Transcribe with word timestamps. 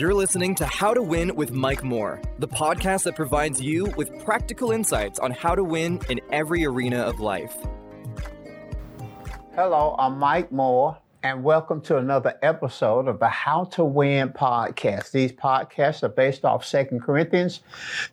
You're 0.00 0.14
listening 0.14 0.54
to 0.54 0.64
How 0.64 0.94
to 0.94 1.02
Win 1.02 1.36
with 1.36 1.52
Mike 1.52 1.84
Moore, 1.84 2.22
the 2.38 2.48
podcast 2.48 3.02
that 3.02 3.14
provides 3.14 3.60
you 3.60 3.84
with 3.98 4.24
practical 4.24 4.70
insights 4.70 5.18
on 5.18 5.30
how 5.30 5.54
to 5.54 5.62
win 5.62 6.00
in 6.08 6.22
every 6.32 6.64
arena 6.64 7.00
of 7.00 7.20
life. 7.20 7.54
Hello, 9.54 9.94
I'm 9.98 10.18
Mike 10.18 10.50
Moore, 10.50 10.96
and 11.22 11.44
welcome 11.44 11.82
to 11.82 11.98
another 11.98 12.38
episode 12.40 13.08
of 13.08 13.18
the 13.18 13.28
How 13.28 13.64
to 13.64 13.84
Win 13.84 14.30
podcast. 14.30 15.10
These 15.10 15.32
podcasts 15.32 16.02
are 16.02 16.08
based 16.08 16.46
off 16.46 16.64
Second 16.64 17.02
Corinthians 17.02 17.60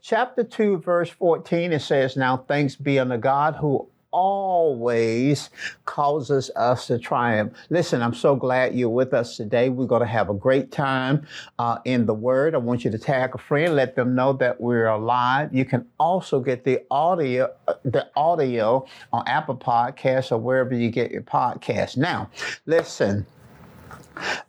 chapter 0.02 0.44
2, 0.44 0.80
verse 0.80 1.10
14. 1.10 1.72
It 1.72 1.80
says, 1.80 2.18
Now 2.18 2.36
thanks 2.36 2.76
be 2.76 3.00
unto 3.00 3.16
God 3.16 3.56
who 3.56 3.88
always 4.18 5.52
causes 5.86 6.50
us 6.56 6.88
to 6.88 6.98
triumph. 6.98 7.54
Listen, 7.70 8.02
I'm 8.02 8.16
so 8.16 8.36
glad 8.36 8.74
you're 8.74 8.90
with 8.90 9.14
us 9.14 9.38
today. 9.38 9.70
We're 9.70 9.86
going 9.86 10.02
to 10.02 10.08
have 10.08 10.32
a 10.32 10.34
great 10.34 10.72
time 10.72 11.28
uh, 11.60 11.78
in 11.86 12.08
the 12.08 12.16
Word. 12.16 12.56
I 12.56 12.58
want 12.58 12.84
you 12.84 12.90
to 12.90 12.98
tag 12.98 13.36
a 13.36 13.38
friend, 13.38 13.76
let 13.76 13.96
them 13.96 14.16
know 14.16 14.34
that 14.34 14.60
we're 14.60 14.88
alive. 14.88 15.54
You 15.54 15.66
can 15.66 15.86
also 16.00 16.40
get 16.40 16.64
the 16.64 16.82
audio, 16.90 17.54
uh, 17.68 17.76
the 17.86 18.10
audio 18.16 18.88
on 19.14 19.24
Apple 19.28 19.56
Podcasts 19.56 20.32
or 20.32 20.40
wherever 20.40 20.74
you 20.74 20.90
get 20.90 21.12
your 21.12 21.22
podcast. 21.22 21.96
Now, 21.96 22.32
listen. 22.66 23.28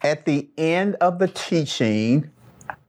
At 0.01 0.25
the 0.25 0.49
end 0.57 0.95
of 1.03 1.19
the 1.19 1.29
teaching, 1.29 2.31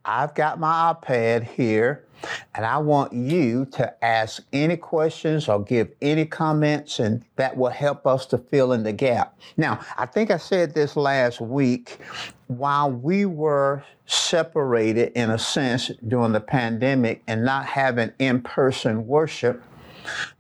I've 0.06 0.34
got 0.34 0.62
my 0.62 0.94
iPad 0.94 1.44
here 1.44 2.06
and 2.56 2.66
I 2.66 2.78
want 2.78 3.14
you 3.14 3.66
to 3.74 4.04
ask 4.04 4.44
any 4.52 4.78
questions 4.78 5.48
or 5.48 5.64
give 5.64 5.92
any 6.02 6.26
comments, 6.26 7.00
and 7.00 7.24
that 7.36 7.56
will 7.56 7.70
help 7.70 8.06
us 8.06 8.26
to 8.28 8.38
fill 8.38 8.74
in 8.74 8.84
the 8.84 8.94
gap. 8.94 9.38
Now, 9.58 9.80
I 9.98 10.06
think 10.06 10.32
I 10.32 10.38
said 10.38 10.74
this 10.74 10.96
last 10.96 11.42
week. 11.42 12.00
While 12.48 12.92
we 12.92 13.26
were 13.26 13.84
separated 14.08 15.12
in 15.14 15.30
a 15.30 15.38
sense 15.38 15.92
during 16.08 16.32
the 16.32 16.40
pandemic 16.40 17.22
and 17.28 17.46
not 17.46 17.66
having 17.66 18.12
in 18.18 18.42
person 18.42 19.06
worship, 19.06 19.62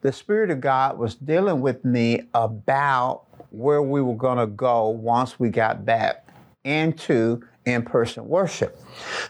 the 0.01 0.11
Spirit 0.11 0.49
of 0.49 0.59
God 0.59 0.97
was 0.97 1.15
dealing 1.15 1.61
with 1.61 1.85
me 1.85 2.23
about 2.33 3.25
where 3.51 3.81
we 3.81 4.01
were 4.01 4.15
going 4.15 4.37
to 4.37 4.47
go 4.47 4.89
once 4.89 5.39
we 5.39 5.49
got 5.49 5.85
back 5.85 6.27
into 6.63 7.41
in 7.69 7.83
person 7.83 8.27
worship. 8.27 8.79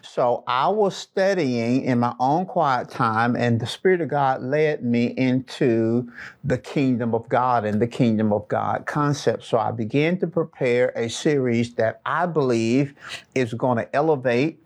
So 0.01 0.43
I 0.47 0.67
was 0.69 0.95
studying 0.95 1.83
in 1.83 1.99
my 1.99 2.13
own 2.19 2.45
quiet 2.45 2.89
time, 2.89 3.35
and 3.35 3.59
the 3.59 3.67
Spirit 3.67 4.01
of 4.01 4.09
God 4.09 4.41
led 4.41 4.83
me 4.83 5.07
into 5.17 6.11
the 6.43 6.57
kingdom 6.57 7.13
of 7.13 7.27
God 7.29 7.65
and 7.65 7.81
the 7.81 7.87
kingdom 7.87 8.33
of 8.33 8.47
God 8.47 8.85
concept. 8.85 9.43
So 9.43 9.57
I 9.57 9.71
began 9.71 10.17
to 10.19 10.27
prepare 10.27 10.89
a 10.95 11.09
series 11.09 11.75
that 11.75 12.01
I 12.05 12.25
believe 12.25 12.95
is 13.35 13.53
going 13.53 13.77
to 13.77 13.95
elevate 13.95 14.59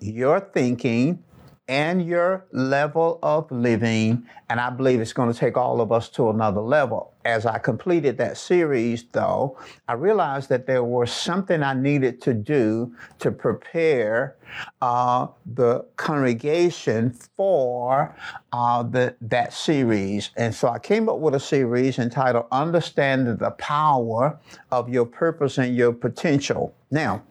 your 0.00 0.40
thinking 0.40 1.22
and 1.68 2.06
your 2.06 2.46
level 2.52 3.18
of 3.22 3.50
living. 3.50 4.24
And 4.48 4.60
I 4.60 4.70
believe 4.70 5.00
it's 5.00 5.12
going 5.12 5.32
to 5.32 5.38
take 5.38 5.56
all 5.56 5.80
of 5.80 5.90
us 5.90 6.08
to 6.10 6.30
another 6.30 6.60
level. 6.60 7.12
As 7.24 7.44
I 7.44 7.58
completed 7.58 8.18
that 8.18 8.36
series, 8.36 9.04
though, 9.10 9.58
I 9.88 9.94
realized 9.94 10.48
that 10.50 10.66
there 10.66 10.84
was 10.84 11.10
something 11.10 11.64
I 11.64 11.74
needed 11.74 12.22
to 12.22 12.34
do 12.34 12.94
to 13.18 13.32
prepare 13.32 14.36
uh, 14.80 15.26
the 15.44 15.84
congregation 15.96 17.10
for 17.36 18.14
uh, 18.52 18.84
the, 18.84 19.16
that 19.22 19.52
series. 19.52 20.30
And 20.36 20.54
so 20.54 20.68
I 20.68 20.78
came 20.78 21.08
up 21.08 21.18
with 21.18 21.34
a 21.34 21.40
series 21.40 21.98
entitled 21.98 22.46
Understanding 22.52 23.36
the 23.38 23.50
Power 23.50 24.38
of 24.70 24.88
Your 24.88 25.06
Purpose 25.06 25.58
and 25.58 25.76
Your 25.76 25.92
Potential. 25.92 26.76
Now, 26.92 27.24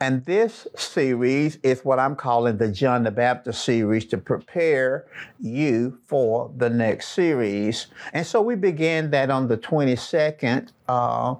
and 0.00 0.24
this 0.24 0.66
series 0.76 1.58
is 1.62 1.84
what 1.84 1.98
I'm 1.98 2.16
calling 2.16 2.58
the 2.58 2.70
John 2.70 3.04
the 3.04 3.10
Baptist 3.10 3.64
series 3.64 4.04
to 4.06 4.18
prepare 4.18 5.06
you 5.40 5.98
for 6.06 6.50
the 6.56 6.70
next 6.70 7.08
series. 7.08 7.86
And 8.12 8.26
so 8.26 8.40
we 8.40 8.54
began 8.54 9.10
that 9.10 9.30
on 9.30 9.48
the 9.48 9.56
22nd, 9.56 10.72
uh, 10.88 11.36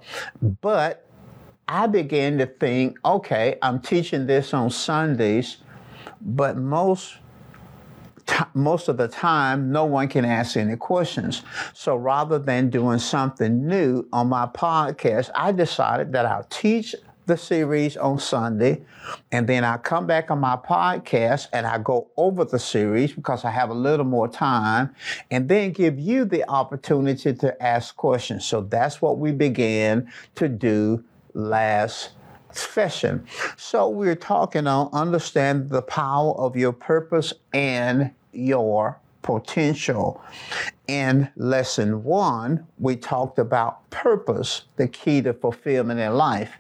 but 0.61 1.05
I 1.69 1.87
began 1.87 2.39
to 2.39 2.47
think, 2.47 2.99
okay, 3.05 3.59
I'm 3.63 3.81
teaching 3.81 4.27
this 4.27 4.55
on 4.55 4.71
Sundays, 4.71 5.59
but 6.21 6.57
most 6.57 7.19
most 8.55 8.89
of 8.89 8.97
the 8.97 9.09
time, 9.09 9.73
no 9.73 9.85
one 9.85 10.09
can 10.09 10.25
ask 10.25 10.57
any 10.57 10.77
questions. 10.77 11.43
So 11.73 11.97
rather 11.97 12.39
than 12.39 12.71
doing 12.71 12.99
something 12.99 13.67
new 13.67 14.07
on 14.13 14.29
my 14.29 14.47
podcast, 14.47 15.31
I 15.35 15.53
decided 15.53 16.13
that 16.13 16.27
I'll 16.27 16.45
teach 16.45 16.95
the 17.29 17.37
series 17.37 17.97
on 17.97 18.19
Sunday, 18.19 18.83
and 19.31 19.47
then 19.47 19.63
I 19.63 19.77
come 19.77 20.07
back 20.07 20.31
on 20.33 20.41
my 20.41 20.57
podcast 20.57 21.47
and 21.53 21.67
I 21.67 21.79
go 21.79 22.09
over 22.17 22.45
the 22.45 22.59
series 22.59 23.13
because 23.13 23.45
I 23.45 23.51
have 23.51 23.71
a 23.71 23.75
little 23.75 24.07
more 24.07 24.27
time, 24.27 24.95
and 25.31 25.49
then 25.49 25.71
give 25.71 25.99
you 26.01 26.25
the 26.25 26.49
opportunity 26.51 27.33
to 27.35 27.63
ask 27.63 27.95
questions. 27.95 28.45
So 28.45 28.63
that's 28.63 29.01
what 29.01 29.19
we 29.19 29.31
began 29.31 30.11
to 30.35 30.49
do 30.49 31.05
last 31.35 32.11
session. 32.51 33.27
So 33.57 33.89
we're 33.89 34.17
talking 34.17 34.67
on 34.67 34.91
understand 34.93 35.69
the 35.69 35.83
power 35.83 36.33
of 36.35 36.57
your 36.57 36.73
purpose 36.73 37.33
and 37.53 38.11
your 38.33 38.99
potential. 39.23 40.23
In 40.87 41.31
lesson 41.37 42.03
one, 42.05 42.67
we 42.79 42.97
talked 42.97 43.39
about 43.39 43.89
purpose, 43.91 44.63
the 44.77 44.89
key 44.89 45.23
to 45.23 45.35
fulfillment 45.35 46.01
in 46.01 46.15
life. 46.15 46.53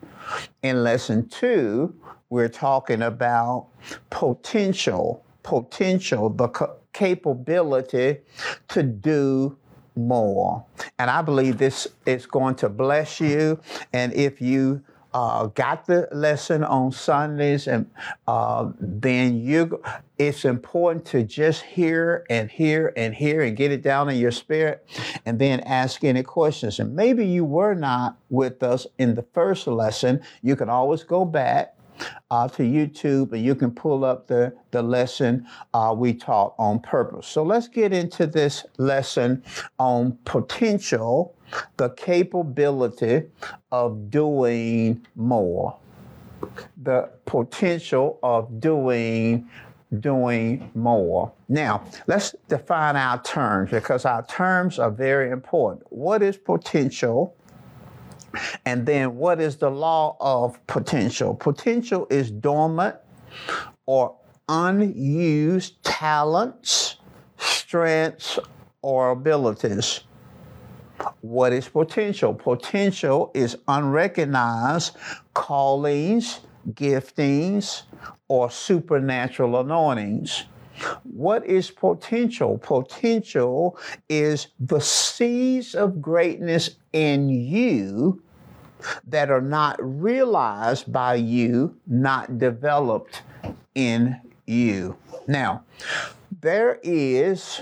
In 0.62 0.84
lesson 0.84 1.28
two, 1.28 1.94
we're 2.30 2.48
talking 2.48 3.02
about 3.02 3.68
potential, 4.10 5.24
potential, 5.42 6.28
the 6.28 6.48
capability 6.92 8.18
to 8.68 8.82
do 8.82 9.56
more. 9.96 10.64
And 10.98 11.10
I 11.10 11.22
believe 11.22 11.58
this 11.58 11.88
is 12.06 12.26
going 12.26 12.56
to 12.56 12.68
bless 12.68 13.20
you. 13.20 13.60
And 13.92 14.12
if 14.12 14.40
you 14.40 14.82
uh, 15.14 15.46
got 15.46 15.86
the 15.86 16.08
lesson 16.12 16.64
on 16.64 16.92
Sundays, 16.92 17.66
and 17.66 17.90
uh, 18.26 18.70
then 18.78 19.40
you, 19.40 19.82
it's 20.18 20.44
important 20.44 21.04
to 21.06 21.22
just 21.22 21.62
hear 21.62 22.26
and 22.28 22.50
hear 22.50 22.92
and 22.96 23.14
hear 23.14 23.42
and 23.42 23.56
get 23.56 23.70
it 23.70 23.82
down 23.82 24.08
in 24.08 24.16
your 24.16 24.32
spirit, 24.32 24.86
and 25.24 25.38
then 25.38 25.60
ask 25.60 26.02
any 26.02 26.22
questions. 26.22 26.80
And 26.80 26.94
maybe 26.94 27.24
you 27.24 27.44
were 27.44 27.74
not 27.74 28.18
with 28.28 28.62
us 28.62 28.86
in 28.98 29.14
the 29.14 29.22
first 29.32 29.66
lesson. 29.66 30.20
You 30.42 30.56
can 30.56 30.68
always 30.68 31.04
go 31.04 31.24
back 31.24 31.76
uh, 32.30 32.48
to 32.48 32.62
YouTube 32.62 33.32
and 33.32 33.44
you 33.44 33.54
can 33.54 33.70
pull 33.70 34.04
up 34.04 34.26
the, 34.26 34.54
the 34.70 34.82
lesson 34.82 35.46
uh, 35.74 35.94
we 35.96 36.14
taught 36.14 36.54
on 36.58 36.80
purpose. 36.80 37.26
So 37.26 37.42
let's 37.42 37.68
get 37.68 37.92
into 37.92 38.26
this 38.26 38.64
lesson 38.76 39.42
on 39.78 40.18
potential, 40.24 41.34
the 41.76 41.90
capability 41.90 43.22
of 43.72 44.10
doing 44.10 45.06
more. 45.16 45.76
The 46.82 47.10
potential 47.24 48.18
of 48.22 48.60
doing 48.60 49.48
doing 50.00 50.70
more. 50.74 51.32
Now, 51.48 51.84
let's 52.06 52.34
define 52.48 52.96
our 52.96 53.22
terms 53.22 53.70
because 53.70 54.04
our 54.04 54.24
terms 54.26 54.78
are 54.78 54.90
very 54.90 55.30
important. 55.30 55.86
What 55.90 56.22
is 56.22 56.36
potential? 56.36 57.34
And 58.66 58.84
then 58.84 59.16
what 59.16 59.40
is 59.40 59.56
the 59.56 59.70
law 59.70 60.16
of 60.20 60.64
potential? 60.66 61.34
Potential 61.34 62.06
is 62.10 62.30
dormant 62.30 62.96
or 63.86 64.14
unused 64.48 65.82
talents, 65.82 66.96
strengths, 67.38 68.38
or 68.82 69.10
abilities. 69.10 70.00
What 71.20 71.52
is 71.52 71.68
potential? 71.68 72.34
Potential 72.34 73.30
is 73.34 73.56
unrecognized 73.66 74.96
callings, 75.34 76.40
giftings, 76.72 77.82
or 78.28 78.50
supernatural 78.50 79.58
anointings. 79.60 80.44
What 81.02 81.44
is 81.44 81.70
potential? 81.70 82.58
Potential 82.58 83.76
is 84.08 84.48
the 84.60 84.80
seeds 84.80 85.74
of 85.74 86.00
greatness 86.00 86.76
in 86.92 87.28
you 87.28 88.22
that 89.08 89.30
are 89.30 89.40
not 89.40 89.76
realized 89.80 90.92
by 90.92 91.16
you, 91.16 91.76
not 91.86 92.38
developed 92.38 93.22
in 93.74 94.20
you. 94.46 94.96
Now, 95.26 95.64
there 96.40 96.78
is 96.82 97.60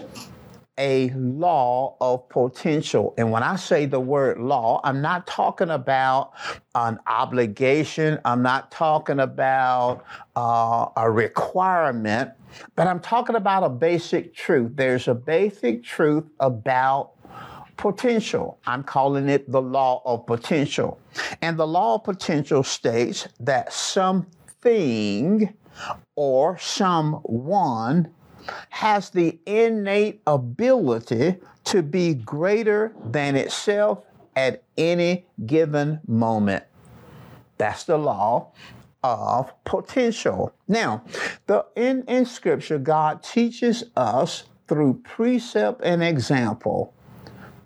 a 0.78 1.11
law 1.11 1.96
of 2.00 2.28
potential. 2.28 3.14
And 3.17 3.31
when 3.31 3.43
I 3.43 3.56
say 3.56 3.87
the 3.87 4.00
word 4.00 4.38
law, 4.38 4.81
I'm 4.84 5.00
not 5.00 5.26
talking 5.26 5.70
about 5.70 6.32
an 6.75 6.99
obligation, 7.06 8.19
I'm 8.25 8.43
not 8.43 8.70
talking 8.70 9.20
about 9.20 10.05
uh, 10.34 10.88
a 10.96 11.11
requirement, 11.11 12.32
but 12.75 12.87
I'm 12.87 13.00
talking 13.00 13.37
about 13.37 13.64
a 13.64 13.69
basic 13.69 14.34
truth. 14.34 14.73
There's 14.75 15.08
a 15.08 15.14
basic 15.14 15.82
truth 15.82 16.25
about 16.40 17.12
potential. 17.76 18.58
I'm 18.67 18.82
calling 18.82 19.28
it 19.28 19.50
the 19.50 19.62
law 19.62 20.02
of 20.05 20.26
potential. 20.26 20.99
And 21.43 21.58
the 21.58 21.67
law 21.67 21.96
of 21.96 22.05
potential 22.05 22.62
states 22.62 23.28
that 23.40 23.73
something 23.73 25.55
or 26.14 26.58
someone 26.58 28.14
has 28.70 29.10
the 29.10 29.38
innate 29.46 30.20
ability 30.26 31.37
to 31.64 31.82
be 31.82 32.14
greater 32.14 32.94
than 33.04 33.37
itself 33.37 34.04
at 34.34 34.62
any 34.76 35.26
given 35.46 36.00
moment. 36.06 36.64
That's 37.58 37.84
the 37.84 37.96
law 37.96 38.52
of 39.02 39.52
potential. 39.64 40.52
Now, 40.69 41.04
the, 41.46 41.64
in, 41.75 42.04
in 42.04 42.26
Scripture, 42.26 42.78
God 42.78 43.22
teaches 43.22 43.84
us 43.96 44.44
through 44.69 45.00
precept 45.04 45.81
and 45.82 46.02
example. 46.02 46.92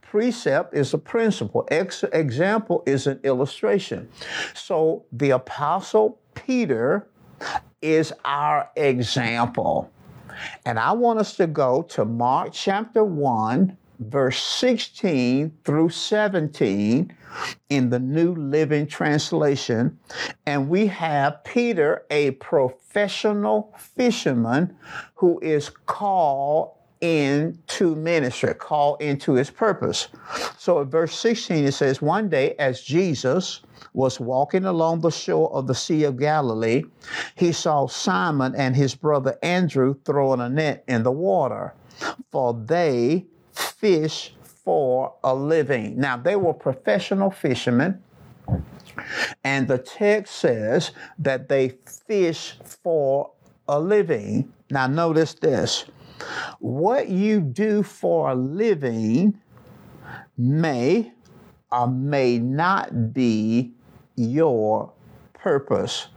Precept 0.03 0.75
is 0.75 0.93
a 0.93 0.99
principle, 0.99 1.67
Ex- 1.71 2.05
example 2.13 2.83
is 2.85 3.07
an 3.07 3.21
illustration. 3.23 4.09
So 4.55 5.05
the 5.13 5.31
Apostle 5.31 6.19
Peter 6.35 7.09
is 7.81 8.13
our 8.25 8.71
example. 8.77 9.91
And 10.65 10.79
I 10.79 10.93
want 10.93 11.19
us 11.19 11.37
to 11.37 11.47
go 11.47 11.83
to 11.91 12.05
Mark 12.05 12.51
chapter 12.53 13.05
1, 13.05 13.77
verse 14.01 14.43
16 14.43 15.53
through 15.65 15.91
17 15.91 17.15
in 17.69 17.91
the 17.91 17.99
New 17.99 18.35
Living 18.35 18.87
Translation. 18.87 19.99
And 20.47 20.69
we 20.69 20.87
have 20.87 21.45
Peter, 21.45 22.05
a 22.11 22.33
professional 22.33 23.75
fisherman 23.77 24.77
who 25.15 25.39
is 25.41 25.71
called 25.71 26.75
into 27.01 27.95
ministry, 27.95 28.55
called 28.55 29.01
into 29.01 29.33
his 29.33 29.51
purpose. 29.51 30.09
So 30.59 30.81
in 30.81 30.91
verse 30.91 31.19
16, 31.19 31.65
it 31.65 31.73
says, 31.73 32.03
One 32.03 32.29
day, 32.29 32.55
as 32.59 32.83
Jesus 32.83 33.63
was 33.93 34.21
walking 34.21 34.65
along 34.65 35.01
the 35.01 35.11
shore 35.11 35.53
of 35.53 35.67
the 35.67 35.75
Sea 35.75 36.05
of 36.05 36.19
Galilee, 36.19 36.85
he 37.35 37.53
saw 37.53 37.87
Simon 37.87 38.55
and 38.57 38.77
his 38.77 38.95
brother 38.95 39.39
Andrew 39.43 39.95
throwing 40.05 40.41
a 40.41 40.49
net 40.49 40.85
in 40.89 41.03
the 41.03 41.13
water, 41.13 41.75
for 42.31 42.55
they 42.55 43.27
fish 43.53 44.35
for 44.45 45.15
a 45.25 45.35
living. 45.35 45.99
Now, 45.99 46.17
they 46.17 46.37
were 46.37 46.55
professional 46.55 47.31
fishermen. 47.31 48.03
And 49.45 49.67
the 49.67 49.79
text 49.79 50.37
says 50.37 50.93
that 51.19 51.49
they 51.49 51.79
fish 52.07 52.59
for 52.83 53.33
a 53.69 53.81
living. 53.81 54.53
Now, 54.71 54.87
notice 54.87 55.35
this 55.35 55.87
what 56.59 57.09
you 57.09 57.41
do 57.41 57.83
for 57.83 58.31
a 58.31 58.35
living 58.35 59.41
may 60.37 61.13
or 61.73 61.89
may 61.89 62.39
not 62.39 63.13
be 63.13 63.73
your 64.17 64.93
purpose. 65.33 66.09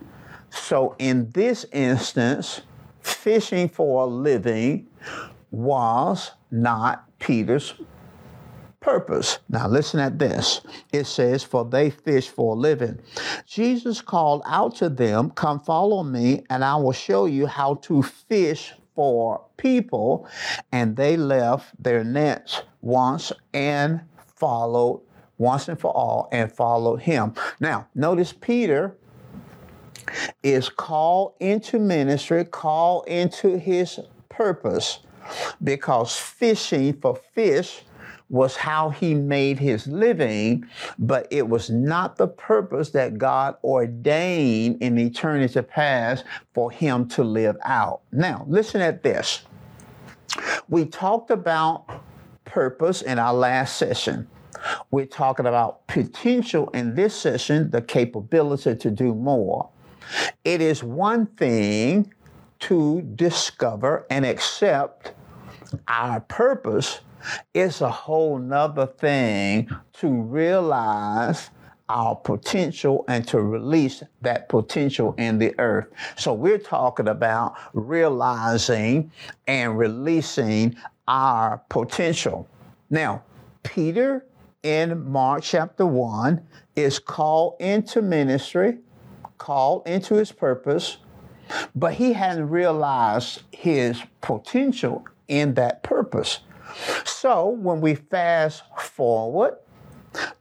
So, 0.50 0.96
in 1.00 1.30
this 1.32 1.66
instance, 1.72 2.62
fishing 3.02 3.70
for 3.70 4.04
a 4.04 4.06
living 4.06 4.88
was 5.52 6.32
not 6.52 7.08
Peter's 7.20 7.74
purpose. 8.84 9.40
Now, 9.50 9.68
listen 9.68 10.00
at 10.00 10.20
this. 10.20 10.62
It 10.92 11.06
says, 11.06 11.44
For 11.44 11.66
they 11.66 11.90
fish 11.90 12.28
for 12.30 12.54
a 12.54 12.58
living. 12.58 13.00
Jesus 13.48 14.02
called 14.02 14.44
out 14.46 14.76
to 14.76 14.90
them, 14.90 15.32
Come 15.32 15.60
follow 15.62 16.04
me, 16.04 16.44
and 16.50 16.64
I 16.64 16.76
will 16.76 16.92
show 16.92 17.26
you 17.26 17.48
how 17.48 17.76
to 17.76 18.04
fish 18.04 18.74
for 18.94 19.44
people. 19.58 20.28
And 20.72 20.96
they 20.96 21.18
left 21.18 21.82
their 21.82 22.04
nets 22.04 22.62
once 22.82 23.32
and 23.54 24.02
followed, 24.36 25.02
once 25.38 25.68
and 25.68 25.80
for 25.80 25.92
all, 25.92 26.30
and 26.32 26.52
followed 26.52 27.02
him. 27.02 27.34
Now, 27.60 27.88
notice 27.96 28.34
Peter 28.34 28.96
is 30.42 30.70
called 30.70 31.34
into 31.40 31.80
ministry, 31.80 32.46
called 32.46 33.08
into 33.08 33.58
his 33.58 34.00
purpose, 34.30 35.00
because 35.64 36.16
fishing 36.16 36.94
for 37.00 37.18
fish 37.34 37.84
was 38.30 38.56
how 38.56 38.90
he 38.90 39.14
made 39.14 39.60
his 39.60 39.86
living, 39.86 40.66
but 40.98 41.28
it 41.30 41.48
was 41.48 41.70
not 41.70 42.18
the 42.18 42.28
purpose 42.28 42.90
that 42.90 43.18
God 43.18 43.56
ordained 43.64 44.82
in 44.82 44.98
eternity 44.98 45.62
past 45.62 46.26
for 46.54 46.72
him 46.72 47.08
to 47.10 47.24
live 47.24 47.56
out. 47.64 48.02
Now, 48.12 48.46
listen 48.48 48.82
at 48.82 49.04
this. 49.04 49.44
We 50.68 50.86
talked 50.86 51.30
about 51.30 51.86
purpose 52.44 53.04
in 53.04 53.20
our 53.20 53.34
last 53.34 53.78
session. 53.78 54.28
We're 54.92 55.06
talking 55.06 55.46
about 55.46 55.88
potential 55.88 56.70
in 56.70 56.96
this 56.96 57.16
session, 57.16 57.72
the 57.72 57.82
capability 57.82 58.76
to 58.76 58.92
do 58.92 59.14
more. 59.14 59.70
It 60.44 60.62
is 60.62 60.84
one 60.84 61.26
thing 61.26 62.14
to 62.62 63.02
discover 63.16 64.06
and 64.10 64.26
accept 64.26 65.14
our 65.88 66.20
purpose 66.22 67.02
it's 67.54 67.82
a 67.82 67.90
whole 67.90 68.38
nother 68.38 68.88
thing 68.88 69.70
to 69.94 70.10
realize 70.10 71.50
our 71.90 72.16
potential 72.16 73.06
and 73.08 73.28
to 73.28 73.42
release 73.42 74.04
that 74.22 74.50
potential 74.50 75.14
in 75.18 75.38
the 75.38 75.54
earth. 75.60 75.88
So 76.18 76.34
we're 76.34 76.58
talking 76.58 77.08
about 77.08 77.56
realizing 77.74 79.12
and 79.48 79.78
releasing 79.78 80.76
our 81.08 81.62
potential. 81.70 82.48
Now, 82.90 83.24
Peter 83.64 84.26
in 84.64 85.12
Mark 85.12 85.44
chapter 85.44 85.86
1 85.86 86.42
is 86.76 86.98
called 86.98 87.58
into 87.60 88.02
ministry, 88.02 88.80
called 89.38 89.86
into 89.86 90.16
his 90.16 90.32
purpose, 90.32 90.98
but 91.76 91.94
he 91.94 92.14
hadn't 92.14 92.50
realized 92.50 93.44
his 93.52 94.02
potential 94.22 95.06
in 95.28 95.54
that 95.56 95.84
purpose. 95.84 96.40
So 97.06 97.50
when 97.50 97.82
we 97.82 97.96
fast 97.96 98.64
forward 98.80 99.58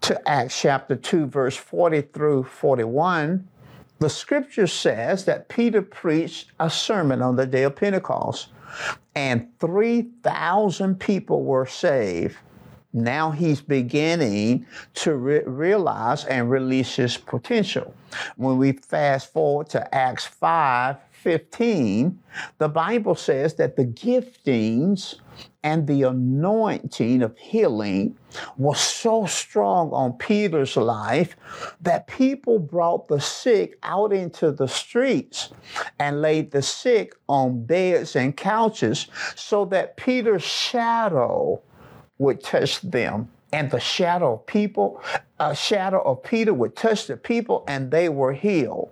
to 0.03 0.29
Acts 0.29 0.61
chapter 0.61 0.97
2, 0.97 1.27
verse 1.27 1.57
40 1.57 2.03
through 2.03 2.45
41, 2.45 3.49
the 3.99 4.09
scripture 4.09 4.67
says 4.67 5.25
that 5.27 5.49
Peter 5.49 5.83
preached 5.83 6.53
a 6.59 6.71
sermon 6.71 7.23
on 7.23 7.37
the 7.37 7.47
day 7.47 7.63
of 7.65 7.77
Pentecost, 7.77 8.49
and 9.15 9.49
3,000 9.61 10.99
people 10.99 11.45
were 11.45 11.67
saved. 11.67 12.37
Now 12.93 13.31
he's 13.31 13.61
beginning 13.61 14.67
to 14.94 15.15
re- 15.15 15.43
realize 15.44 16.25
and 16.27 16.50
release 16.50 16.97
his 16.97 17.17
potential. 17.17 17.94
When 18.37 18.59
we 18.59 18.73
fast 18.73 19.33
forward 19.33 19.71
to 19.71 19.94
Acts 19.94 20.27
5 20.27 20.97
15, 21.23 22.19
the 22.58 22.69
Bible 22.69 23.15
says 23.15 23.55
that 23.55 23.77
the 23.77 23.84
giftings 23.84 25.15
and 25.63 25.87
the 25.87 26.03
anointing 26.03 27.22
of 27.22 27.39
healing 27.39 28.17
was 28.56 28.81
so 28.81 29.25
strong 29.27 29.93
on 29.93 30.15
Peter's 30.15 30.77
life 30.77 31.37
that 31.81 32.08
people 32.08 32.58
brought 32.58 33.06
the 33.06 33.20
sick 33.20 33.79
out 33.84 34.13
into 34.13 34.51
the 34.51 34.67
streets 34.67 35.51
and 36.01 36.20
laid 36.20 36.51
the 36.51 36.63
sick 36.63 37.15
on 37.29 37.65
beds 37.65 38.17
and 38.17 38.37
couches 38.37 39.06
so 39.37 39.65
that 39.67 39.96
Peter's 39.96 40.43
shadow 40.43 41.63
would 42.22 42.43
touch 42.43 42.81
them 42.81 43.29
and 43.52 43.70
the 43.70 43.81
shadow 43.81 44.34
of 44.34 44.46
people, 44.46 45.02
a 45.38 45.55
shadow 45.55 46.00
of 46.00 46.22
Peter 46.22 46.55
would 46.55 46.74
touch 46.74 47.06
the 47.06 47.17
people 47.17 47.64
and 47.69 47.91
they 47.91 48.08
were 48.08 48.32
healed. 48.32 48.91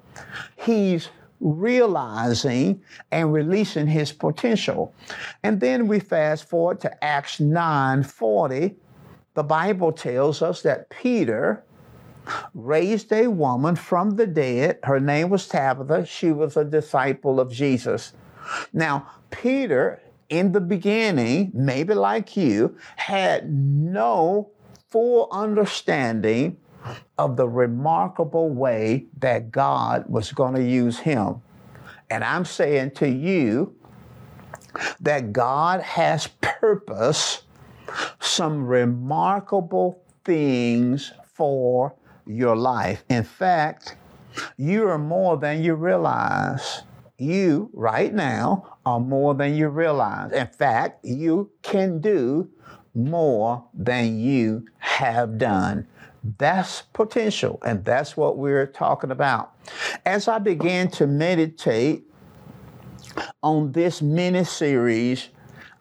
He's 0.56 1.08
realizing 1.40 2.82
and 3.10 3.32
releasing 3.32 3.86
his 3.86 4.12
potential. 4.12 4.94
And 5.42 5.60
then 5.60 5.88
we 5.88 5.98
fast 5.98 6.44
forward 6.44 6.80
to 6.80 7.04
Acts 7.04 7.40
9:40. 7.40 8.76
The 9.32 9.42
Bible 9.42 9.92
tells 9.92 10.42
us 10.42 10.60
that 10.62 10.90
Peter 10.90 11.64
raised 12.54 13.10
a 13.12 13.28
woman 13.28 13.76
from 13.76 14.16
the 14.16 14.26
dead. 14.26 14.78
Her 14.82 15.00
name 15.00 15.30
was 15.30 15.48
Tabitha. 15.48 16.04
She 16.04 16.30
was 16.30 16.58
a 16.58 16.64
disciple 16.64 17.40
of 17.40 17.50
Jesus. 17.50 18.12
Now, 18.74 19.06
Peter, 19.30 20.02
in 20.30 20.52
the 20.52 20.60
beginning, 20.60 21.50
maybe 21.52 21.92
like 21.94 22.36
you, 22.36 22.76
had 22.96 23.52
no 23.52 24.50
full 24.88 25.28
understanding 25.30 26.56
of 27.18 27.36
the 27.36 27.48
remarkable 27.48 28.48
way 28.48 29.06
that 29.18 29.50
God 29.50 30.08
was 30.08 30.32
going 30.32 30.54
to 30.54 30.62
use 30.62 30.98
him. 30.98 31.42
And 32.08 32.24
I'm 32.24 32.44
saying 32.44 32.92
to 32.92 33.08
you 33.08 33.76
that 35.00 35.32
God 35.32 35.80
has 35.82 36.28
purpose 36.40 37.42
some 38.20 38.66
remarkable 38.66 40.02
things 40.24 41.12
for 41.34 41.94
your 42.26 42.56
life. 42.56 43.04
In 43.08 43.24
fact, 43.24 43.96
you 44.56 44.88
are 44.88 44.98
more 44.98 45.36
than 45.36 45.62
you 45.62 45.74
realize. 45.74 46.82
You, 47.20 47.68
right 47.74 48.14
now, 48.14 48.78
are 48.86 48.98
more 48.98 49.34
than 49.34 49.54
you 49.54 49.68
realize. 49.68 50.32
In 50.32 50.46
fact, 50.46 51.04
you 51.04 51.50
can 51.60 52.00
do 52.00 52.48
more 52.94 53.62
than 53.74 54.18
you 54.18 54.64
have 54.78 55.36
done. 55.36 55.86
That's 56.38 56.82
potential, 56.94 57.60
and 57.64 57.84
that's 57.84 58.16
what 58.16 58.38
we're 58.38 58.66
talking 58.66 59.10
about. 59.10 59.52
As 60.06 60.28
I 60.28 60.38
began 60.38 60.90
to 60.92 61.06
meditate 61.06 62.04
on 63.42 63.72
this 63.72 64.00
mini 64.00 64.44
series, 64.44 65.28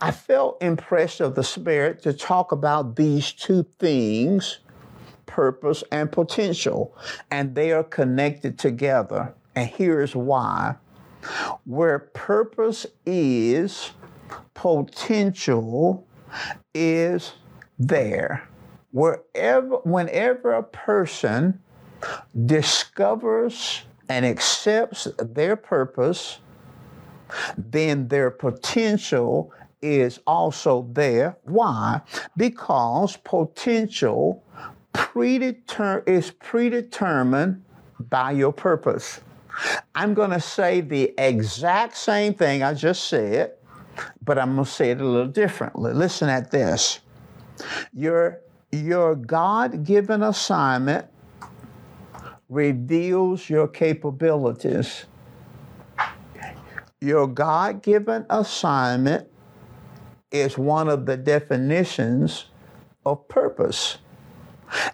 I 0.01 0.11
felt 0.11 0.61
impressed 0.61 1.21
of 1.21 1.35
the 1.35 1.43
Spirit 1.43 2.01
to 2.03 2.13
talk 2.13 2.51
about 2.51 2.95
these 2.95 3.31
two 3.31 3.65
things 3.79 4.59
purpose 5.25 5.83
and 5.91 6.11
potential, 6.11 6.93
and 7.31 7.55
they 7.55 7.71
are 7.71 7.83
connected 7.83 8.59
together. 8.59 9.33
And 9.55 9.69
here's 9.69 10.15
why. 10.15 10.75
Where 11.65 11.99
purpose 11.99 12.85
is, 13.05 13.91
potential 14.53 16.07
is 16.73 17.33
there. 17.77 18.47
Wherever, 18.91 19.77
whenever 19.83 20.53
a 20.53 20.63
person 20.63 21.61
discovers 22.45 23.83
and 24.07 24.25
accepts 24.25 25.07
their 25.17 25.55
purpose, 25.55 26.39
then 27.57 28.07
their 28.07 28.31
potential 28.31 29.53
is 29.81 30.19
also 30.25 30.87
there. 30.91 31.37
Why? 31.43 32.01
Because 32.35 33.17
potential 33.17 34.43
predeter- 34.93 36.07
is 36.07 36.31
predetermined 36.31 37.63
by 37.99 38.31
your 38.31 38.51
purpose. 38.51 39.21
I'm 39.95 40.13
going 40.13 40.31
to 40.31 40.39
say 40.39 40.81
the 40.81 41.13
exact 41.17 41.97
same 41.97 42.33
thing 42.33 42.63
I 42.63 42.73
just 42.73 43.09
said, 43.09 43.53
but 44.23 44.37
I'm 44.37 44.55
going 44.55 44.65
to 44.65 44.71
say 44.71 44.91
it 44.91 45.01
a 45.01 45.05
little 45.05 45.27
differently. 45.27 45.93
Listen 45.93 46.29
at 46.29 46.51
this. 46.51 46.99
Your, 47.93 48.39
your 48.71 49.15
God 49.15 49.83
given 49.83 50.23
assignment 50.23 51.07
reveals 52.47 53.49
your 53.49 53.67
capabilities. 53.67 55.05
Your 57.01 57.27
God 57.27 57.81
given 57.81 58.25
assignment 58.29 59.27
is 60.31 60.57
one 60.57 60.89
of 60.89 61.05
the 61.05 61.17
definitions 61.17 62.45
of 63.05 63.27
purpose. 63.27 63.97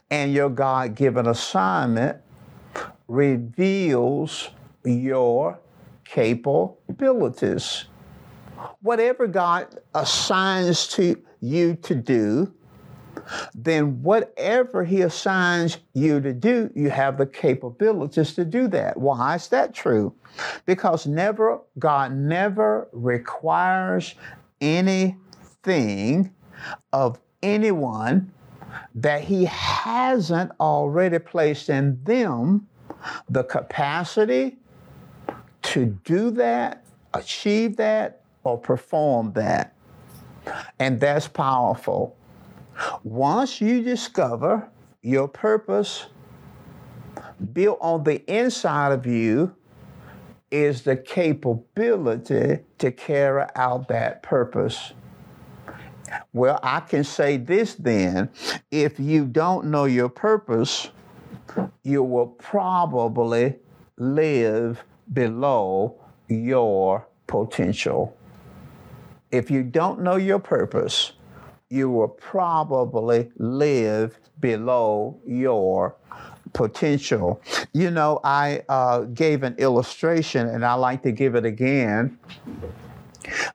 And 0.09 0.33
your 0.33 0.49
God 0.49 0.95
given 0.95 1.27
assignment 1.27 2.21
reveals 3.07 4.49
your 4.83 5.59
capabilities. 6.05 7.85
Whatever 8.81 9.27
God 9.27 9.79
assigns 9.93 10.87
to 10.89 11.21
you 11.41 11.75
to 11.75 11.95
do, 11.95 12.53
then 13.53 14.01
whatever 14.01 14.83
He 14.83 15.01
assigns 15.01 15.77
you 15.93 16.19
to 16.21 16.33
do, 16.33 16.69
you 16.75 16.89
have 16.89 17.17
the 17.17 17.25
capabilities 17.25 18.33
to 18.33 18.45
do 18.45 18.67
that. 18.69 18.97
Why 18.97 19.35
is 19.35 19.47
that 19.49 19.73
true? 19.73 20.13
Because 20.65 21.07
never, 21.07 21.59
God 21.79 22.13
never 22.13 22.87
requires 22.91 24.15
anything 24.61 26.33
of 26.93 27.19
anyone 27.41 28.31
that 28.93 29.21
He 29.23 29.45
hasn't 29.45 30.51
already 30.59 31.19
placed 31.19 31.69
in 31.69 32.03
them 32.03 32.67
the 33.29 33.43
capacity 33.43 34.57
to 35.63 35.85
do 36.03 36.31
that, 36.31 36.85
achieve 37.13 37.77
that, 37.77 38.21
or 38.43 38.57
perform 38.57 39.33
that. 39.33 39.73
And 40.79 40.99
that's 40.99 41.27
powerful. 41.27 42.15
Once 43.03 43.61
you 43.61 43.81
discover 43.81 44.69
your 45.01 45.27
purpose 45.27 46.05
built 47.53 47.77
on 47.81 48.03
the 48.03 48.23
inside 48.31 48.91
of 48.91 49.05
you 49.05 49.55
is 50.51 50.83
the 50.83 50.95
capability 50.95 52.59
to 52.77 52.91
carry 52.91 53.45
out 53.55 53.87
that 53.87 54.23
purpose. 54.23 54.93
Well, 56.33 56.59
I 56.61 56.79
can 56.81 57.03
say 57.03 57.37
this 57.37 57.75
then 57.75 58.29
if 58.71 58.99
you 58.99 59.25
don't 59.25 59.65
know 59.67 59.85
your 59.85 60.09
purpose, 60.09 60.89
you 61.83 62.03
will 62.03 62.27
probably 62.27 63.55
live 63.97 64.83
below 65.13 65.99
your 66.27 67.07
potential. 67.27 68.15
If 69.31 69.51
you 69.51 69.63
don't 69.63 70.01
know 70.01 70.15
your 70.15 70.39
purpose, 70.39 71.13
you 71.69 71.89
will 71.89 72.07
probably 72.07 73.31
live 73.37 74.19
below 74.39 75.19
your 75.25 75.95
potential. 76.53 77.41
You 77.73 77.91
know, 77.91 78.19
I 78.23 78.63
uh, 78.69 79.01
gave 79.01 79.43
an 79.43 79.55
illustration 79.57 80.47
and 80.47 80.65
I 80.65 80.73
like 80.75 81.03
to 81.03 81.11
give 81.11 81.35
it 81.35 81.45
again. 81.45 82.17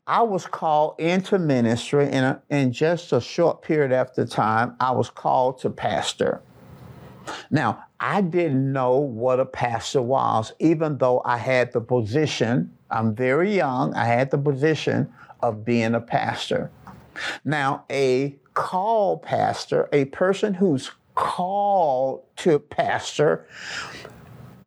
I 0.07 0.23
was 0.23 0.47
called 0.47 0.97
into 0.99 1.39
ministry 1.39 2.11
in, 2.11 2.25
a, 2.25 2.43
in 2.51 2.73
just 2.73 3.13
a 3.13 3.21
short 3.21 3.63
period 3.63 3.93
after 3.93 4.27
time. 4.27 4.75
I 4.81 4.91
was 4.91 5.09
called 5.09 5.61
to 5.61 5.71
pastor. 5.71 6.43
Now, 7.51 7.85
I 7.99 8.21
didn't 8.21 8.73
know 8.73 8.97
what 8.97 9.41
a 9.41 9.47
pastor 9.47 10.03
was, 10.03 10.53
even 10.59 10.99
though 10.99 11.23
I 11.25 11.37
had 11.37 11.73
the 11.73 11.81
position. 11.81 12.73
I'm 12.91 13.15
very 13.15 13.55
young. 13.55 13.95
I 13.95 14.05
had 14.05 14.31
the 14.31 14.39
position 14.39 15.13
of 15.43 15.65
being 15.65 15.95
a 15.95 16.01
pastor. 16.01 16.71
Now, 17.45 17.85
a 17.91 18.37
call 18.55 19.19
pastor, 19.19 19.89
a 19.93 20.07
person 20.07 20.55
who's 20.55 20.91
called 21.15 22.25
to 22.37 22.59
pastor, 22.59 23.47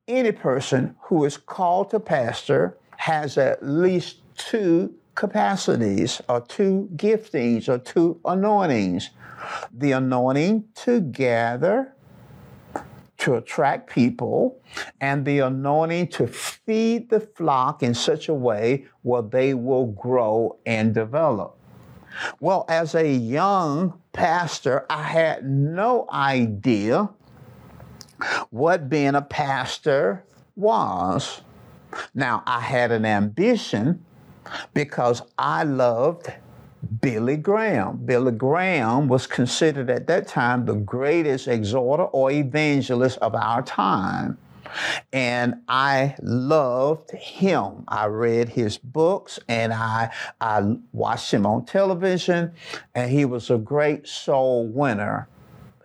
any 0.08 0.32
person 0.32 0.96
who 1.04 1.24
is 1.26 1.38
called 1.38 1.90
to 1.92 2.00
pastor 2.00 2.78
has 2.98 3.38
at 3.38 3.66
least 3.66 4.18
two 4.36 4.94
capacities 5.16 6.22
or 6.28 6.42
two 6.42 6.90
giftings 6.96 7.70
or 7.70 7.78
two 7.78 8.20
anointings. 8.26 9.10
The 9.74 9.92
anointing 9.94 10.66
to 10.76 11.02
gather, 11.02 11.94
to 13.24 13.36
attract 13.36 13.90
people, 13.90 14.62
and 15.00 15.26
the 15.26 15.40
anointing 15.40 16.08
to 16.10 16.28
feed 16.28 17.10
the 17.10 17.22
flock 17.22 17.82
in 17.82 17.94
such 17.94 18.28
a 18.28 18.34
way 18.34 18.86
where 19.02 19.22
they 19.22 19.54
will 19.54 19.86
grow 19.86 20.58
and 20.66 20.94
develop. 20.94 21.58
Well, 22.42 22.66
as 22.68 22.96
a 22.96 23.10
young 23.10 23.98
pastor, 24.12 24.86
I 24.90 25.04
had 25.04 25.50
no 25.50 26.06
idea 26.12 27.10
what 28.50 28.90
being 28.90 29.16
a 29.16 29.22
pastor 29.22 30.26
was. 30.58 31.42
Now, 32.14 32.44
I 32.46 32.60
had 32.60 32.92
an 32.92 33.06
ambition 33.06 34.04
because 34.74 35.22
I 35.38 35.64
loved 35.64 36.28
Billy 37.02 37.38
Graham. 37.38 37.98
Billy 38.06 38.32
Graham 38.32 39.08
was 39.08 39.28
considered 39.28 39.90
at 39.90 40.08
that 40.08 40.28
time 40.28 40.66
the 40.66 40.76
greatest 40.76 41.48
exhorter 41.48 42.04
or 42.04 42.32
evangelist 42.32 43.18
of 43.20 43.36
our 43.36 43.62
time. 43.62 44.38
And 45.12 45.62
I 45.68 46.16
loved 46.22 47.12
him. 47.12 47.84
I 47.88 48.06
read 48.06 48.50
his 48.50 48.78
books 48.78 49.40
and 49.48 49.72
I, 49.74 50.12
I 50.42 50.78
watched 50.92 51.32
him 51.32 51.46
on 51.46 51.66
television, 51.66 52.54
and 52.96 53.12
he 53.12 53.26
was 53.26 53.50
a 53.50 53.58
great 53.58 54.08
soul 54.08 54.68
winner 54.68 55.28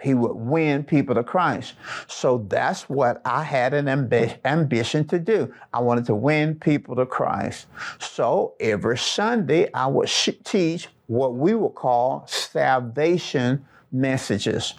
he 0.00 0.14
would 0.14 0.34
win 0.34 0.84
people 0.84 1.14
to 1.14 1.24
Christ. 1.24 1.74
So 2.06 2.46
that's 2.48 2.88
what 2.88 3.20
I 3.24 3.42
had 3.42 3.74
an 3.74 3.86
ambi- 3.86 4.38
ambition 4.44 5.06
to 5.08 5.18
do. 5.18 5.52
I 5.72 5.80
wanted 5.80 6.06
to 6.06 6.14
win 6.14 6.54
people 6.54 6.96
to 6.96 7.06
Christ. 7.06 7.66
So 7.98 8.54
every 8.60 8.98
Sunday, 8.98 9.70
I 9.72 9.86
would 9.86 10.08
sh- 10.08 10.30
teach 10.44 10.88
what 11.06 11.34
we 11.34 11.54
would 11.54 11.74
call 11.74 12.26
salvation 12.26 13.64
messages. 13.90 14.74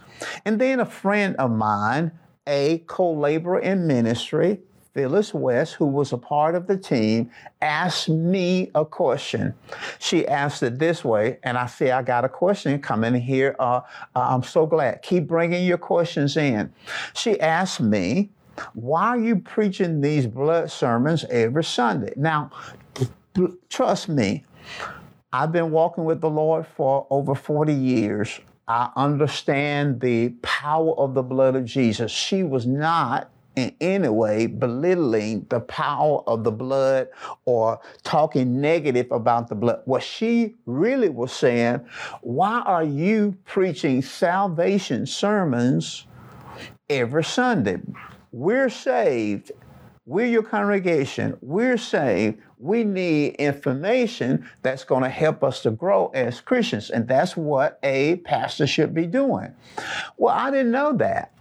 And 0.46 0.60
then 0.60 0.80
a 0.80 0.86
friend 0.86 1.36
of 1.38 1.52
mine, 1.52 2.12
a 2.48 2.80
co 2.88 3.12
laborer 3.14 3.60
in 3.60 3.88
ministry, 3.88 4.60
Phyllis 4.94 5.34
West, 5.34 5.76
who 5.76 5.86
was 5.86 6.14
a 6.14 6.18
part 6.18 6.56
of 6.56 6.68
the 6.68 6.76
team, 6.78 7.30
asked 7.62 8.10
me 8.10 8.72
a 8.74 8.84
question. 8.84 9.54
She 10.00 10.28
asked 10.28 10.64
it 10.64 10.80
this 10.80 11.06
way, 11.06 11.38
and 11.44 11.58
I 11.58 11.68
say, 11.68 11.92
I 11.92 12.02
got 12.02 12.26
a 12.26 12.30
question 12.30 12.82
coming 12.82 13.14
here. 13.14 13.56
Uh, 13.60 13.82
uh, 14.16 14.20
I'm 14.20 14.44
so 14.44 14.66
glad. 14.66 15.02
Keep 15.04 15.28
bringing 15.28 15.66
your 15.66 15.78
questions 15.78 16.38
in. 16.38 16.74
She 17.14 17.40
asked 17.40 17.82
me, 17.82 18.30
why 18.74 19.10
are 19.10 19.20
you 19.20 19.38
preaching 19.38 20.02
these 20.02 20.28
blood 20.28 20.72
sermons 20.72 21.24
every 21.26 21.64
Sunday? 21.64 22.14
Now, 22.18 22.52
trust 23.70 24.10
me, 24.10 24.44
I've 25.32 25.52
been 25.52 25.72
walking 25.72 26.06
with 26.06 26.22
the 26.22 26.30
Lord 26.30 26.66
for 26.66 27.06
over 27.10 27.36
40 27.36 27.74
years. 27.74 28.40
I 28.68 28.92
understand 28.96 30.02
the 30.02 30.30
power 30.42 30.94
of 30.98 31.14
the 31.14 31.24
blood 31.24 31.56
of 31.56 31.66
Jesus. 31.66 32.12
She 32.12 32.44
was 32.44 32.66
not 32.66 33.32
in 33.56 33.76
any 33.82 34.08
way 34.10 34.48
belittling 34.48 35.46
the 35.50 35.60
power 35.60 36.22
of 36.28 36.44
the 36.44 36.52
blood 36.52 37.08
or 37.46 37.80
talking 38.04 38.62
negative 38.62 39.12
about 39.12 39.50
the 39.50 39.56
blood. 39.56 39.82
What 39.86 40.04
she 40.04 40.56
really 40.66 41.10
was 41.10 41.32
saying, 41.32 41.82
why 42.22 42.62
are 42.62 42.84
you 42.84 43.36
preaching 43.46 44.02
salvation 44.02 45.06
sermons 45.06 46.06
every 46.90 47.24
Sunday. 47.24 47.78
We're 48.32 48.70
saved. 48.70 49.52
We're 50.06 50.26
your 50.26 50.44
congregation. 50.44 51.38
We're 51.42 51.78
saved. 51.78 52.40
We 52.58 52.84
need 52.84 53.36
information 53.36 54.50
that's 54.64 54.84
going 54.84 55.04
to 55.04 55.10
help 55.10 55.44
us 55.44 55.62
to 55.62 55.72
grow 55.72 56.08
as 56.08 56.42
Christians. 56.42 56.90
And 56.90 57.08
that's 57.08 57.38
what 57.38 57.80
a 57.84 58.18
pastor 58.18 58.66
should 58.66 58.94
be 58.94 59.06
doing. 59.06 59.54
Well, 60.18 60.34
I 60.34 60.50
didn't 60.50 60.72
know 60.72 60.94
that. 60.94 61.34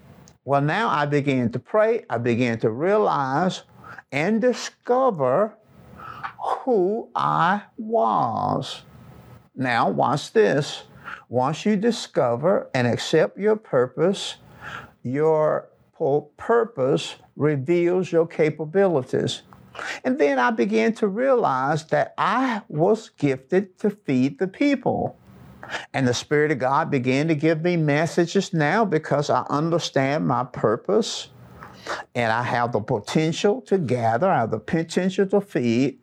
Well, 0.49 0.63
now 0.63 0.89
I 0.89 1.05
began 1.05 1.53
to 1.53 1.59
pray. 1.59 2.07
I 2.09 2.17
began 2.17 2.59
to 2.61 2.71
realize 2.71 3.65
and 4.11 4.41
discover 4.41 5.53
who 6.39 7.11
I 7.15 7.65
was. 7.77 8.81
Now, 9.55 9.91
watch 9.91 10.33
this. 10.33 10.85
Once 11.29 11.67
you 11.67 11.77
discover 11.77 12.71
and 12.73 12.87
accept 12.87 13.37
your 13.37 13.57
purpose, 13.57 14.37
your 15.03 15.69
purpose 16.39 17.17
reveals 17.37 18.11
your 18.11 18.27
capabilities. 18.27 19.43
And 20.03 20.19
then 20.19 20.39
I 20.39 20.51
began 20.51 20.95
to 20.95 21.09
realize 21.09 21.85
that 21.89 22.15
I 22.17 22.63
was 22.69 23.11
gifted 23.11 23.79
to 23.81 23.91
feed 23.91 24.39
the 24.39 24.49
people. 24.49 25.19
And 25.93 26.07
the 26.07 26.15
Spirit 26.15 26.51
of 26.51 26.59
God 26.59 26.91
began 26.91 27.29
to 27.29 27.35
give 27.35 27.63
me 27.63 27.77
messages 27.77 28.53
now 28.53 28.85
because 28.85 29.31
I 29.31 29.45
understand 29.49 30.27
my 30.27 30.45
purpose 30.45 31.29
and 32.15 32.33
I 32.33 32.43
have 32.43 32.73
the 32.73 32.81
potential 32.81 33.61
to 33.63 33.79
gather, 33.79 34.29
I 34.29 34.41
have 34.41 34.51
the 34.51 34.59
potential 34.59 35.27
to 35.27 35.41
feed, 35.41 35.99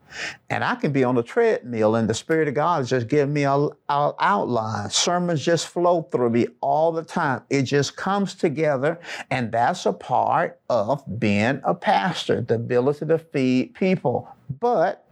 and 0.49 0.63
I 0.63 0.75
can 0.75 0.91
be 0.91 1.03
on 1.03 1.15
the 1.15 1.23
treadmill, 1.23 1.95
and 1.95 2.09
the 2.09 2.13
Spirit 2.13 2.47
of 2.47 2.53
God 2.53 2.83
is 2.83 2.89
just 2.89 3.07
giving 3.07 3.33
me 3.33 3.43
an 3.43 3.69
outline. 3.87 4.89
Sermons 4.89 5.43
just 5.43 5.67
flow 5.67 6.03
through 6.03 6.29
me 6.29 6.47
all 6.61 6.91
the 6.91 7.03
time. 7.03 7.41
It 7.49 7.63
just 7.63 7.95
comes 7.95 8.35
together, 8.35 8.99
and 9.29 9.51
that's 9.51 9.85
a 9.85 9.93
part 9.93 10.59
of 10.69 11.03
being 11.19 11.61
a 11.63 11.73
pastor 11.73 12.41
the 12.41 12.55
ability 12.55 13.05
to 13.07 13.19
feed 13.19 13.73
people. 13.75 14.27
But 14.59 15.05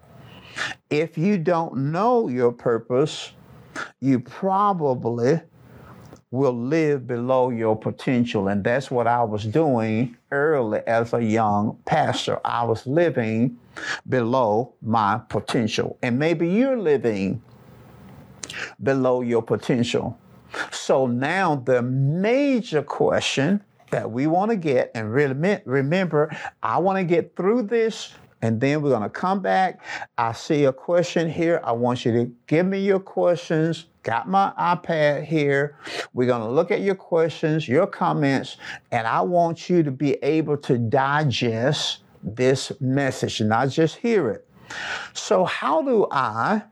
if 0.90 1.18
you 1.18 1.38
don't 1.38 1.92
know 1.92 2.28
your 2.28 2.52
purpose, 2.52 3.34
you 4.00 4.20
probably 4.20 5.42
will 6.32 6.58
live 6.58 7.06
below 7.06 7.52
your 7.52 7.76
potential. 7.78 8.48
And 8.48 8.64
that's 8.64 8.90
what 8.90 9.06
I 9.06 9.24
was 9.24 9.46
doing 9.46 10.18
early 10.32 10.80
as 10.88 11.14
a 11.14 11.22
young 11.24 11.78
pastor. 11.86 12.40
I 12.44 12.64
was 12.64 12.88
living 12.88 13.60
below 14.10 14.74
my 14.82 15.22
potential. 15.30 15.98
And 16.02 16.18
maybe 16.18 16.50
you're 16.50 16.80
living 16.80 17.42
below 18.82 19.22
your 19.22 19.44
potential. 19.44 20.18
So 20.72 21.06
now 21.06 21.56
the 21.56 21.84
major 21.84 22.82
question 22.82 23.64
that 23.92 24.10
we 24.10 24.26
want 24.26 24.50
to 24.50 24.58
get, 24.58 24.90
and 24.96 25.14
remember, 25.14 26.36
I 26.64 26.80
want 26.80 26.98
to 26.98 27.04
get 27.04 27.36
through 27.36 27.64
this 27.64 28.12
and 28.44 28.60
then 28.60 28.82
we're 28.82 28.90
going 28.90 29.04
to 29.04 29.10
come 29.10 29.40
back. 29.40 29.80
I 30.18 30.34
see 30.34 30.66
a 30.66 30.74
question 30.74 31.32
here. 31.32 31.62
I 31.64 31.72
want 31.72 32.04
you 32.04 32.12
to 32.12 32.32
give 32.46 32.66
me 32.66 32.82
your 32.82 33.00
questions. 33.00 33.86
Got 34.04 34.28
my 34.28 34.52
iPad 34.60 35.24
here. 35.24 35.78
We're 36.14 36.28
going 36.28 36.42
to 36.42 36.50
look 36.50 36.70
at 36.70 36.82
your 36.82 36.96
questions, 36.96 37.70
your 37.70 37.88
comments, 37.88 38.58
and 38.92 39.08
I 39.08 39.22
want 39.22 39.70
you 39.70 39.82
to 39.82 39.92
be 39.92 40.16
able 40.16 40.58
to 40.58 40.78
digest 40.78 42.00
this 42.22 42.74
message, 42.82 43.40
not 43.40 43.70
just 43.70 43.96
hear 43.96 44.30
it. 44.30 44.46
So, 45.14 45.46
how 45.46 45.82
do 45.82 46.08
I 46.12 46.64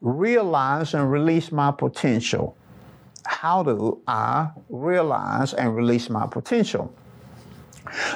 realize 0.00 0.94
and 0.94 1.12
release 1.12 1.52
my 1.52 1.70
potential? 1.70 2.56
How 3.26 3.62
do 3.62 4.00
I 4.08 4.48
realize 4.70 5.52
and 5.52 5.76
release 5.76 6.08
my 6.08 6.26
potential? 6.26 6.94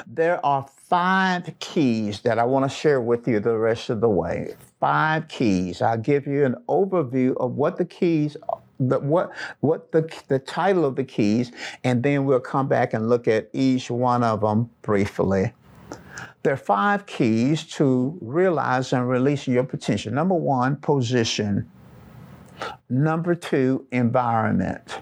There 0.07 0.43
are 0.43 0.67
five 0.93 1.51
keys 1.57 2.21
that 2.21 2.37
I 2.37 2.43
want 2.43 2.69
to 2.69 2.77
share 2.77 3.01
with 3.01 3.27
you 3.27 3.39
the 3.39 3.57
rest 3.57 3.89
of 3.89 3.99
the 3.99 4.07
way. 4.07 4.53
Five 4.79 5.27
keys. 5.27 5.81
I'll 5.81 5.97
give 5.97 6.27
you 6.27 6.45
an 6.45 6.55
overview 6.69 7.35
of 7.37 7.53
what 7.53 7.77
the 7.77 7.85
keys 7.85 8.37
the, 8.79 8.99
what 8.99 9.31
what 9.61 9.91
the 9.91 10.07
the 10.27 10.37
title 10.37 10.85
of 10.85 10.95
the 10.95 11.03
keys, 11.03 11.51
and 11.83 12.03
then 12.03 12.25
we'll 12.25 12.39
come 12.39 12.67
back 12.67 12.93
and 12.93 13.09
look 13.09 13.27
at 13.27 13.49
each 13.53 13.89
one 13.89 14.23
of 14.23 14.41
them 14.41 14.69
briefly. 14.83 15.51
There 16.43 16.53
are 16.53 16.57
five 16.57 17.07
keys 17.07 17.63
to 17.77 18.15
realize 18.21 18.93
and 18.93 19.09
release 19.09 19.47
your 19.47 19.63
potential. 19.63 20.13
Number 20.13 20.35
one, 20.35 20.75
position. 20.75 21.71
Number 22.87 23.33
two, 23.33 23.87
environment. 23.91 24.99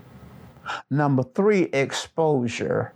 Number 0.89 1.23
three, 1.35 1.63
exposure. 1.73 2.93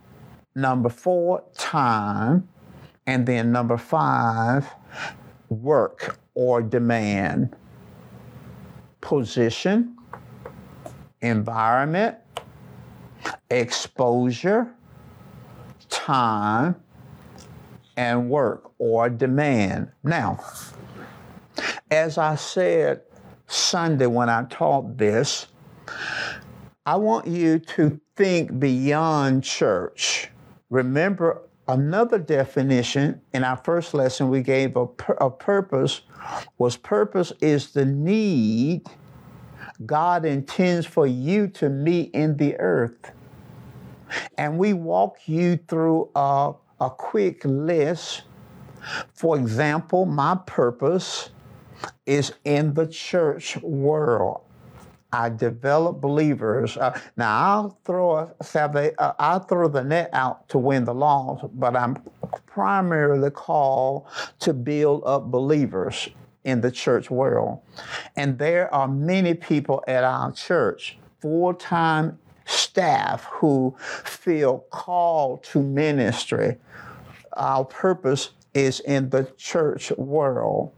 Number 0.55 0.87
four, 0.87 1.43
time. 1.57 2.47
And 3.07 3.25
then 3.25 3.51
number 3.51 3.77
five, 3.77 4.67
work 5.49 6.19
or 6.33 6.61
demand. 6.61 7.55
Position, 9.01 9.95
environment, 11.21 12.17
exposure, 13.49 14.73
time, 15.89 16.75
and 17.97 18.29
work 18.29 18.71
or 18.79 19.09
demand. 19.09 19.91
Now, 20.03 20.43
as 21.91 22.17
I 22.17 22.35
said 22.35 23.01
Sunday 23.47 24.07
when 24.07 24.29
I 24.29 24.43
taught 24.45 24.97
this, 24.97 25.47
I 26.85 26.95
want 26.97 27.27
you 27.27 27.59
to 27.59 27.99
think 28.15 28.59
beyond 28.59 29.43
church. 29.43 30.29
Remember, 30.69 31.41
another 31.67 32.19
definition 32.19 33.21
in 33.33 33.43
our 33.43 33.57
first 33.57 33.93
lesson 33.93 34.29
we 34.29 34.41
gave 34.41 34.75
a, 34.75 34.87
a 35.19 35.29
purpose 35.29 36.01
was 36.57 36.77
purpose 36.77 37.33
is 37.41 37.71
the 37.71 37.85
need 37.85 38.83
God 39.85 40.25
intends 40.25 40.85
for 40.85 41.07
you 41.07 41.47
to 41.49 41.69
meet 41.69 42.11
in 42.13 42.37
the 42.37 42.57
earth. 42.59 43.11
And 44.37 44.57
we 44.57 44.73
walk 44.73 45.17
you 45.27 45.57
through 45.67 46.09
a, 46.15 46.53
a 46.79 46.89
quick 46.89 47.43
list. 47.43 48.23
For 49.13 49.37
example, 49.37 50.05
my 50.05 50.37
purpose 50.45 51.31
is 52.05 52.33
in 52.45 52.73
the 52.73 52.87
church 52.87 53.57
world. 53.57 54.44
I 55.15 55.29
develop 55.29 56.01
believers. 56.01 56.77
Uh, 56.77 56.99
now 57.15 57.31
I'll 57.45 57.79
throw 57.85 58.11
uh, 58.11 59.13
I'll 59.19 59.39
throw 59.39 59.67
the 59.67 59.83
net 59.83 60.09
out 60.13 60.49
to 60.49 60.57
win 60.57 60.83
the 60.85 60.93
loss, 60.93 61.41
but 61.53 61.75
I'm 61.75 61.97
primarily 62.45 63.31
called 63.31 64.07
to 64.39 64.53
build 64.53 65.03
up 65.05 65.31
believers 65.31 66.09
in 66.43 66.61
the 66.61 66.71
church 66.71 67.09
world. 67.09 67.59
And 68.15 68.37
there 68.37 68.73
are 68.73 68.87
many 68.87 69.33
people 69.33 69.83
at 69.87 70.03
our 70.03 70.31
church, 70.31 70.97
full-time 71.19 72.19
staff 72.45 73.23
who 73.31 73.75
feel 74.03 74.59
called 74.69 75.43
to 75.43 75.61
ministry. 75.61 76.57
Our 77.33 77.65
purpose 77.65 78.29
is 78.53 78.79
in 78.81 79.09
the 79.09 79.23
church 79.37 79.91
world. 79.97 80.71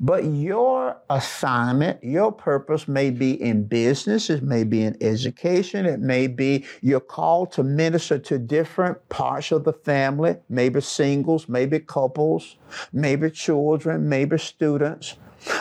But 0.00 0.24
your 0.24 0.96
assignment, 1.08 2.02
your 2.02 2.32
purpose 2.32 2.88
may 2.88 3.10
be 3.10 3.40
in 3.40 3.64
business, 3.64 4.30
it 4.30 4.42
may 4.42 4.64
be 4.64 4.82
in 4.82 4.96
education, 5.00 5.86
it 5.86 6.00
may 6.00 6.26
be 6.26 6.64
your 6.80 7.00
call 7.00 7.46
to 7.46 7.62
minister 7.62 8.18
to 8.18 8.38
different 8.38 9.08
parts 9.08 9.52
of 9.52 9.64
the 9.64 9.72
family, 9.72 10.36
maybe 10.48 10.80
singles, 10.80 11.48
maybe 11.48 11.78
couples, 11.78 12.56
maybe 12.92 13.30
children, 13.30 14.08
maybe 14.08 14.38
students. 14.38 15.16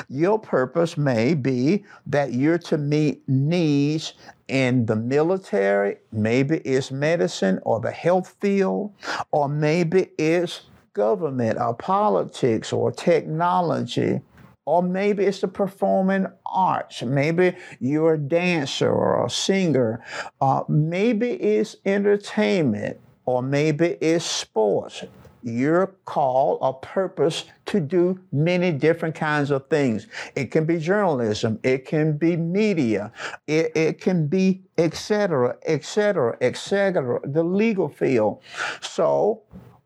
Your 0.10 0.38
purpose 0.38 0.97
may 0.97 1.34
be 1.34 1.86
that 2.06 2.34
you're 2.34 2.60
to 2.60 2.78
meet 2.78 3.28
needs 3.28 4.13
in 4.47 4.86
the 4.86 4.95
military, 4.95 5.97
maybe 6.12 6.58
it's 6.58 6.91
medicine 6.91 7.60
or 7.63 7.80
the 7.80 7.91
health 7.91 8.36
field, 8.41 8.93
or 9.32 9.47
maybe 9.47 10.12
it's 10.17 10.62
government 10.93 11.60
or 11.60 11.73
politics 11.73 12.73
or 12.73 12.91
technology, 12.91 14.21
or 14.65 14.84
maybe 14.84 15.25
it's 15.25 15.41
the 15.41 15.47
performing 15.47 16.27
arts. 16.45 17.01
Maybe 17.01 17.56
you're 17.80 18.13
a 18.13 18.17
dancer 18.17 18.91
or 18.91 19.25
a 19.25 19.30
singer. 19.30 20.04
Uh, 20.39 20.63
maybe 20.67 21.32
it's 21.32 21.77
entertainment, 21.86 22.99
or 23.25 23.41
maybe 23.41 23.97
it's 24.01 24.25
sports. 24.25 25.04
You're 25.43 25.88
called 26.06 26.60
a 26.62 26.71
purpose 26.71 27.45
to 27.65 27.80
do 27.80 28.19
many 28.32 28.71
different 28.71 29.15
kinds 29.15 29.49
of 29.49 29.67
things. 29.69 30.06
It 30.36 30.51
can 30.51 30.65
be 30.65 30.77
journalism, 30.77 31.60
it 31.63 31.88
can 31.88 32.15
be 32.15 32.36
media, 32.36 33.12
it, 33.47 33.71
it 33.75 34.01
can 34.01 34.27
be 34.27 34.62
etc., 34.77 35.58
etc., 35.65 36.38
etc., 36.41 37.21
the 37.23 37.43
legal 37.43 37.89
field. 37.89 38.41
So 38.82 39.41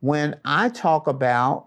when 0.05 0.39
I 0.45 0.69
talk 0.69 1.07
about 1.07 1.65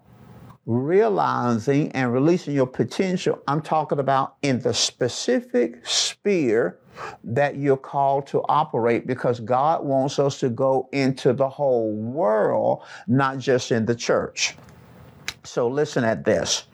realizing 0.65 1.91
and 1.91 2.13
releasing 2.13 2.55
your 2.55 2.69
potential, 2.69 3.43
I'm 3.49 3.61
talking 3.61 3.99
about 3.99 4.37
in 4.43 4.61
the 4.61 4.73
specific 4.73 5.85
sphere 5.85 6.79
that 7.25 7.57
you're 7.57 7.77
called 7.77 8.29
to 8.29 8.45
operate 8.49 9.09
because 9.09 9.41
God 9.41 9.85
wants 9.85 10.21
us 10.21 10.39
to 10.39 10.51
go 10.51 10.89
into 10.93 11.33
the 11.33 11.49
whole 11.49 11.93
world, 11.93 12.85
not 13.09 13.39
just 13.39 13.73
in 13.73 13.87
the 13.87 13.95
church. 13.97 14.55
So 15.43 15.67
listen 15.67 16.05
at 16.05 16.25
this. 16.25 16.67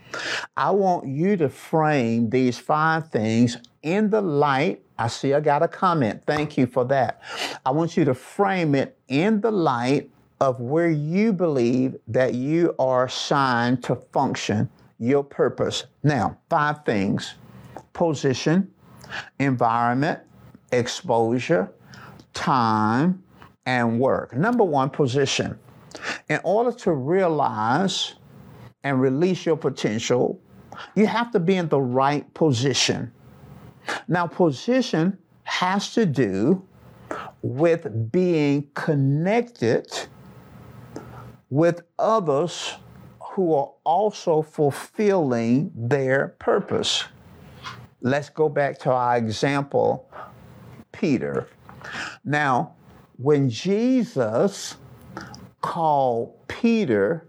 I 0.58 0.70
want 0.70 1.08
you 1.08 1.38
to 1.38 1.48
frame 1.48 2.28
these 2.28 2.58
five 2.58 3.08
things 3.08 3.56
in 3.82 4.10
the 4.10 4.20
light. 4.20 4.82
I 4.98 5.08
see 5.08 5.32
I 5.32 5.40
got 5.40 5.62
a 5.62 5.68
comment. 5.68 6.24
Thank 6.26 6.58
you 6.58 6.66
for 6.66 6.84
that. 6.84 7.22
I 7.64 7.70
want 7.70 7.96
you 7.96 8.04
to 8.04 8.12
frame 8.12 8.74
it 8.74 8.98
in 9.08 9.40
the 9.40 9.50
light 9.50 10.10
of 10.40 10.60
where 10.60 10.90
you 10.90 11.32
believe 11.32 11.96
that 12.08 12.34
you 12.34 12.74
are 12.78 13.06
assigned 13.06 13.82
to 13.84 13.96
function, 14.12 14.68
your 14.98 15.24
purpose. 15.24 15.84
Now, 16.02 16.38
five 16.50 16.84
things 16.84 17.34
position, 17.92 18.70
environment, 19.38 20.20
exposure, 20.72 21.70
time, 22.32 23.22
and 23.66 24.00
work. 24.00 24.34
Number 24.34 24.64
one, 24.64 24.90
position. 24.90 25.58
In 26.28 26.40
order 26.42 26.72
to 26.78 26.92
realize 26.92 28.14
and 28.82 29.00
release 29.00 29.46
your 29.46 29.56
potential, 29.56 30.40
you 30.94 31.06
have 31.06 31.30
to 31.32 31.40
be 31.40 31.54
in 31.54 31.68
the 31.68 31.80
right 31.80 32.32
position. 32.34 33.12
Now, 34.08 34.26
position 34.26 35.16
has 35.44 35.94
to 35.94 36.04
do 36.04 36.66
with 37.42 38.10
being 38.10 38.68
connected 38.74 40.08
with 41.50 41.82
others 41.98 42.74
who 43.20 43.54
are 43.54 43.72
also 43.84 44.42
fulfilling 44.42 45.72
their 45.74 46.36
purpose. 46.38 47.04
Let's 48.00 48.28
go 48.28 48.48
back 48.48 48.78
to 48.80 48.92
our 48.92 49.16
example, 49.16 50.08
Peter. 50.92 51.48
Now, 52.24 52.74
when 53.16 53.48
Jesus 53.48 54.76
called 55.60 56.34
Peter 56.48 57.26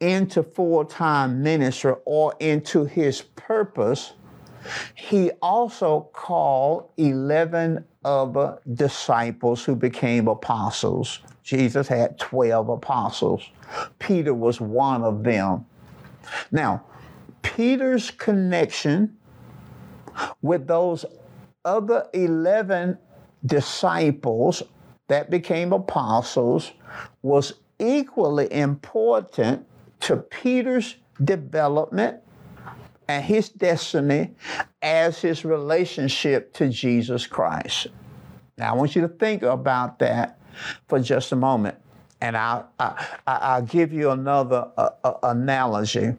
into 0.00 0.42
full 0.42 0.84
time 0.84 1.42
ministry 1.42 1.94
or 2.04 2.34
into 2.40 2.84
his 2.84 3.22
purpose, 3.22 4.12
he 4.94 5.30
also 5.42 6.08
called 6.12 6.90
11 6.96 7.84
other 8.04 8.58
disciples 8.74 9.64
who 9.64 9.76
became 9.76 10.28
apostles. 10.28 11.20
Jesus 11.42 11.88
had 11.88 12.18
12 12.18 12.68
apostles. 12.68 13.42
Peter 13.98 14.34
was 14.34 14.60
one 14.60 15.02
of 15.02 15.22
them. 15.22 15.66
Now, 16.50 16.84
Peter's 17.42 18.10
connection 18.10 19.16
with 20.42 20.66
those 20.66 21.04
other 21.64 22.06
11 22.12 22.98
disciples 23.44 24.62
that 25.08 25.30
became 25.30 25.72
apostles 25.72 26.72
was 27.22 27.54
equally 27.78 28.52
important 28.52 29.66
to 30.00 30.16
Peter's 30.16 30.96
development 31.24 32.20
and 33.10 33.24
his 33.24 33.48
destiny 33.48 34.30
as 34.80 35.20
his 35.20 35.44
relationship 35.44 36.52
to 36.54 36.68
Jesus 36.68 37.26
Christ. 37.26 37.88
Now, 38.56 38.72
I 38.72 38.76
want 38.76 38.94
you 38.94 39.02
to 39.02 39.08
think 39.08 39.42
about 39.42 39.98
that 39.98 40.38
for 40.86 41.00
just 41.00 41.32
a 41.32 41.36
moment, 41.36 41.76
and 42.20 42.36
I'll, 42.36 42.70
I, 42.78 43.58
will 43.58 43.66
give 43.66 43.92
you 43.92 44.10
another 44.10 44.70
uh, 44.76 44.90
uh, 45.02 45.14
analogy. 45.24 46.14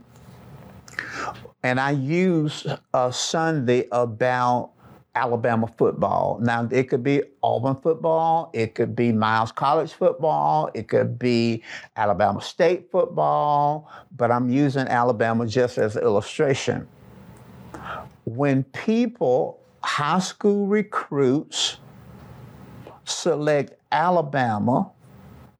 And 1.63 1.79
I 1.79 1.91
use 1.91 2.67
a 2.93 3.13
Sunday 3.13 3.87
about 3.91 4.71
Alabama 5.13 5.67
football. 5.77 6.39
Now, 6.41 6.67
it 6.71 6.83
could 6.89 7.03
be 7.03 7.21
Auburn 7.43 7.75
football, 7.75 8.49
it 8.53 8.75
could 8.75 8.95
be 8.95 9.11
Miles 9.11 9.51
College 9.51 9.91
football, 9.91 10.69
it 10.73 10.87
could 10.87 11.19
be 11.19 11.63
Alabama 11.97 12.41
State 12.41 12.89
football, 12.91 13.91
but 14.15 14.31
I'm 14.31 14.49
using 14.49 14.87
Alabama 14.87 15.45
just 15.45 15.77
as 15.77 15.97
an 15.97 16.03
illustration. 16.03 16.87
When 18.23 18.63
people, 18.63 19.59
high 19.83 20.19
school 20.19 20.67
recruits, 20.67 21.77
select 23.03 23.73
Alabama 23.91 24.91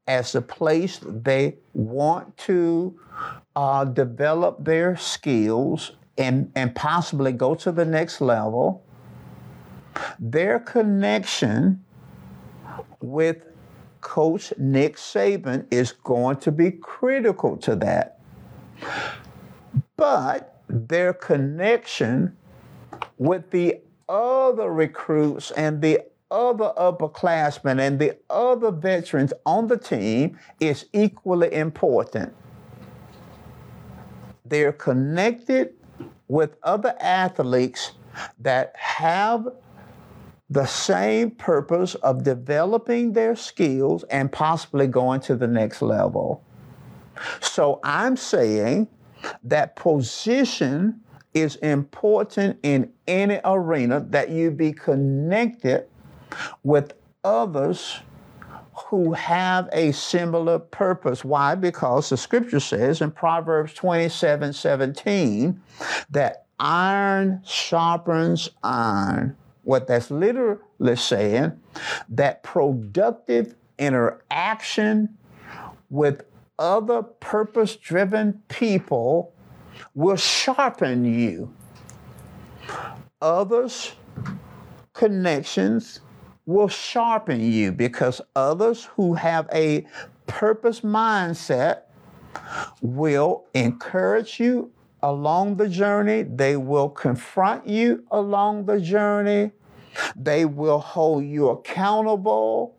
as 0.07 0.35
a 0.35 0.41
place 0.41 0.99
they 1.03 1.57
want 1.73 2.35
to 2.37 2.97
uh, 3.55 3.85
develop 3.85 4.63
their 4.63 4.95
skills 4.95 5.91
and, 6.17 6.51
and 6.55 6.73
possibly 6.75 7.31
go 7.31 7.55
to 7.55 7.71
the 7.71 7.85
next 7.85 8.21
level, 8.21 8.83
their 10.19 10.59
connection 10.59 11.83
with 12.99 13.45
Coach 14.01 14.53
Nick 14.57 14.97
Saban 14.97 15.65
is 15.71 15.91
going 15.91 16.37
to 16.37 16.51
be 16.51 16.71
critical 16.71 17.57
to 17.57 17.75
that. 17.77 18.19
But 19.95 20.61
their 20.67 21.13
connection 21.13 22.35
with 23.17 23.49
the 23.51 23.79
other 24.09 24.71
recruits 24.71 25.51
and 25.51 25.81
the 25.81 26.01
other 26.31 26.71
upperclassmen 26.77 27.79
and 27.79 27.99
the 27.99 28.17
other 28.29 28.71
veterans 28.71 29.33
on 29.45 29.67
the 29.67 29.77
team 29.77 30.39
is 30.59 30.85
equally 30.93 31.53
important. 31.53 32.33
They're 34.45 34.73
connected 34.73 35.73
with 36.27 36.55
other 36.63 36.95
athletes 36.99 37.91
that 38.39 38.73
have 38.77 39.47
the 40.51 40.65
same 40.65 41.31
purpose 41.31 41.95
of 41.95 42.25
developing 42.25 43.13
their 43.13 43.37
skills 43.37 44.03
and 44.11 44.29
possibly 44.29 44.85
going 44.85 45.21
to 45.21 45.33
the 45.33 45.47
next 45.47 45.81
level. 45.81 46.43
So 47.39 47.79
I'm 47.85 48.17
saying 48.17 48.89
that 49.45 49.77
position 49.77 50.99
is 51.33 51.55
important 51.57 52.59
in 52.63 52.91
any 53.07 53.39
arena 53.45 54.01
that 54.09 54.29
you 54.29 54.51
be 54.51 54.73
connected 54.73 55.87
with 56.63 56.95
others 57.23 57.99
who 58.87 59.13
have 59.13 59.69
a 59.71 59.93
similar 59.93 60.59
purpose. 60.59 61.23
Why? 61.23 61.55
Because 61.55 62.09
the 62.09 62.17
scripture 62.17 62.59
says 62.59 62.99
in 62.99 63.11
Proverbs 63.11 63.73
27 63.73 64.51
17 64.51 65.61
that 66.09 66.45
iron 66.59 67.41
sharpens 67.45 68.49
iron 68.63 69.37
what 69.63 69.87
that's 69.87 70.11
literally 70.11 70.95
saying, 70.95 71.59
that 72.09 72.43
productive 72.43 73.55
interaction 73.77 75.09
with 75.89 76.23
other 76.57 77.01
purpose 77.01 77.75
driven 77.75 78.41
people 78.47 79.33
will 79.95 80.15
sharpen 80.15 81.05
you. 81.05 81.53
Others' 83.21 83.93
connections 84.93 86.01
will 86.45 86.67
sharpen 86.67 87.39
you 87.39 87.71
because 87.71 88.21
others 88.35 88.85
who 88.95 89.13
have 89.13 89.47
a 89.53 89.85
purpose 90.27 90.81
mindset 90.81 91.81
will 92.81 93.45
encourage 93.53 94.39
you 94.39 94.71
along 95.03 95.57
the 95.57 95.67
journey. 95.67 96.23
They 96.23 96.57
will 96.57 96.89
confront 96.89 97.67
you 97.67 98.05
along 98.11 98.65
the 98.65 98.79
journey. 98.79 99.51
They 100.15 100.45
will 100.45 100.79
hold 100.79 101.25
you 101.25 101.49
accountable. 101.49 102.75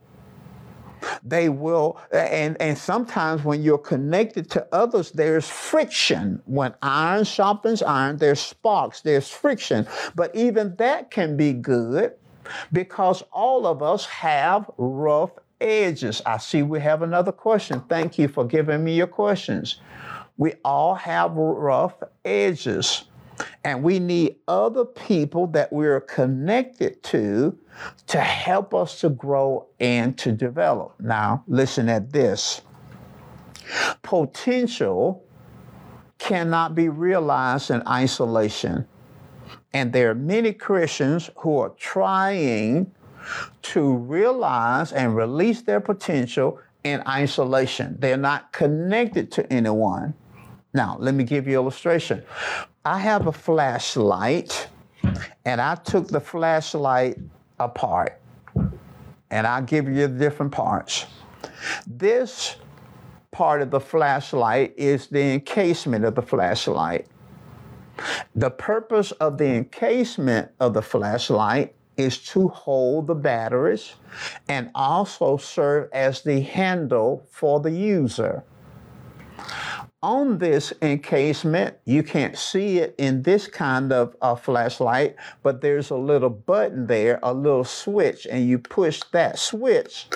They 1.25 1.49
will, 1.49 1.99
and, 2.13 2.57
and 2.61 2.79
sometimes 2.79 3.45
when 3.45 3.63
you're 3.63 3.79
connected 3.79 4.49
to 4.51 4.67
others, 4.73 5.11
there's 5.11 5.49
friction. 5.49 6.41
When 6.47 6.75
iron 6.81 7.25
sharpens 7.25 7.83
iron, 7.83 8.19
there's 8.19 8.41
sparks, 8.41 9.01
there's 9.01 9.29
friction. 9.29 9.87
But 10.15 10.35
even 10.35 10.77
that 10.77 11.11
can 11.11 11.37
be 11.37 11.53
good 11.53 12.13
because 12.73 13.23
all 13.33 13.67
of 13.67 13.83
us 13.83 14.07
have 14.07 14.71
rough 14.79 15.31
edges. 15.61 16.23
I 16.27 16.39
see 16.39 16.63
we 16.63 16.81
have 16.81 17.03
another 17.03 17.33
question. 17.33 17.83
Thank 17.89 18.19
you 18.19 18.29
for 18.29 18.45
giving 18.45 18.85
me 18.85 18.97
your 18.97 19.07
questions. 19.07 19.81
We 20.37 20.55
all 20.65 20.95
have 20.95 21.33
rough 21.33 21.95
edges. 22.25 23.05
And 23.65 23.83
we 23.83 23.99
need 23.99 24.37
other 24.47 24.85
people 24.85 25.47
that 25.49 25.73
we're 25.73 26.01
connected 26.01 27.03
to 27.05 27.59
to 28.09 28.21
help 28.21 28.75
us 28.75 29.01
to 29.01 29.09
grow 29.09 29.67
and 29.81 30.17
to 30.19 30.33
develop. 30.33 30.95
Now, 31.01 31.43
listen 31.49 31.89
at 31.89 32.13
this 32.13 32.63
potential 34.03 35.25
cannot 36.19 36.75
be 36.75 36.89
realized 36.89 37.71
in 37.71 37.87
isolation. 37.89 38.87
And 39.73 39.93
there 39.93 40.11
are 40.11 40.15
many 40.15 40.53
Christians 40.53 41.31
who 41.39 41.59
are 41.59 41.71
trying 41.71 42.93
to 43.63 43.95
realize 43.97 44.93
and 44.93 45.17
release 45.17 45.63
their 45.63 45.81
potential 45.81 46.61
in 46.85 47.03
isolation. 47.09 47.97
They're 47.99 48.17
not 48.17 48.53
connected 48.53 49.31
to 49.33 49.53
anyone. 49.53 50.15
Now, 50.75 50.97
let 50.99 51.15
me 51.15 51.25
give 51.25 51.47
you 51.47 51.59
an 51.59 51.63
illustration. 51.65 52.25
I 52.85 52.99
have 52.99 53.27
a 53.27 53.33
flashlight, 53.33 54.69
and 55.45 55.61
I 55.61 55.75
took 55.75 56.09
the 56.09 56.21
flashlight 56.21 57.19
apart, 57.61 58.21
and 59.31 59.47
I'll 59.47 59.63
give 59.63 59.87
you 59.89 60.07
the 60.07 60.19
different 60.19 60.53
parts. 60.53 61.07
This 61.87 62.57
part 63.31 63.63
of 63.63 63.71
the 63.71 63.81
flashlight 63.81 64.75
is 64.77 65.07
the 65.09 65.35
encasement 65.35 66.05
of 66.05 66.15
the 66.15 66.23
flashlight. 66.23 67.07
The 68.35 68.51
purpose 68.51 69.13
of 69.13 69.39
the 69.39 69.47
encasement 69.47 70.51
of 70.59 70.75
the 70.75 70.83
flashlight 70.83 71.75
is 71.97 72.19
to 72.19 72.49
hold 72.49 73.07
the 73.07 73.15
batteries 73.15 73.95
and 74.49 74.71
also 74.75 75.37
serve 75.37 75.91
as 75.93 76.23
the 76.23 76.41
handle 76.41 77.27
for 77.31 77.61
the 77.61 77.71
user. 77.71 78.43
On 80.03 80.39
this 80.39 80.73
encasement, 80.83 81.77
you 81.85 82.03
can't 82.03 82.37
see 82.37 82.79
it 82.79 82.95
in 82.99 83.23
this 83.23 83.47
kind 83.47 83.93
of 83.93 84.17
uh, 84.21 84.35
flashlight, 84.35 85.15
but 85.45 85.61
there's 85.61 85.91
a 85.91 85.97
little 85.97 86.31
button 86.31 86.89
there, 86.89 87.21
a 87.23 87.33
little 87.33 87.65
switch, 87.65 88.27
and 88.27 88.49
you 88.49 88.59
push 88.59 89.01
that 89.13 89.39
switch 89.39 90.09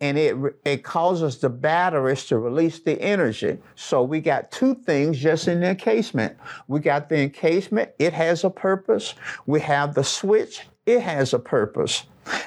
and 0.00 0.18
it, 0.18 0.36
it 0.64 0.82
causes 0.82 1.38
the 1.38 1.48
batteries 1.48 2.24
to 2.26 2.38
release 2.38 2.80
the 2.80 3.00
energy. 3.00 3.58
So 3.76 4.02
we 4.02 4.20
got 4.20 4.50
two 4.50 4.74
things 4.74 5.18
just 5.18 5.48
in 5.48 5.60
the 5.60 5.70
encasement. 5.70 6.36
We 6.68 6.80
got 6.80 7.08
the 7.08 7.18
encasement, 7.20 7.90
it 7.98 8.12
has 8.12 8.44
a 8.44 8.50
purpose. 8.50 9.14
We 9.46 9.60
have 9.60 9.94
the 9.94 10.04
switch, 10.04 10.66
it 10.86 11.00
has 11.00 11.32
a 11.32 11.38
purpose. 11.38 12.04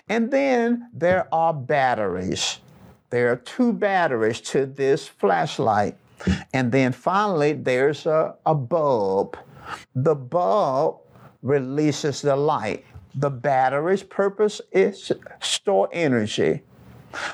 And 0.10 0.32
then 0.32 0.90
there 0.94 1.28
are 1.34 1.54
batteries. 1.54 2.60
There 3.10 3.32
are 3.32 3.38
two 3.38 3.72
batteries 3.72 4.42
to 4.42 4.66
this 4.66 5.08
flashlight. 5.08 5.96
And 6.54 6.72
then 6.72 6.92
finally, 6.92 7.54
there's 7.54 8.06
a, 8.06 8.36
a 8.46 8.56
bulb. 8.56 9.38
The 9.96 10.16
bulb 10.16 11.02
releases 11.42 12.22
the 12.22 12.36
light. 12.36 12.86
The 13.16 13.30
battery's 13.30 14.04
purpose 14.04 14.62
is 14.72 15.02
to 15.04 15.20
store 15.42 15.90
energy. 15.92 16.64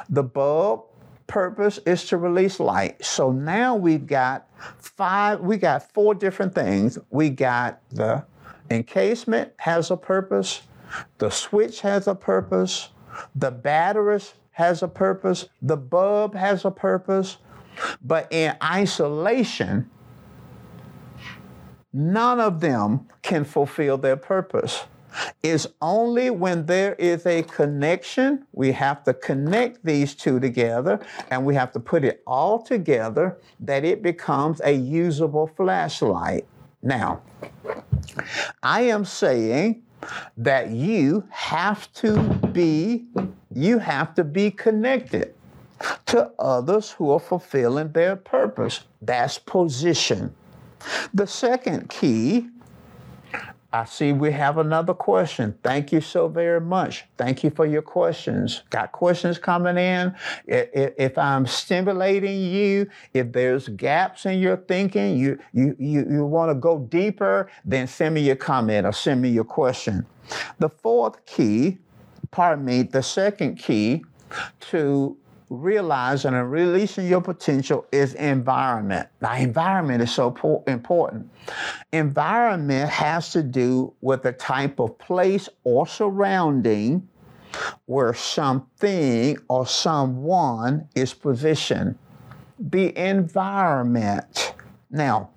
The 0.10 0.24
bulb 0.24 0.84
purpose 1.28 1.80
is 1.86 2.06
to 2.08 2.18
release 2.18 2.60
light. 2.60 3.04
So 3.04 3.32
now 3.32 3.76
we've 3.76 4.06
got 4.06 4.48
five, 4.78 5.40
we 5.40 5.58
got 5.58 5.92
four 5.94 6.14
different 6.14 6.54
things. 6.54 7.00
We 7.10 7.30
got 7.30 7.82
the 7.90 8.26
encasement 8.70 9.54
has 9.58 9.92
a 9.92 9.98
purpose, 9.98 10.62
the 11.18 11.30
switch 11.30 11.82
has 11.82 12.08
a 12.08 12.16
purpose, 12.16 12.90
the 13.36 13.52
batteries 13.52 14.34
has 14.52 14.84
a 14.84 14.88
purpose, 14.88 15.46
the 15.62 15.78
bulb 15.78 16.36
has 16.36 16.66
a 16.66 16.72
purpose, 16.72 17.38
but 18.02 18.32
in 18.32 18.56
isolation, 18.64 19.90
none 21.94 22.40
of 22.40 22.60
them 22.60 23.08
can 23.22 23.44
fulfill 23.44 23.98
their 23.98 24.18
purpose. 24.18 24.84
It's 25.44 25.68
only 25.82 26.30
when 26.30 26.66
there 26.66 26.94
is 26.94 27.26
a 27.26 27.44
connection, 27.44 28.46
we 28.54 28.72
have 28.72 29.04
to 29.04 29.14
connect 29.14 29.84
these 29.84 30.16
two 30.16 30.40
together 30.40 31.00
and 31.30 31.46
we 31.46 31.54
have 31.56 31.72
to 31.74 31.80
put 31.80 32.04
it 32.06 32.24
all 32.26 32.62
together 32.62 33.38
that 33.60 33.84
it 33.84 34.02
becomes 34.02 34.62
a 34.64 34.72
usable 34.72 35.48
flashlight. 35.48 36.46
Now, 36.82 37.22
I 38.64 38.82
am 38.84 39.06
saying 39.06 39.84
that 40.38 40.70
you 40.70 41.26
have 41.30 41.92
to 41.94 42.18
be 42.54 43.06
you 43.54 43.78
have 43.78 44.16
to 44.16 44.24
be 44.24 44.50
connected 44.50 45.36
to 46.08 46.32
others 46.40 46.92
who 46.92 47.12
are 47.12 47.20
fulfilling 47.20 47.92
their 47.92 48.16
purpose. 48.16 48.82
That's 49.02 49.38
position. 49.38 50.36
The 51.14 51.28
second 51.28 51.90
key 51.90 52.48
I 53.74 53.86
see 53.86 54.12
we 54.12 54.32
have 54.32 54.58
another 54.58 54.94
question. 54.94 55.58
Thank 55.64 55.94
you 55.94 56.02
so 56.02 56.28
very 56.28 56.60
much. 56.60 57.06
Thank 57.18 57.42
you 57.42 57.52
for 57.52 57.66
your 57.66 57.82
questions. 57.82 58.64
Got 58.70 58.92
questions 58.92 59.38
coming 59.38 59.78
in? 59.78 60.14
If 60.46 61.18
I'm 61.18 61.46
stimulating 61.46 62.42
you, 62.42 62.90
if 63.14 63.32
there's 63.32 63.70
gaps 63.70 64.26
in 64.26 64.40
your 64.40 64.58
thinking, 64.58 65.18
you, 65.18 65.40
you, 65.54 65.76
you, 65.80 66.06
you 66.10 66.26
want 66.26 66.50
to 66.50 66.56
go 66.56 66.80
deeper, 66.80 67.50
then 67.64 67.88
send 67.88 68.16
me 68.16 68.22
your 68.22 68.36
comment 68.36 68.86
or 68.86 68.92
send 68.92 69.22
me 69.22 69.30
your 69.30 69.46
question. 69.46 70.06
The 70.60 70.68
fourth 70.68 71.26
key, 71.26 71.78
pardon 72.30 72.66
me, 72.66 72.84
the 72.84 73.04
second 73.04 73.56
key 73.56 74.04
to 74.60 75.18
realizing 75.52 76.34
and 76.34 76.50
releasing 76.50 77.06
your 77.08 77.20
potential 77.20 77.86
is 77.92 78.14
environment. 78.14 79.10
Now, 79.22 79.36
environment 79.36 80.02
is 80.02 80.10
so 80.10 80.64
important. 80.66 81.30
Environment 81.92 82.90
has 82.90 83.34
to 83.34 83.44
do 83.44 83.94
with 84.00 84.24
the 84.24 84.32
type 84.32 84.80
of 84.80 84.98
place 84.98 85.50
or 85.66 85.86
surrounding 85.86 87.06
where 87.86 88.14
something 88.14 89.38
or 89.50 89.68
someone 89.68 90.88
is 90.96 91.14
positioned. 91.14 91.98
The 92.58 92.98
environment. 92.98 94.54
Now, 94.90 95.32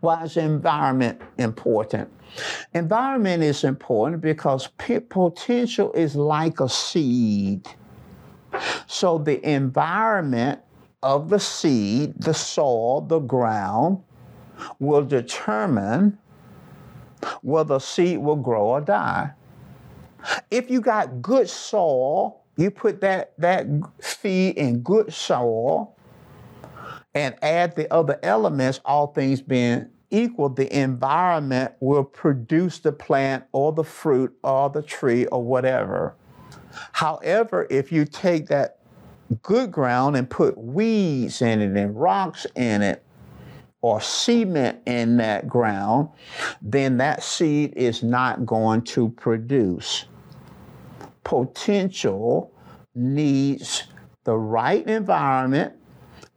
why 0.00 0.24
is 0.24 0.38
environment 0.38 1.20
important? 1.36 2.08
Environment 2.72 3.42
is 3.42 3.64
important 3.64 4.22
because 4.22 4.66
potential 4.68 5.92
is 5.92 6.16
like 6.16 6.60
a 6.60 6.70
seed 6.70 7.68
so 8.86 9.18
the 9.18 9.44
environment 9.48 10.60
of 11.02 11.28
the 11.28 11.38
seed, 11.38 12.14
the 12.20 12.34
soil, 12.34 13.00
the 13.00 13.18
ground, 13.18 14.02
will 14.78 15.04
determine 15.04 16.18
whether 17.42 17.74
the 17.74 17.78
seed 17.78 18.18
will 18.18 18.36
grow 18.36 18.66
or 18.66 18.80
die. 18.80 19.30
If 20.50 20.70
you 20.70 20.80
got 20.80 21.22
good 21.22 21.48
soil, 21.48 22.42
you 22.56 22.70
put 22.70 23.00
that, 23.02 23.32
that 23.38 23.66
seed 24.00 24.56
in 24.56 24.80
good 24.80 25.12
soil 25.12 25.96
and 27.14 27.34
add 27.42 27.76
the 27.76 27.92
other 27.92 28.18
elements, 28.22 28.80
all 28.84 29.08
things 29.08 29.40
being 29.40 29.88
equal, 30.10 30.48
the 30.48 30.74
environment 30.76 31.72
will 31.80 32.04
produce 32.04 32.78
the 32.78 32.92
plant 32.92 33.44
or 33.52 33.72
the 33.72 33.84
fruit 33.84 34.36
or 34.42 34.70
the 34.70 34.82
tree 34.82 35.26
or 35.26 35.42
whatever. 35.42 36.14
However, 36.92 37.66
if 37.70 37.90
you 37.92 38.04
take 38.04 38.46
that 38.48 38.78
good 39.42 39.72
ground 39.72 40.16
and 40.16 40.28
put 40.28 40.56
weeds 40.56 41.42
in 41.42 41.60
it 41.60 41.76
and 41.76 41.98
rocks 42.00 42.46
in 42.54 42.82
it, 42.82 43.02
or 43.82 44.00
cement 44.00 44.80
in 44.86 45.16
that 45.18 45.48
ground, 45.48 46.08
then 46.60 46.96
that 46.96 47.22
seed 47.22 47.72
is 47.76 48.02
not 48.02 48.44
going 48.44 48.82
to 48.82 49.10
produce. 49.10 50.06
Potential 51.22 52.52
needs 52.96 53.84
the 54.24 54.36
right 54.36 54.84
environment 54.88 55.72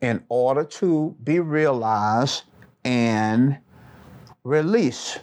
in 0.02 0.23
order 0.30 0.63
to 0.63 1.15
be 1.23 1.39
realized 1.39 2.43
and 2.84 3.58
released. 4.43 5.21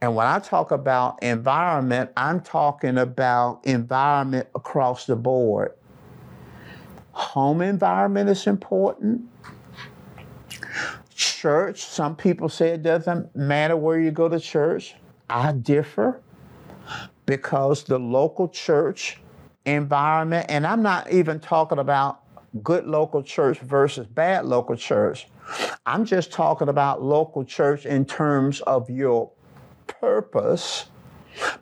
And 0.00 0.14
when 0.14 0.26
I 0.26 0.38
talk 0.38 0.70
about 0.70 1.22
environment, 1.22 2.10
I'm 2.16 2.40
talking 2.40 2.98
about 2.98 3.60
environment 3.64 4.48
across 4.54 5.06
the 5.06 5.16
board. 5.16 5.72
Home 7.12 7.60
environment 7.60 8.28
is 8.30 8.46
important. 8.46 9.22
Church, 11.14 11.82
some 11.82 12.16
people 12.16 12.48
say 12.48 12.70
it 12.70 12.82
doesn't 12.82 13.34
matter 13.36 13.76
where 13.76 14.00
you 14.00 14.10
go 14.10 14.28
to 14.28 14.40
church. 14.40 14.94
I 15.28 15.52
differ 15.52 16.20
because 17.26 17.84
the 17.84 17.98
local 17.98 18.48
church 18.48 19.20
environment, 19.64 20.46
and 20.48 20.66
I'm 20.66 20.82
not 20.82 21.12
even 21.12 21.38
talking 21.38 21.78
about 21.78 22.22
good 22.62 22.86
local 22.86 23.22
church 23.22 23.60
versus 23.60 24.06
bad 24.06 24.46
local 24.46 24.76
church. 24.76 25.28
I'm 25.86 26.04
just 26.04 26.32
talking 26.32 26.68
about 26.68 27.02
local 27.02 27.44
church 27.44 27.86
in 27.86 28.04
terms 28.04 28.60
of 28.62 28.90
your 28.90 29.30
purpose 30.00 30.86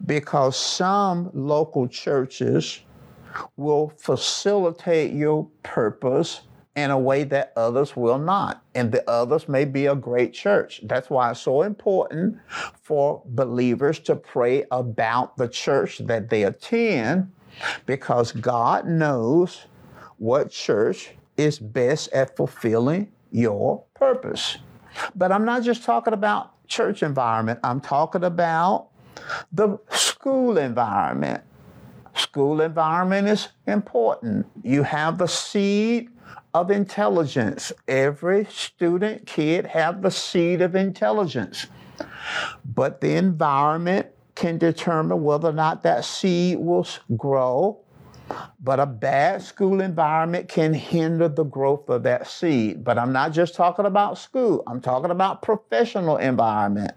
because 0.07 0.57
some 0.57 1.31
local 1.35 1.87
churches 1.88 2.81
will 3.57 3.92
facilitate 3.98 5.12
your 5.12 5.48
purpose 5.62 6.42
in 6.77 6.90
a 6.92 6.98
way 6.98 7.24
that 7.24 7.53
others 7.57 7.96
will 7.96 8.18
not. 8.18 8.62
And 8.74 8.92
the 8.92 9.09
others 9.11 9.48
may 9.48 9.64
be 9.64 9.87
a 9.87 9.96
great 9.96 10.33
church. 10.33 10.81
That's 10.85 11.11
why 11.11 11.33
it's 11.33 11.40
so 11.40 11.62
important 11.62 12.38
for 12.83 13.22
believers 13.27 13.98
to 14.01 14.14
pray 14.14 14.64
about 14.70 15.37
the 15.37 15.48
church 15.48 15.98
that 15.98 16.31
they 16.31 16.44
attend 16.44 17.33
because 17.87 18.31
God 18.31 18.87
knows 18.87 19.66
what 20.18 20.51
church 20.51 21.11
is 21.37 21.59
best 21.59 22.12
at 22.12 22.37
fulfilling 22.37 23.11
your 23.33 23.83
purpose. 23.94 24.59
But 25.14 25.33
I'm 25.33 25.44
not 25.44 25.64
just 25.64 25.83
talking 25.83 26.14
about 26.14 26.53
church 26.68 27.02
environment. 27.02 27.61
I'm 27.64 27.81
talking 27.81 28.24
about 28.24 28.88
the 29.52 29.78
school 29.90 30.59
environment. 30.59 31.42
School 32.14 32.61
environment 32.61 33.28
is 33.28 33.48
important. 33.66 34.46
You 34.62 34.83
have 34.83 35.18
the 35.18 35.28
seed 35.28 36.11
of 36.54 36.70
intelligence. 36.70 37.72
Every 37.87 38.44
student, 38.46 39.26
kid 39.26 39.66
have 39.66 40.02
the 40.02 40.11
seed 40.11 40.61
of 40.61 40.74
intelligence. 40.74 41.66
But 42.64 43.00
the 43.00 43.14
environment 43.14 44.09
can 44.35 44.59
determine 44.59 45.22
whether 45.22 45.48
or 45.48 45.52
not 45.52 45.83
that 45.83 46.04
seed 46.04 46.59
will 46.59 46.87
grow. 47.16 47.81
But 48.60 48.80
a 48.80 48.86
bad 48.86 49.42
school 49.42 49.80
environment 49.80 50.48
can 50.48 50.74
hinder 50.74 51.28
the 51.28 51.44
growth 51.44 51.88
of 51.88 52.02
that 52.02 52.26
seed. 52.26 52.84
But 52.84 52.98
I'm 52.98 53.12
not 53.12 53.32
just 53.32 53.54
talking 53.54 53.86
about 53.86 54.18
school, 54.18 54.62
I'm 54.66 54.80
talking 54.80 55.10
about 55.10 55.42
professional 55.42 56.16
environment. 56.16 56.92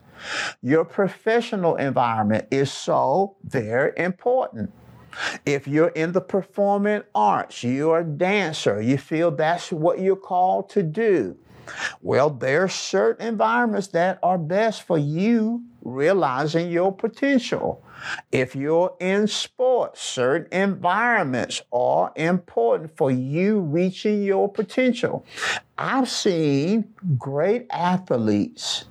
Your 0.62 0.86
professional 0.86 1.76
environment 1.78 2.48
is 2.52 2.72
so 2.72 3.36
very 3.44 3.94
important. 3.98 4.72
If 5.46 5.68
you're 5.68 5.90
in 5.90 6.12
the 6.12 6.22
performing 6.22 7.04
arts, 7.14 7.64
you're 7.64 8.00
a 8.00 8.04
dancer, 8.04 8.82
you 8.82 8.98
feel 8.98 9.32
that's 9.32 9.72
what 9.72 10.00
you're 10.00 10.16
called 10.16 10.70
to 10.72 10.84
do. 10.84 11.38
Well, 12.02 12.30
there 12.30 12.64
are 12.64 12.70
certain 12.70 13.28
environments 13.28 13.88
that 13.90 14.20
are 14.24 14.38
best 14.38 14.84
for 14.84 14.98
you 14.98 15.64
realizing 15.84 16.72
your 16.72 16.92
potential. 16.94 17.84
If 18.32 18.56
you're 18.56 18.96
in 19.00 19.28
sports, 19.28 20.02
certain 20.02 20.48
environments 20.52 21.62
are 21.72 22.12
important 22.16 22.96
for 22.98 23.12
you 23.12 23.60
reaching 23.60 24.24
your 24.24 24.52
potential. 24.52 25.26
I've 25.78 26.10
seen 26.10 26.94
great 27.18 27.68
athletes 27.72 28.86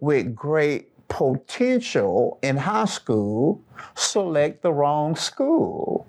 with 0.00 0.34
great 0.34 0.90
potential 1.08 2.38
in 2.42 2.56
high 2.56 2.86
school 2.86 3.62
select 3.94 4.62
the 4.62 4.72
wrong 4.72 5.16
school. 5.16 6.06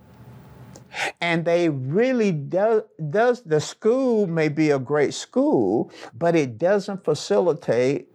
And 1.22 1.46
they 1.46 1.70
really 1.70 2.32
do, 2.32 2.84
does, 3.10 3.42
the 3.44 3.60
school 3.60 4.28
may 4.28 4.50
be 4.50 4.72
a 4.72 4.80
great 4.80 5.14
school, 5.14 5.92
but 6.18 6.36
it 6.36 6.58
doesn't 6.58 7.04
facilitate 7.04 8.10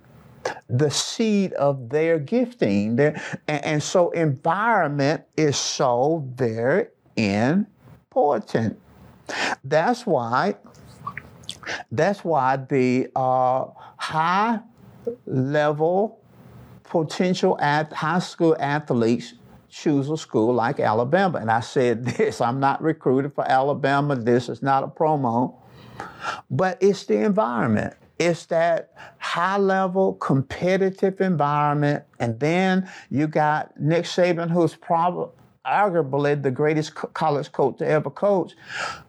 the 0.68 0.90
seed 0.90 1.52
of 1.54 1.90
their 1.90 2.18
gifting. 2.18 2.98
and, 2.98 3.20
and 3.46 3.82
so 3.82 4.10
environment 4.10 5.22
is 5.36 5.56
so 5.56 6.24
very 6.34 6.86
important. 7.16 8.80
That's 9.62 10.06
why, 10.06 10.56
that's 11.92 12.24
why 12.24 12.56
the 12.56 13.08
uh, 13.14 13.66
high 13.96 14.60
level 15.26 16.20
potential 16.84 17.56
at 17.60 17.92
high 17.92 18.18
school 18.18 18.56
athletes 18.58 19.34
choose 19.70 20.10
a 20.10 20.16
school 20.16 20.52
like 20.54 20.80
Alabama. 20.80 21.38
And 21.38 21.50
I 21.50 21.60
said 21.60 22.04
this 22.16 22.40
I'm 22.40 22.60
not 22.60 22.82
recruited 22.82 23.34
for 23.34 23.48
Alabama, 23.48 24.16
this 24.16 24.48
is 24.48 24.62
not 24.62 24.84
a 24.84 24.88
promo, 24.88 25.54
but 26.50 26.78
it's 26.80 27.04
the 27.04 27.18
environment. 27.18 27.94
It's 28.18 28.44
that 28.46 28.92
high 29.18 29.56
level 29.56 30.14
competitive 30.14 31.22
environment. 31.22 32.04
And 32.18 32.38
then 32.38 32.90
you 33.10 33.26
got 33.26 33.80
Nick 33.80 34.04
Saban, 34.04 34.50
who's 34.50 34.74
probably 34.74 35.30
arguably 35.64 36.40
the 36.42 36.50
greatest 36.50 36.94
college 36.94 37.50
coach 37.52 37.78
to 37.78 37.86
ever 37.86 38.10
coach. 38.10 38.52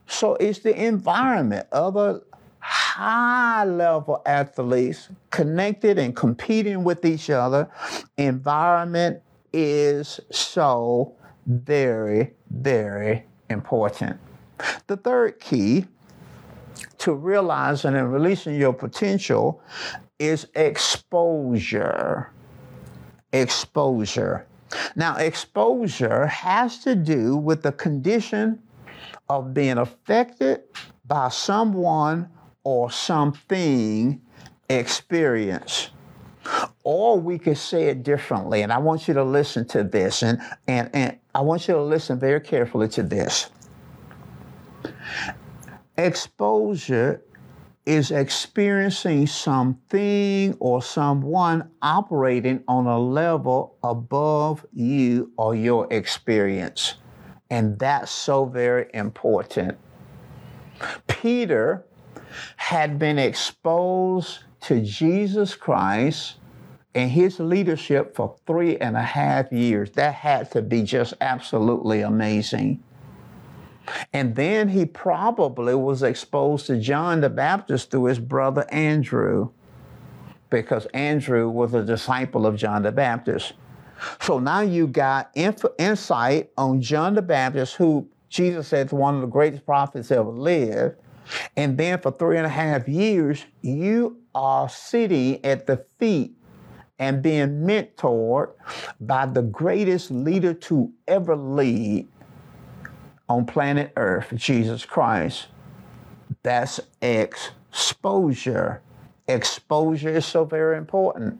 So 0.08 0.36
it's 0.36 0.60
the 0.60 0.74
environment. 0.86 1.67
Other 1.71 2.21
high 2.60 3.65
level 3.65 4.21
athletes 4.26 5.10
connected 5.30 5.97
and 5.97 6.15
competing 6.15 6.84
with 6.84 7.04
each 7.04 7.30
other. 7.30 7.69
Environment 8.17 9.21
is 9.54 10.20
so 10.32 11.16
very, 11.46 12.34
very 12.50 13.26
important. 13.50 14.20
The 14.88 14.98
third 14.98 15.40
key 15.40 15.86
to 17.00 17.14
realizing 17.14 17.96
and 17.96 18.14
releasing 18.14 18.56
your 18.56 18.74
potential 18.74 19.62
is 20.20 20.48
exposure. 20.56 22.32
Exposure. 23.34 24.46
Now, 24.96 25.18
exposure 25.18 26.28
has 26.28 26.80
to 26.80 26.96
do 26.96 27.36
with 27.36 27.64
the 27.64 27.72
condition 27.72 28.62
of 29.30 29.54
being 29.54 29.78
affected 29.78 30.62
by 31.08 31.30
someone 31.30 32.30
or 32.64 32.92
something 32.92 34.22
experience. 34.70 35.90
Or 36.84 37.19
we 37.19 37.38
could 37.38 37.58
say 37.58 37.89
it 37.89 38.04
differently, 38.04 38.63
and 38.63 38.73
I 38.73 38.80
want 38.80 39.08
you 39.08 39.13
to 39.13 39.23
listen 39.23 39.67
to 39.67 39.84
this, 39.84 40.23
and, 40.23 40.41
and, 40.67 40.89
and 40.93 41.17
I 41.36 41.41
want 41.41 41.67
you 41.67 41.75
to 41.75 41.82
listen 41.82 42.19
very 42.19 42.41
carefully 42.41 42.88
to 42.89 43.04
this. 43.04 43.49
Exposure 45.97 47.21
is 47.86 48.12
experiencing 48.12 49.27
something 49.27 50.56
or 50.60 50.82
someone 50.82 51.69
operating 51.82 52.63
on 52.67 52.86
a 52.86 52.99
level 52.99 53.75
above 53.84 54.65
you 54.73 55.32
or 55.38 55.56
your 55.56 55.91
experience. 55.91 56.95
And 57.49 57.77
that's 57.80 58.12
so 58.12 58.45
very 58.45 58.88
important. 58.93 59.77
Peter 61.08 61.86
had 62.56 62.97
been 62.97 63.19
exposed 63.19 64.39
to 64.62 64.82
Jesus 64.82 65.56
Christ 65.56 66.36
and 66.93 67.10
his 67.10 67.39
leadership 67.39 68.15
for 68.15 68.36
three 68.45 68.78
and 68.78 68.97
a 68.97 69.02
half 69.02 69.52
years. 69.52 69.91
That 69.91 70.13
had 70.13 70.52
to 70.52 70.62
be 70.62 70.84
just 70.84 71.13
absolutely 71.21 72.02
amazing. 72.02 72.84
And 74.13 74.36
then 74.36 74.69
he 74.69 74.86
probably 74.86 75.76
was 75.76 76.04
exposed 76.04 76.67
to 76.67 76.80
John 76.80 77.21
the 77.21 77.30
Baptist 77.30 77.91
through 77.91 78.06
his 78.06 78.19
brother 78.19 78.65
Andrew, 78.71 79.50
because 80.50 80.86
Andrew 80.88 81.50
was 81.50 81.74
a 81.74 81.84
disciple 81.84 82.45
of 82.45 82.56
John 82.58 82.84
the 82.84 82.91
Baptist. 82.91 83.54
So 84.19 84.39
now 84.39 84.62
you 84.62 84.88
got 84.88 85.32
inf- 85.36 85.65
insight 85.78 86.52
on 86.58 86.82
John 86.82 87.15
the 87.15 87.21
Baptist, 87.21 87.76
who 87.76 88.08
Jesus 88.30 88.67
said 88.67 88.88
is 88.88 88.93
one 88.93 89.15
of 89.15 89.21
the 89.21 89.28
greatest 89.28 89.65
prophets 89.65 90.12
ever 90.12 90.30
lived. 90.30 90.97
And 91.56 91.78
then 91.78 92.00
for 92.00 92.12
three 92.12 92.38
and 92.38 92.46
a 92.46 92.50
half 92.50 92.88
years, 92.88 93.46
you 93.62 94.22
are 94.34 94.70
sitting 94.70 95.44
at 95.46 95.68
the 95.68 95.86
feet 95.98 96.36
and 97.00 97.22
being 97.22 97.66
mentored 97.66 98.52
by 99.00 99.26
the 99.26 99.42
greatest 99.42 100.12
leader 100.12 100.54
to 100.54 100.92
ever 101.08 101.36
lead 101.36 102.08
on 103.28 103.46
planet 103.46 103.92
Earth, 103.96 104.32
Jesus 104.36 104.86
Christ. 104.86 105.48
That's 106.44 106.80
exposure. 107.02 108.82
Exposure 109.28 110.10
is 110.10 110.26
so 110.26 110.46
very 110.46 110.78
important. 110.78 111.40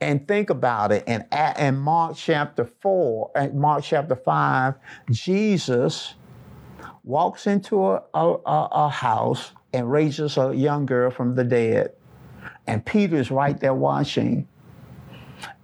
And 0.00 0.26
think 0.26 0.50
about 0.50 0.92
it. 0.92 1.04
And 1.06 1.24
in 1.58 1.78
Mark 1.78 2.16
chapter 2.16 2.64
4, 2.64 3.30
uh, 3.34 3.48
Mark 3.48 3.84
chapter 3.84 4.16
5, 4.16 4.74
Jesus 5.10 6.14
walks 7.04 7.46
into 7.46 7.86
a, 7.86 8.02
a, 8.14 8.38
a 8.46 8.88
house 8.88 9.52
and 9.72 9.90
raises 9.90 10.36
a 10.36 10.54
young 10.54 10.86
girl 10.86 11.10
from 11.10 11.34
the 11.34 11.44
dead. 11.44 11.92
And 12.66 12.84
Peter's 12.84 13.30
right 13.30 13.58
there 13.58 13.74
watching. 13.74 14.46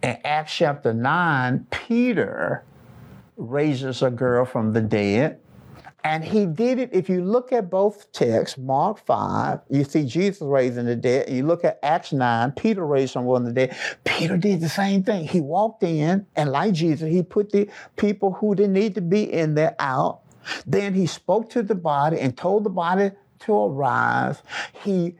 In 0.03 0.18
Acts 0.25 0.55
chapter 0.55 0.92
9, 0.92 1.66
Peter 1.70 2.64
raises 3.37 4.03
a 4.03 4.11
girl 4.11 4.44
from 4.44 4.72
the 4.72 4.81
dead. 4.81 5.40
And 6.05 6.22
he 6.25 6.46
did 6.46 6.79
it, 6.79 6.90
if 6.92 7.09
you 7.09 7.25
look 7.25 7.53
at 7.53 7.68
both 7.68 8.12
texts, 8.12 8.57
Mark 8.57 9.05
5, 9.05 9.59
you 9.68 9.83
see 9.83 10.05
Jesus 10.05 10.40
raising 10.40 10.87
the 10.87 10.94
dead. 10.94 11.29
You 11.29 11.44
look 11.44 11.64
at 11.64 11.81
Acts 11.83 12.12
9, 12.12 12.53
Peter 12.53 12.87
raised 12.87 13.12
someone 13.12 13.44
from 13.44 13.53
the 13.53 13.66
dead. 13.66 13.77
Peter 14.05 14.37
did 14.37 14.61
the 14.61 14.68
same 14.68 15.03
thing. 15.03 15.27
He 15.27 15.40
walked 15.40 15.83
in, 15.83 16.25
and 16.37 16.53
like 16.53 16.75
Jesus, 16.75 17.11
he 17.11 17.25
put 17.25 17.51
the 17.51 17.68
people 17.96 18.33
who 18.35 18.55
didn't 18.55 18.75
need 18.75 18.94
to 18.94 19.01
be 19.01 19.33
in 19.33 19.57
there 19.57 19.75
out. 19.81 20.20
Then 20.67 20.95
he 20.95 21.07
spoke 21.07 21.51
to 21.51 21.63
the 21.63 21.75
body 21.75 22.21
and 22.21 22.37
told 22.37 22.65
the 22.65 22.71
body 22.71 23.11
to 23.41 23.55
arise. 23.55 24.43
He, 24.83 25.15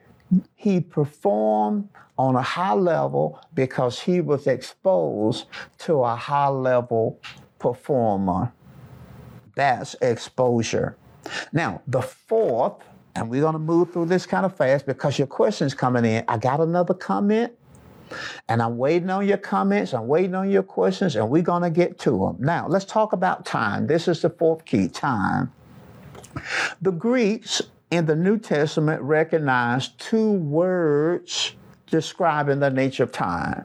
he 0.55 0.81
performed 0.81 1.89
on 2.19 2.35
a 2.35 2.43
high 2.43 2.75
level 2.75 3.41
because 3.55 4.01
he 4.01 4.21
was 4.21 4.47
exposed 4.47 5.47
to 5.79 6.03
a 6.03 6.17
high 6.17 6.49
level 6.49 7.21
performer. 7.59 8.53
That's 9.55 9.95
exposure. 10.01 10.97
Now, 11.53 11.83
the 11.87 12.03
fourth, 12.03 12.75
and 13.15 13.29
we're 13.29 13.41
going 13.41 13.55
to 13.55 13.59
move 13.59 13.93
through 13.93 14.07
this 14.07 14.27
kind 14.27 14.47
of 14.47 14.57
fast 14.57 14.87
because 14.87 15.19
your 15.19 15.27
question's 15.27 15.75
coming 15.75 16.05
in. 16.05 16.25
I 16.29 16.39
got 16.39 16.61
another 16.61 16.95
comment, 16.95 17.53
and 18.49 18.63
I'm 18.63 18.79
waiting 18.79 19.11
on 19.11 19.27
your 19.27 19.39
comments. 19.39 19.95
I'm 19.95 20.07
waiting 20.07 20.35
on 20.35 20.51
your 20.51 20.63
questions, 20.63 21.17
and 21.17 21.29
we're 21.29 21.43
going 21.43 21.63
to 21.63 21.71
get 21.71 21.99
to 22.01 22.11
them. 22.11 22.37
Now, 22.39 22.67
let's 22.69 22.85
talk 22.85 23.13
about 23.13 23.45
time. 23.45 23.87
This 23.87 24.09
is 24.09 24.23
the 24.23 24.31
fourth 24.31 24.65
key 24.65 24.89
time. 24.89 25.53
The 26.83 26.93
Greeks 26.93 27.63
in 27.91 28.07
the 28.07 28.17
New 28.17 28.39
Testament 28.39 29.01
recognize 29.03 29.89
two 29.89 30.33
words 30.33 31.53
describing 31.87 32.61
the 32.61 32.71
nature 32.71 33.05
of 33.05 33.13
time. 33.13 33.65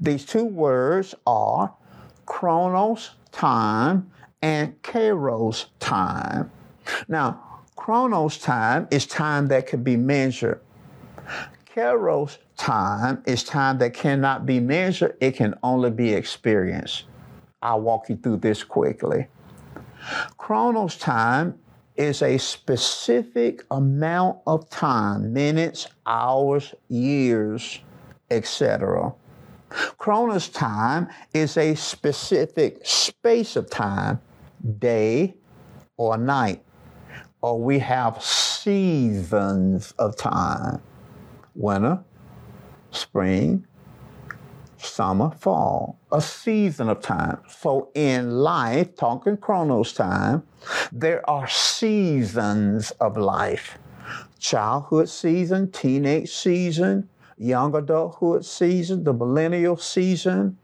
These 0.00 0.24
two 0.24 0.44
words 0.44 1.14
are 1.26 1.72
chronos, 2.26 3.10
time, 3.30 4.10
and 4.42 4.80
kairos, 4.82 5.66
time. 5.78 6.50
Now, 7.08 7.50
Chronos 7.80 8.36
time 8.36 8.86
is 8.90 9.06
time 9.06 9.48
that 9.48 9.66
can 9.66 9.82
be 9.82 9.96
measured. 9.96 10.60
Kairos 11.74 12.36
time 12.60 13.22
is 13.26 13.42
time 13.42 13.78
that 13.78 13.94
cannot 13.94 14.44
be 14.44 14.60
measured, 14.60 15.16
it 15.18 15.32
can 15.32 15.54
only 15.62 15.90
be 15.90 16.12
experienced. 16.12 17.04
I'll 17.62 17.80
walk 17.80 18.10
you 18.10 18.16
through 18.16 18.36
this 18.38 18.62
quickly. 18.62 19.26
Chronos 20.36 20.96
time 20.96 21.58
is 21.96 22.22
a 22.22 22.36
specific 22.38 23.64
amount 23.70 24.38
of 24.46 24.68
time, 24.68 25.32
minutes, 25.32 25.88
hours, 26.06 26.74
years, 26.88 27.80
etc. 28.30 29.12
Chronos 29.96 30.48
time 30.48 31.08
is 31.32 31.56
a 31.56 31.74
specific 31.74 32.80
space 32.84 33.56
of 33.56 33.70
time, 33.70 34.20
day 34.78 35.34
or 35.96 36.18
night. 36.18 36.62
Or 37.40 37.58
we 37.58 37.78
have 37.78 38.22
seasons 38.22 39.92
of 39.98 40.16
time 40.16 40.82
winter, 41.54 42.02
spring, 42.90 43.66
summer, 44.78 45.30
fall, 45.30 45.98
a 46.12 46.20
season 46.20 46.88
of 46.88 47.00
time. 47.00 47.38
So 47.48 47.90
in 47.94 48.30
life, 48.30 48.96
talking 48.96 49.36
chronos 49.36 49.92
time, 49.92 50.42
there 50.92 51.28
are 51.28 51.48
seasons 51.48 52.90
of 52.92 53.16
life. 53.16 53.78
Childhood 54.38 55.08
season, 55.08 55.70
teenage 55.70 56.30
season, 56.30 57.08
young 57.36 57.74
adulthood 57.74 58.44
season, 58.44 59.04
the 59.04 59.12
millennial 59.12 59.76
season, 59.76 60.58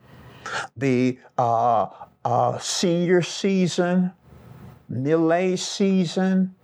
the 0.77 1.19
uh, 1.39 1.87
uh, 2.25 2.59
senior 2.59 3.23
season, 3.23 4.13
middle 4.89 5.33
age 5.33 5.61
season. 5.61 6.55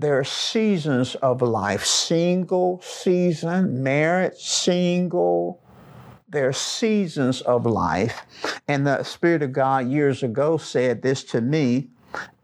There 0.00 0.18
are 0.18 0.24
seasons 0.24 1.14
of 1.16 1.42
life 1.42 1.84
single 1.84 2.80
season, 2.80 3.82
marriage, 3.82 4.38
single, 4.38 5.60
there 6.26 6.48
are 6.48 6.54
seasons 6.54 7.42
of 7.42 7.66
life. 7.66 8.22
And 8.66 8.86
the 8.86 9.02
Spirit 9.02 9.42
of 9.42 9.52
God 9.52 9.88
years 9.88 10.22
ago 10.22 10.56
said 10.56 11.02
this 11.02 11.22
to 11.24 11.42
me 11.42 11.88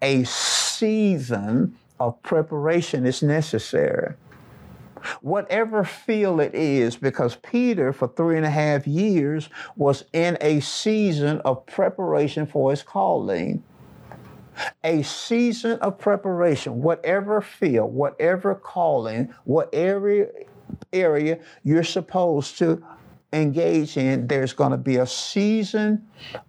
a 0.02 0.24
season 0.24 1.78
of 1.98 2.22
preparation 2.22 3.07
is 3.07 3.22
necessary. 3.22 4.16
Whatever 5.22 5.82
field 5.82 6.42
it 6.42 6.54
is, 6.54 6.96
because 6.96 7.36
Peter, 7.36 7.90
for 7.90 8.09
three 8.09 8.36
and 8.36 8.44
a 8.44 8.50
half 8.50 8.86
years, 8.86 9.48
was 9.76 10.04
in 10.12 10.36
a 10.42 10.61
season 10.61 11.40
of 11.40 11.64
preparation 11.64 12.44
for 12.44 12.70
his 12.70 12.82
calling. 12.82 13.62
A 14.84 15.02
season 15.02 15.78
of 15.80 15.98
preparation, 15.98 16.82
whatever 16.82 17.40
field, 17.40 17.92
whatever 17.92 18.54
calling, 18.54 19.32
whatever 19.44 20.30
area 20.92 21.38
you're 21.64 21.84
supposed 21.84 22.59
to 22.59 22.84
engage 23.32 23.96
in, 23.96 24.26
there's 24.26 24.52
going 24.52 24.70
to 24.70 24.76
be 24.76 24.96
a 24.96 25.07
season 25.07 26.07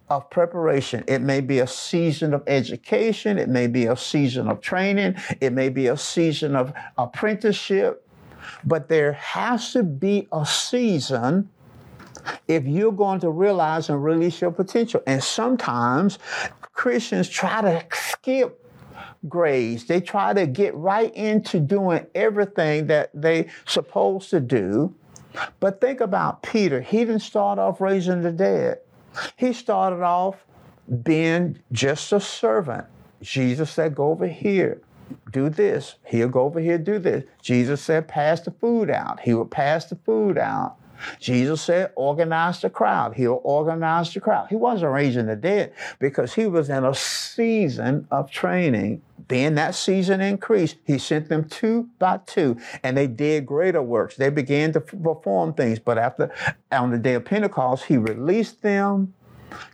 of 0.08 0.30
preparation. 0.30 1.04
It 1.06 1.20
may 1.20 1.40
be 1.40 1.58
a 1.58 1.66
season 1.66 2.32
of 2.34 2.42
education, 2.46 3.38
it 3.38 3.48
may 3.48 3.66
be 3.66 3.86
a 3.86 3.96
season 3.96 4.48
of 4.48 4.60
training, 4.60 5.16
it 5.40 5.52
may 5.52 5.68
be 5.68 5.88
a 5.88 5.96
season 5.96 6.56
of 6.56 6.72
apprenticeship, 6.96 8.06
but 8.64 8.88
there 8.88 9.12
has 9.12 9.72
to 9.72 9.82
be 9.82 10.28
a 10.32 10.46
season 10.46 11.50
if 12.46 12.66
you're 12.66 12.92
going 12.92 13.20
to 13.20 13.30
realize 13.30 13.88
and 13.88 14.02
release 14.02 14.40
your 14.40 14.50
potential. 14.50 15.02
And 15.06 15.22
sometimes 15.22 16.18
Christians 16.78 17.28
try 17.28 17.60
to 17.60 17.84
skip 17.92 18.64
grades. 19.28 19.84
They 19.86 20.00
try 20.00 20.32
to 20.32 20.46
get 20.46 20.74
right 20.74 21.14
into 21.14 21.60
doing 21.60 22.06
everything 22.14 22.86
that 22.86 23.10
they 23.12 23.48
supposed 23.66 24.30
to 24.30 24.40
do 24.40 24.94
but 25.60 25.80
think 25.80 26.00
about 26.00 26.42
Peter. 26.42 26.80
He 26.80 26.98
didn't 26.98 27.20
start 27.20 27.58
off 27.58 27.80
raising 27.80 28.22
the 28.22 28.32
dead. 28.32 28.78
He 29.36 29.52
started 29.52 30.02
off 30.02 30.44
being 31.02 31.58
just 31.72 32.12
a 32.12 32.20
servant. 32.20 32.86
Jesus 33.20 33.70
said, 33.70 33.94
Go 33.94 34.10
over 34.10 34.26
here, 34.26 34.80
do 35.32 35.48
this. 35.48 35.96
He'll 36.06 36.28
go 36.28 36.42
over 36.42 36.60
here, 36.60 36.78
do 36.78 36.98
this. 36.98 37.24
Jesus 37.42 37.82
said, 37.82 38.08
Pass 38.08 38.40
the 38.40 38.52
food 38.52 38.90
out. 38.90 39.20
He 39.20 39.34
would 39.34 39.50
pass 39.50 39.86
the 39.86 39.96
food 39.96 40.38
out. 40.38 40.76
Jesus 41.20 41.62
said, 41.62 41.92
organize 41.94 42.60
the 42.60 42.70
crowd. 42.70 43.14
He'll 43.14 43.40
organize 43.44 44.12
the 44.12 44.20
crowd. 44.20 44.48
He 44.48 44.56
wasn't 44.56 44.92
raising 44.92 45.26
the 45.26 45.36
dead 45.36 45.72
because 45.98 46.34
he 46.34 46.46
was 46.46 46.68
in 46.68 46.84
a 46.84 46.94
season 46.94 48.06
of 48.10 48.30
training. 48.30 49.02
Then 49.28 49.56
that 49.56 49.74
season 49.74 50.20
increased. 50.20 50.76
He 50.84 50.98
sent 50.98 51.28
them 51.28 51.48
two 51.48 51.88
by 51.98 52.20
two, 52.26 52.56
and 52.82 52.96
they 52.96 53.06
did 53.06 53.44
greater 53.44 53.82
works. 53.82 54.16
They 54.16 54.30
began 54.30 54.72
to 54.72 54.80
perform 54.80 55.52
things. 55.54 55.78
But 55.78 55.98
after, 55.98 56.32
on 56.72 56.90
the 56.90 56.98
day 56.98 57.14
of 57.14 57.26
Pentecost, 57.26 57.84
he 57.84 57.98
released 57.98 58.62
them 58.62 59.12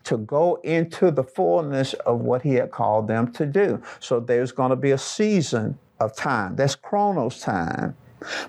to 0.04 0.18
go 0.18 0.56
into 0.64 1.10
the 1.10 1.24
fullness 1.24 1.94
of 1.94 2.20
what 2.20 2.42
he 2.42 2.54
had 2.54 2.70
called 2.70 3.08
them 3.08 3.32
to 3.32 3.46
do. 3.46 3.80
So 4.00 4.20
there's 4.20 4.52
going 4.52 4.70
to 4.70 4.76
be 4.76 4.90
a 4.90 4.98
season 4.98 5.78
of 6.00 6.16
time. 6.16 6.56
That's 6.56 6.74
Chronos 6.74 7.40
time. 7.40 7.96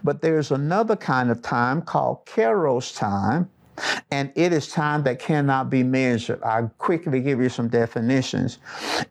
But 0.03 0.21
there's 0.21 0.51
another 0.51 0.95
kind 0.95 1.29
of 1.29 1.41
time 1.41 1.81
called 1.81 2.25
Kairos 2.25 2.95
time, 2.97 3.49
and 4.11 4.31
it 4.35 4.53
is 4.53 4.67
time 4.67 5.03
that 5.03 5.19
cannot 5.19 5.69
be 5.69 5.83
measured. 5.83 6.41
I'll 6.43 6.71
quickly 6.77 7.19
give 7.19 7.41
you 7.41 7.49
some 7.49 7.67
definitions. 7.67 8.59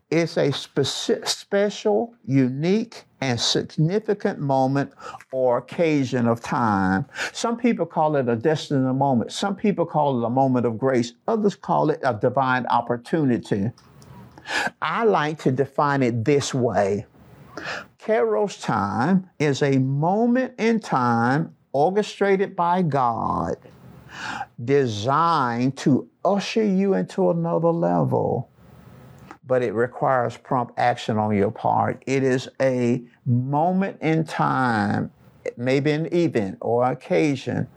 It's 0.09 0.37
a 0.37 0.49
speci- 0.49 1.27
special, 1.27 2.15
unique, 2.25 3.03
and 3.21 3.39
significant 3.39 4.39
moment 4.39 4.91
or 5.31 5.57
occasion 5.57 6.27
of 6.27 6.41
time. 6.41 7.05
Some 7.31 7.57
people 7.57 7.85
call 7.85 8.15
it 8.15 8.27
a 8.27 8.35
destiny 8.35 8.93
moment. 8.93 9.31
Some 9.31 9.55
people 9.55 9.85
call 9.85 10.21
it 10.21 10.25
a 10.25 10.29
moment 10.29 10.65
of 10.65 10.77
grace. 10.77 11.13
Others 11.27 11.55
call 11.55 11.89
it 11.89 11.99
a 12.03 12.13
divine 12.13 12.65
opportunity. 12.67 13.71
I 14.81 15.05
like 15.05 15.39
to 15.39 15.51
define 15.51 16.03
it 16.03 16.23
this 16.23 16.53
way 16.53 17.05
Kairos 18.05 18.61
time 18.61 19.27
is 19.39 19.63
a 19.63 19.79
moment 19.79 20.53
in 20.59 20.79
time 20.79 21.55
orchestrated 21.73 22.55
by 22.55 22.83
God, 22.83 23.55
designed 24.63 25.75
to 25.77 26.07
usher 26.23 26.63
you 26.63 26.93
into 26.93 27.31
another 27.31 27.71
level, 27.71 28.51
but 29.47 29.63
it 29.63 29.73
requires 29.73 30.37
prompt 30.37 30.77
action 30.77 31.17
on 31.17 31.35
your 31.35 31.49
part. 31.49 32.03
It 32.05 32.21
is 32.21 32.47
a 32.61 33.03
moment 33.25 33.97
in 34.01 34.23
time, 34.23 35.09
maybe 35.57 35.89
an 35.89 36.05
event 36.13 36.59
or 36.61 36.91
occasion 36.91 37.67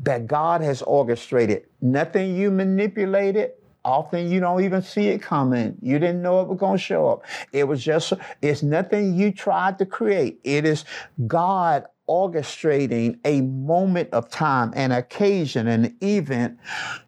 that 0.00 0.26
God 0.26 0.62
has 0.62 0.82
orchestrated. 0.82 1.66
Nothing 1.80 2.34
you 2.34 2.50
manipulated, 2.50 3.52
Often 3.86 4.32
you 4.32 4.40
don't 4.40 4.64
even 4.64 4.82
see 4.82 5.06
it 5.06 5.22
coming. 5.22 5.78
You 5.80 6.00
didn't 6.00 6.20
know 6.20 6.40
it 6.40 6.48
was 6.48 6.58
going 6.58 6.76
to 6.76 6.82
show 6.82 7.08
up. 7.08 7.24
It 7.52 7.68
was 7.68 7.84
just, 7.84 8.12
it's 8.42 8.64
nothing 8.64 9.14
you 9.14 9.30
tried 9.30 9.78
to 9.78 9.86
create. 9.86 10.40
It 10.42 10.64
is 10.64 10.84
God 11.28 11.86
orchestrating 12.08 13.20
a 13.24 13.42
moment 13.42 14.08
of 14.12 14.28
time, 14.28 14.72
an 14.74 14.90
occasion, 14.90 15.68
an 15.68 15.96
event 16.02 16.58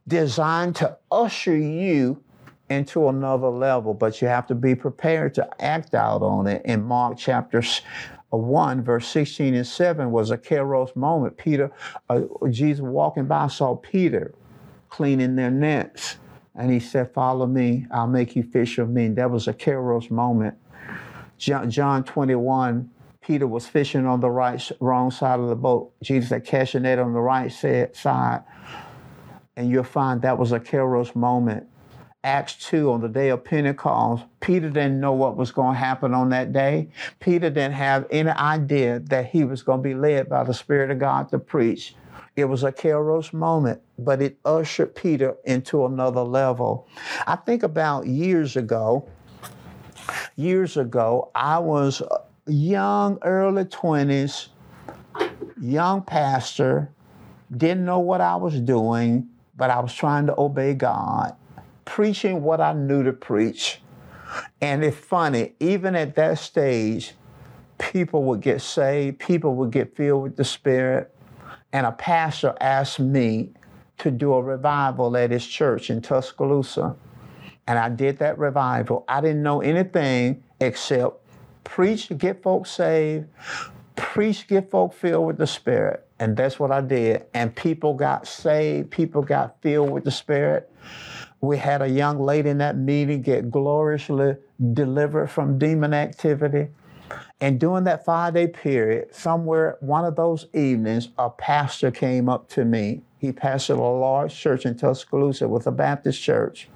designed 0.07 0.77
to 0.77 0.97
usher 1.11 1.57
you 1.57 2.23
into 2.71 3.09
another 3.09 3.49
level, 3.49 3.93
but 3.93 4.23
you 4.23 4.29
have 4.29 4.47
to 4.47 4.55
be 4.55 4.77
prepared 4.77 5.35
to 5.35 5.49
act 5.61 5.95
out 5.95 6.23
on 6.23 6.47
it. 6.47 6.65
In 6.65 6.85
Mark 6.85 7.19
chapter 7.19 7.61
1, 8.31 8.85
verse 8.85 9.09
16 9.09 9.55
and 9.55 9.67
7 9.67 10.13
was 10.13 10.31
a 10.31 10.39
Kairos 10.39 10.95
moment. 10.95 11.37
Peter, 11.37 11.73
uh, 12.09 12.21
Jesus 12.51 12.83
walking 12.83 13.27
by 13.27 13.49
saw 13.49 13.75
Peter 13.75 14.33
cleaning 14.91 15.35
their 15.35 15.51
nets. 15.51 16.19
And 16.59 16.73
he 16.73 16.81
said, 16.81 17.15
Follow 17.15 17.47
me, 17.47 17.87
I'll 17.91 18.09
make 18.09 18.35
you 18.35 18.43
fish 18.43 18.79
of 18.79 18.91
men. 18.91 19.15
That 19.15 19.31
was 19.31 19.47
a 19.47 19.55
Kairos 19.55 20.11
moment. 20.11 20.59
John 21.39 22.03
21, 22.03 22.91
Peter 23.23 23.47
was 23.47 23.69
fishing 23.69 24.07
on 24.07 24.21
the 24.21 24.29
right, 24.29 24.61
wrong 24.81 25.13
side 25.13 25.39
of 25.39 25.49
the 25.49 25.55
boat. 25.55 25.93
Jesus 26.03 26.31
said, 26.31 26.45
Cast 26.45 26.75
your 26.75 26.83
net 26.83 26.99
on 26.99 27.13
the 27.13 27.21
right 27.21 27.51
side. 27.53 28.43
And 29.57 29.71
you'll 29.71 29.85
find 29.85 30.21
that 30.23 30.37
was 30.37 30.51
a 30.51 30.59
Kairos 30.59 31.15
moment. 31.15 31.69
Acts 32.25 32.57
2, 32.69 32.91
on 32.91 33.01
the 33.01 33.09
day 33.09 33.29
of 33.29 33.45
Pentecost, 33.45 34.25
Peter 34.41 34.69
didn't 34.69 34.99
know 34.99 35.13
what 35.13 35.37
was 35.37 35.53
going 35.53 35.75
to 35.75 35.79
happen 35.79 36.13
on 36.13 36.31
that 36.31 36.53
day. 36.53 36.91
Peter 37.21 37.49
didn't 37.51 37.75
have 37.75 38.05
any 38.11 38.31
idea 38.31 38.99
that 38.99 39.27
he 39.27 39.45
was 39.45 39.63
going 39.63 39.79
to 39.79 39.83
be 39.89 39.95
led 39.95 40.29
by 40.29 40.43
the 40.43 40.53
Spirit 40.53 40.91
of 40.91 40.99
God 40.99 41.29
to 41.29 41.39
preach. 41.39 41.95
It 42.39 42.45
was 42.45 42.63
a 42.63 42.71
Kairos 42.71 43.33
moment, 43.33 43.83
but 43.99 44.23
it 44.23 44.39
ushered 44.45 44.95
Peter 44.95 45.35
into 45.45 45.85
another 45.87 46.21
level. 46.21 46.87
I 47.27 47.35
think 47.35 47.65
about 47.65 48.07
years 48.07 48.55
ago, 48.55 49.09
years 50.37 50.77
ago, 50.77 51.33
I 51.35 51.59
was 51.59 52.01
young, 52.47 53.19
early 53.23 53.65
20s, 53.65 54.51
young 55.61 56.03
pastor, 56.03 56.93
didn't 57.57 57.85
know 57.85 57.99
what 57.99 58.21
I 58.21 58.37
was 58.37 58.61
doing, 58.61 59.29
but 59.57 59.71
I 59.71 59.81
was 59.81 59.93
trying 59.93 60.27
to 60.27 60.41
obey 60.41 60.75
God, 60.75 61.35
preaching 61.87 62.45
what 62.45 62.61
I 62.61 62.73
knew 62.73 63.03
to 63.03 63.13
preach. 63.13 63.83
And 64.61 64.85
it's 64.85 64.97
funny, 64.97 65.55
even 65.59 65.97
at 65.97 66.15
that 66.15 66.39
stage, 66.39 67.15
people 67.79 68.23
would 68.27 68.43
get 68.43 68.63
saved, 68.63 69.19
people 69.19 69.57
would 69.57 69.73
get 69.73 69.97
filled 69.97 70.23
with 70.23 70.37
the 70.37 70.45
Spirit. 70.45 71.13
And 71.73 71.87
a 71.87 71.93
pastor 71.93 72.55
asked 72.61 73.01
me 73.01 73.51
to 73.99 74.11
do 74.11 74.33
a 74.33 74.43
revival 74.43 75.17
at 75.17 75.31
his 75.31 75.47
church 75.47 75.91
in 75.91 76.01
Tuscaloosa. 76.01 76.97
And 77.67 77.79
I 77.79 77.89
did 77.89 78.19
that 78.21 78.39
revival. 78.39 79.05
I 79.09 79.21
didn't 79.21 79.43
know 79.43 79.61
anything 79.61 80.43
except 80.61 81.17
preach 81.65 82.11
get 82.17 82.43
folks 82.43 82.71
saved, 82.71 83.27
preach 83.95 84.49
get 84.49 84.71
folks 84.71 84.97
filled 84.97 85.27
with 85.27 85.37
the 85.37 85.47
Spirit. 85.47 86.07
And 86.19 86.37
that's 86.37 86.59
what 86.59 86.73
I 86.73 86.81
did. 86.81 87.27
And 87.35 87.55
people 87.55 87.95
got 87.95 88.27
saved, 88.27 88.91
people 88.91 89.23
got 89.23 89.61
filled 89.61 89.91
with 89.91 90.05
the 90.05 90.11
Spirit. 90.11 90.73
We 91.41 91.59
had 91.59 91.83
a 91.83 91.89
young 91.89 92.19
lady 92.19 92.49
in 92.49 92.59
that 92.59 92.77
meeting 92.77 93.23
get 93.23 93.51
gloriously 93.51 94.37
delivered 94.73 95.31
from 95.31 95.59
demon 95.59 95.95
activity. 95.95 96.69
And 97.41 97.61
during 97.61 97.85
that 97.85 98.05
five 98.05 98.35
day 98.35 98.49
period, 98.49 99.15
somewhere, 99.15 99.77
one 99.81 100.05
of 100.05 100.17
those 100.17 100.47
evenings, 100.53 101.11
a 101.19 101.31
pastor 101.31 101.91
came 101.91 102.29
up 102.29 102.49
to 102.51 102.65
me. 102.65 103.03
He 103.19 103.33
pastored 103.33 103.79
a 103.79 103.83
large 103.83 104.37
church 104.37 104.67
in 104.67 104.77
Tuscaloosa 104.77 105.49
with 105.49 105.67
a 105.67 105.73
Baptist 105.73 106.21
church. 106.21 106.69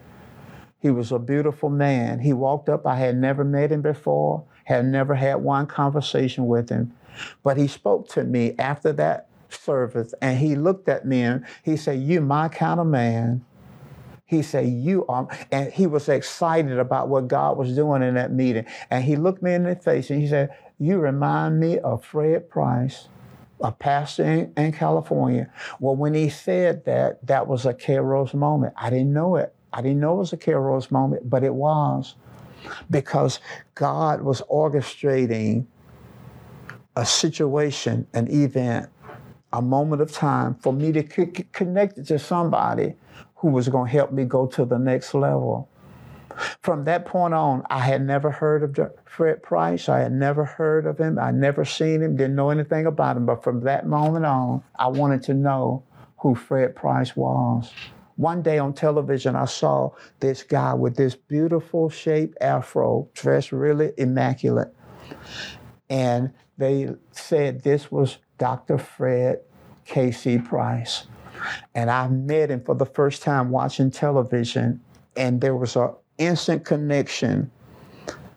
He 0.79 0.91
was 0.91 1.13
a 1.13 1.19
beautiful 1.19 1.71
man. 1.71 2.21
He 2.21 2.33
walked 2.33 2.69
up. 2.69 2.87
I 2.87 2.97
had 2.97 3.17
never 3.17 3.45
met 3.45 3.71
him 3.71 3.83
before, 3.83 4.45
had 4.65 4.85
never 4.85 5.15
had 5.15 5.37
one 5.37 5.67
conversation 5.67 6.47
with 6.47 6.69
him. 6.69 6.93
But 7.43 7.57
he 7.57 7.69
spoke 7.69 8.09
to 8.11 8.25
me 8.25 8.55
after 8.59 8.93
that 8.95 9.29
service 9.49 10.15
and 10.21 10.39
he 10.39 10.55
looked 10.55 10.89
at 10.89 11.07
me 11.07 11.23
and 11.23 11.45
he 11.63 11.77
said, 11.77 12.01
You 12.01 12.21
my 12.21 12.49
kind 12.49 12.81
of 12.81 12.87
man. 12.87 13.45
He 14.33 14.41
said, 14.41 14.67
You 14.67 15.05
are, 15.09 15.29
and 15.51 15.71
he 15.71 15.87
was 15.87 16.09
excited 16.09 16.79
about 16.79 17.09
what 17.11 17.29
God 17.29 17.59
was 17.59 17.75
doing 17.75 18.03
in 18.03 18.15
that 18.15 18.33
meeting. 18.33 18.65
And 18.91 19.05
he 19.05 19.15
looked 19.15 19.43
me 19.43 19.53
in 19.53 19.65
the 19.65 19.77
face 19.77 20.09
and 20.09 20.23
he 20.23 20.27
said, 20.27 20.57
You 20.79 21.01
remind 21.01 21.61
me 21.61 21.79
of 21.81 22.03
Fred 22.03 22.49
Price, 22.49 23.09
a 23.61 23.71
pastor 23.73 24.25
in, 24.25 24.53
in 24.57 24.73
California. 24.73 25.53
Well, 25.81 25.97
when 25.97 26.15
he 26.15 26.31
said 26.31 26.87
that, 26.87 27.27
that 27.27 27.47
was 27.47 27.67
a 27.67 27.75
Kairos 27.75 28.33
moment. 28.33 28.73
I 28.79 28.89
didn't 28.89 29.13
know 29.13 29.37
it. 29.37 29.55
I 29.71 29.83
didn't 29.83 30.01
know 30.01 30.15
it 30.15 30.21
was 30.21 30.33
a 30.33 30.39
Kairos 30.39 30.91
moment, 30.91 31.29
but 31.29 31.45
it 31.45 31.53
was 31.55 32.15
because 32.91 33.39
God 33.75 34.23
was 34.23 34.41
orchestrating 34.51 35.67
a 36.97 37.05
situation, 37.05 38.07
an 38.15 38.31
event, 38.31 38.89
a 39.53 39.61
moment 39.61 40.01
of 40.01 40.11
time 40.11 40.55
for 40.55 40.73
me 40.73 40.91
to 40.93 41.07
c- 41.07 41.45
connect 41.53 41.99
it 41.99 42.07
to 42.07 42.19
somebody 42.19 42.95
who 43.43 43.49
was 43.49 43.69
going 43.69 43.87
to 43.87 43.93
help 43.93 44.13
me 44.13 44.25
go 44.25 44.47
to 44.47 44.65
the 44.65 44.79
next 44.79 45.15
level. 45.15 45.69
From 46.61 46.85
that 46.85 47.05
point 47.05 47.35
on, 47.35 47.65
I 47.69 47.81
had 47.81 48.01
never 48.01 48.31
heard 48.31 48.63
of 48.63 48.93
Fred 49.05 49.43
Price. 49.43 49.89
I 49.89 49.99
had 49.99 50.13
never 50.13 50.45
heard 50.45 50.87
of 50.87 50.97
him. 50.99 51.19
I 51.19 51.33
never 51.33 51.65
seen 51.65 52.03
him, 52.03 52.17
didn't 52.17 52.37
know 52.37 52.51
anything 52.51 52.87
about 52.87 53.17
him. 53.17 53.27
But 53.27 53.43
from 53.43 53.63
that 53.63 53.85
moment 53.85 54.25
on, 54.25 54.63
I 54.77 54.87
wanted 54.87 55.25
to 55.25 55.35
know 55.35 55.83
who 56.19 56.37
Fred 56.37 56.77
Price 56.77 57.17
was. 57.17 57.73
One 58.15 58.43
day 58.43 58.59
on 58.59 58.75
television, 58.75 59.35
I 59.35 59.47
saw 59.47 59.91
this 60.21 60.45
guy 60.45 60.73
with 60.75 60.97
this 60.97 61.17
beautiful 61.17 61.91
shaped 61.91 62.39
afro, 62.41 63.09
dressed 63.13 63.51
really 63.51 63.91
immaculate. 63.99 64.73
And 65.91 66.33
they 66.59 66.91
said 67.11 67.65
this 67.65 67.91
was 67.91 68.19
Dr. 68.39 68.79
Fred 68.79 69.41
K.C. 69.85 70.39
Price. 70.39 71.09
And 71.75 71.91
I 71.91 72.09
met 72.09 72.51
him 72.51 72.63
for 72.63 72.75
the 72.75 72.87
first 72.87 73.23
time 73.23 73.51
watching 73.51 73.91
television, 73.91 74.81
and 75.17 75.41
there 75.41 75.57
was 75.57 75.77
an 75.77 75.91
instant 76.19 76.65
connection. 76.65 77.51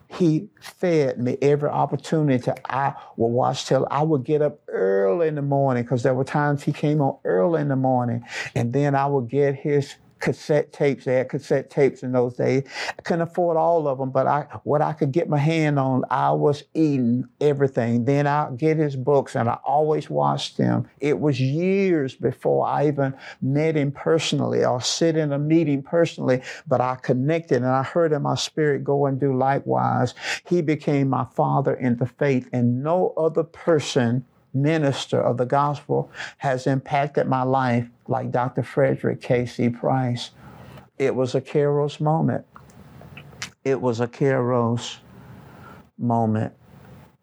He 0.08 0.48
fed 0.60 1.18
me 1.18 1.36
every 1.42 1.68
opportunity. 1.68 2.50
I 2.64 2.94
would 3.16 3.28
watch 3.28 3.66
till 3.66 3.86
I 3.90 4.02
would 4.02 4.24
get 4.24 4.40
up 4.40 4.60
early 4.68 5.28
in 5.28 5.34
the 5.34 5.42
morning 5.42 5.82
because 5.82 6.02
there 6.02 6.14
were 6.14 6.24
times 6.24 6.62
he 6.62 6.72
came 6.72 7.00
on 7.00 7.18
early 7.24 7.60
in 7.60 7.68
the 7.68 7.76
morning, 7.76 8.24
and 8.54 8.72
then 8.72 8.94
I 8.94 9.06
would 9.06 9.28
get 9.28 9.56
his 9.56 9.94
cassette 10.20 10.72
tapes. 10.72 11.04
They 11.04 11.16
had 11.16 11.28
cassette 11.28 11.70
tapes 11.70 12.02
in 12.02 12.12
those 12.12 12.34
days. 12.34 12.64
I 12.98 13.02
couldn't 13.02 13.22
afford 13.22 13.56
all 13.56 13.88
of 13.88 13.98
them, 13.98 14.10
but 14.10 14.26
I 14.26 14.46
what 14.64 14.82
I 14.82 14.92
could 14.92 15.12
get 15.12 15.28
my 15.28 15.38
hand 15.38 15.78
on, 15.78 16.04
I 16.10 16.32
was 16.32 16.64
eating 16.74 17.28
everything. 17.40 18.04
Then 18.04 18.26
I 18.26 18.50
get 18.56 18.76
his 18.76 18.96
books, 18.96 19.36
and 19.36 19.48
I 19.48 19.58
always 19.64 20.10
watched 20.10 20.56
them. 20.56 20.88
It 21.00 21.20
was 21.20 21.40
years 21.40 22.14
before 22.14 22.66
I 22.66 22.88
even 22.88 23.14
met 23.40 23.76
him 23.76 23.92
personally 23.92 24.64
or 24.64 24.80
sit 24.80 25.16
in 25.16 25.32
a 25.32 25.38
meeting 25.38 25.82
personally, 25.82 26.42
but 26.66 26.80
I 26.80 26.96
connected 26.96 27.58
and 27.58 27.66
I 27.66 27.82
heard 27.82 28.12
in 28.12 28.22
my 28.22 28.34
spirit 28.34 28.84
go 28.84 29.06
and 29.06 29.20
do 29.20 29.36
likewise. 29.36 30.14
He 30.46 30.62
became 30.62 31.08
my 31.08 31.26
father 31.34 31.74
in 31.74 31.96
the 31.96 32.06
faith, 32.06 32.48
and 32.52 32.82
no 32.82 33.12
other 33.16 33.44
person 33.44 34.24
minister 34.62 35.20
of 35.20 35.36
the 35.36 35.46
gospel 35.46 36.10
has 36.38 36.66
impacted 36.66 37.26
my 37.26 37.42
life 37.42 37.86
like 38.08 38.30
Dr. 38.30 38.62
Frederick 38.62 39.20
K.C. 39.20 39.68
Price. 39.70 40.30
It 40.98 41.14
was 41.14 41.34
a 41.34 41.40
Kairos 41.40 42.00
moment. 42.00 42.44
It 43.64 43.80
was 43.80 44.00
a 44.00 44.06
Kairos 44.06 44.98
moment. 45.98 46.54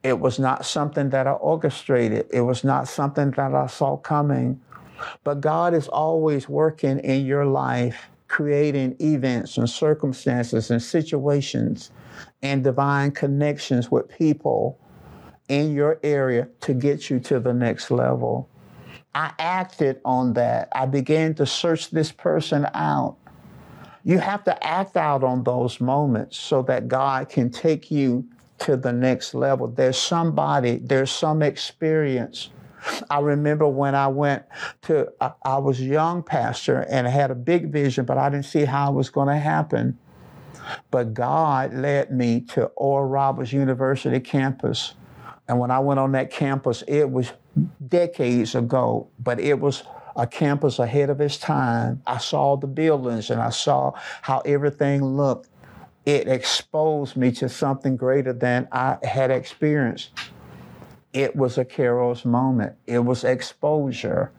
It 0.03 0.19
was 0.19 0.37
not 0.37 0.65
something 0.65 1.09
that 1.11 1.27
I 1.27 1.31
orchestrated. 1.31 2.27
It 2.31 2.41
was 2.41 2.63
not 2.63 2.87
something 2.87 3.31
that 3.31 3.55
I 3.55 3.67
saw 3.67 3.97
coming. 3.97 4.59
But 5.23 5.41
God 5.41 5.73
is 5.73 5.87
always 5.87 6.49
working 6.49 6.99
in 6.99 7.25
your 7.25 7.45
life, 7.45 8.09
creating 8.27 8.97
events 8.99 9.57
and 9.57 9.69
circumstances 9.69 10.71
and 10.71 10.81
situations 10.81 11.91
and 12.41 12.63
divine 12.63 13.11
connections 13.11 13.89
with 13.89 14.09
people 14.09 14.77
in 15.47 15.73
your 15.73 15.99
area 16.03 16.47
to 16.61 16.73
get 16.73 17.09
you 17.09 17.19
to 17.19 17.39
the 17.39 17.53
next 17.53 17.91
level. 17.91 18.49
I 19.15 19.31
acted 19.37 20.01
on 20.03 20.33
that. 20.33 20.69
I 20.73 20.85
began 20.85 21.35
to 21.35 21.45
search 21.45 21.91
this 21.91 22.11
person 22.11 22.67
out. 22.73 23.17
You 24.03 24.19
have 24.19 24.43
to 24.45 24.65
act 24.65 24.97
out 24.97 25.23
on 25.23 25.43
those 25.43 25.79
moments 25.79 26.37
so 26.37 26.61
that 26.63 26.87
God 26.87 27.29
can 27.29 27.49
take 27.49 27.91
you 27.91 28.25
to 28.59 28.75
the 28.75 28.91
next 28.91 29.33
level. 29.33 29.67
There's 29.67 29.97
somebody, 29.97 30.77
there's 30.77 31.11
some 31.11 31.41
experience. 31.41 32.49
I 33.09 33.19
remember 33.19 33.67
when 33.67 33.95
I 33.95 34.07
went 34.07 34.43
to, 34.83 35.11
I, 35.21 35.31
I 35.43 35.57
was 35.57 35.79
young 35.79 36.21
pastor 36.23 36.85
and 36.89 37.07
I 37.07 37.09
had 37.09 37.31
a 37.31 37.35
big 37.35 37.71
vision, 37.71 38.05
but 38.05 38.17
I 38.17 38.29
didn't 38.29 38.45
see 38.45 38.65
how 38.65 38.91
it 38.91 38.95
was 38.95 39.09
going 39.09 39.29
to 39.29 39.37
happen. 39.37 39.97
But 40.91 41.13
God 41.13 41.73
led 41.73 42.11
me 42.11 42.41
to 42.49 42.65
Oral 42.75 43.07
Roberts 43.07 43.53
University 43.53 44.19
campus 44.19 44.95
and 45.47 45.59
when 45.59 45.71
I 45.71 45.79
went 45.79 45.99
on 45.99 46.13
that 46.13 46.31
campus, 46.31 46.83
it 46.87 47.09
was 47.11 47.33
decades 47.87 48.55
ago, 48.55 49.07
but 49.19 49.39
it 49.39 49.59
was 49.59 49.83
a 50.15 50.25
campus 50.25 50.79
ahead 50.79 51.09
of 51.09 51.19
its 51.19 51.37
time. 51.37 52.01
I 52.07 52.17
saw 52.17 52.55
the 52.55 52.67
buildings 52.67 53.29
and 53.29 53.41
I 53.41 53.49
saw 53.49 53.93
how 54.21 54.39
everything 54.39 55.03
looked. 55.03 55.49
It 56.05 56.27
exposed 56.27 57.15
me 57.15 57.31
to 57.33 57.49
something 57.49 57.97
greater 57.97 58.33
than 58.33 58.67
I 58.71 58.97
had 59.03 59.31
experienced. 59.31 60.11
It 61.13 61.35
was 61.35 61.57
a 61.57 61.65
Kairos 61.65 62.25
moment. 62.25 62.75
It 62.87 62.99
was 62.99 63.23
exposure. 63.23 64.31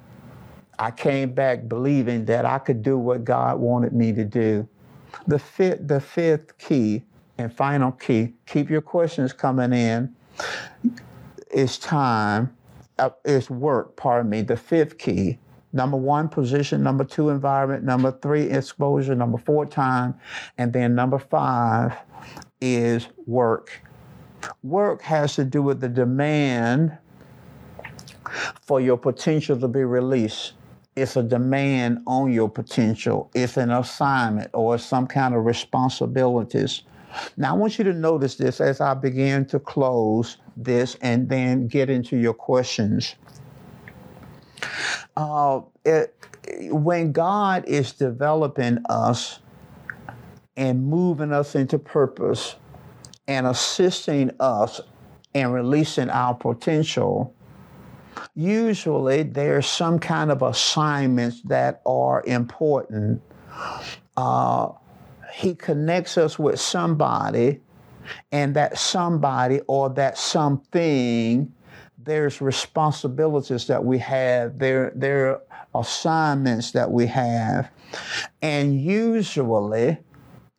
I 0.78 0.90
came 0.90 1.32
back 1.32 1.68
believing 1.68 2.24
that 2.26 2.44
I 2.44 2.58
could 2.58 2.82
do 2.82 2.98
what 2.98 3.24
God 3.24 3.58
wanted 3.58 3.92
me 3.92 4.12
to 4.12 4.24
do. 4.24 4.68
The 5.26 5.38
fifth, 5.38 5.86
the 5.86 6.00
fifth 6.00 6.58
key 6.58 7.04
and 7.38 7.52
final 7.52 7.92
key, 7.92 8.34
keep 8.46 8.70
your 8.70 8.80
questions 8.80 9.32
coming 9.32 9.72
in 9.72 10.14
is 11.50 11.78
time, 11.78 12.54
uh, 12.98 13.10
is 13.24 13.50
work, 13.50 13.96
pardon 13.96 14.30
me, 14.30 14.42
the 14.42 14.56
fifth 14.56 14.98
key. 14.98 15.38
Number 15.72 15.96
one, 15.96 16.28
position. 16.28 16.84
Number 16.84 17.02
two, 17.02 17.30
environment. 17.30 17.82
Number 17.82 18.12
three, 18.22 18.42
exposure. 18.42 19.16
Number 19.16 19.38
four, 19.38 19.66
time. 19.66 20.14
And 20.56 20.72
then 20.72 20.94
number 20.94 21.18
five 21.18 21.96
is 22.60 23.08
work. 23.26 23.82
Work 24.62 25.02
has 25.02 25.34
to 25.34 25.44
do 25.44 25.62
with 25.62 25.80
the 25.80 25.88
demand 25.88 26.96
for 28.62 28.80
your 28.80 28.96
potential 28.96 29.58
to 29.58 29.66
be 29.66 29.82
released. 29.82 30.52
It's 30.94 31.16
a 31.16 31.24
demand 31.24 32.02
on 32.06 32.32
your 32.32 32.48
potential. 32.48 33.30
It's 33.34 33.56
an 33.56 33.72
assignment 33.72 34.50
or 34.54 34.78
some 34.78 35.08
kind 35.08 35.34
of 35.34 35.44
responsibilities. 35.44 36.82
Now, 37.36 37.54
I 37.54 37.56
want 37.56 37.78
you 37.78 37.84
to 37.84 37.92
notice 37.92 38.36
this 38.36 38.60
as 38.60 38.80
I 38.80 38.94
begin 38.94 39.46
to 39.46 39.58
close 39.58 40.38
this 40.56 40.96
and 41.00 41.28
then 41.28 41.68
get 41.68 41.90
into 41.90 42.16
your 42.16 42.34
questions. 42.34 43.14
Uh, 45.16 45.60
it, 45.84 46.14
when 46.70 47.12
God 47.12 47.64
is 47.66 47.92
developing 47.92 48.78
us 48.88 49.40
and 50.56 50.86
moving 50.86 51.32
us 51.32 51.54
into 51.54 51.78
purpose 51.78 52.56
and 53.26 53.46
assisting 53.46 54.30
us 54.40 54.80
in 55.34 55.50
releasing 55.50 56.10
our 56.10 56.34
potential, 56.34 57.34
usually 58.34 59.22
there's 59.22 59.66
some 59.66 59.98
kind 59.98 60.30
of 60.30 60.42
assignments 60.42 61.40
that 61.42 61.80
are 61.86 62.22
important. 62.26 63.20
Uh, 64.16 64.68
he 65.34 65.52
connects 65.52 66.16
us 66.16 66.38
with 66.38 66.60
somebody 66.60 67.60
and 68.30 68.54
that 68.54 68.78
somebody 68.78 69.60
or 69.66 69.90
that 69.90 70.16
something, 70.16 71.52
there's 71.98 72.40
responsibilities 72.40 73.66
that 73.66 73.84
we 73.84 73.98
have, 73.98 74.60
there, 74.60 74.92
there 74.94 75.30
are 75.30 75.80
assignments 75.80 76.70
that 76.70 76.88
we 76.88 77.08
have. 77.08 77.68
And 78.42 78.80
usually, 78.80 79.98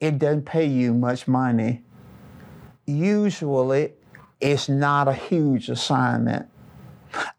it 0.01 0.19
doesn't 0.19 0.45
pay 0.45 0.65
you 0.65 0.93
much 0.93 1.25
money. 1.25 1.81
Usually, 2.85 3.93
it's 4.41 4.67
not 4.67 5.07
a 5.07 5.13
huge 5.13 5.69
assignment. 5.69 6.49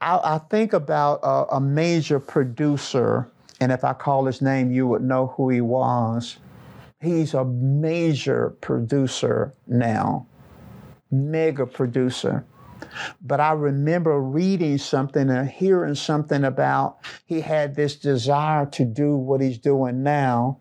I, 0.00 0.18
I 0.24 0.38
think 0.38 0.72
about 0.72 1.20
a, 1.22 1.56
a 1.56 1.60
major 1.60 2.18
producer, 2.18 3.30
and 3.60 3.70
if 3.70 3.84
I 3.84 3.92
call 3.92 4.24
his 4.24 4.40
name, 4.40 4.72
you 4.72 4.86
would 4.86 5.02
know 5.02 5.34
who 5.36 5.50
he 5.50 5.60
was. 5.60 6.38
He's 7.00 7.34
a 7.34 7.44
major 7.44 8.56
producer 8.60 9.52
now, 9.66 10.26
mega 11.10 11.66
producer. 11.66 12.44
But 13.20 13.40
I 13.40 13.52
remember 13.52 14.20
reading 14.20 14.78
something 14.78 15.30
and 15.30 15.48
hearing 15.48 15.94
something 15.94 16.44
about 16.44 16.98
he 17.26 17.40
had 17.40 17.74
this 17.74 17.96
desire 17.96 18.66
to 18.66 18.84
do 18.84 19.16
what 19.16 19.40
he's 19.40 19.58
doing 19.58 20.02
now 20.02 20.58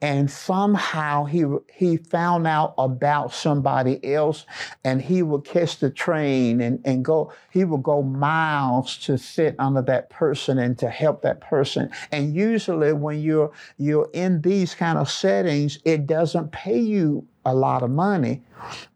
and 0.00 0.30
somehow 0.30 1.24
he 1.24 1.44
he 1.72 1.96
found 1.96 2.46
out 2.46 2.74
about 2.78 3.32
somebody 3.32 4.04
else 4.14 4.46
and 4.84 5.02
he 5.02 5.22
would 5.22 5.44
catch 5.44 5.78
the 5.78 5.90
train 5.90 6.60
and, 6.60 6.80
and 6.84 7.04
go 7.04 7.32
he 7.50 7.64
would 7.64 7.82
go 7.82 8.02
miles 8.02 8.96
to 8.98 9.18
sit 9.18 9.54
under 9.58 9.82
that 9.82 10.10
person 10.10 10.58
and 10.58 10.78
to 10.78 10.88
help 10.88 11.22
that 11.22 11.40
person. 11.40 11.90
And 12.12 12.34
usually 12.34 12.92
when 12.92 13.20
you're 13.20 13.50
you're 13.76 14.08
in 14.12 14.40
these 14.42 14.74
kind 14.74 14.98
of 14.98 15.10
settings 15.10 15.78
it 15.84 16.06
doesn't 16.06 16.52
pay 16.52 16.78
you 16.78 17.26
a 17.48 17.54
lot 17.54 17.82
of 17.82 17.90
money, 17.90 18.42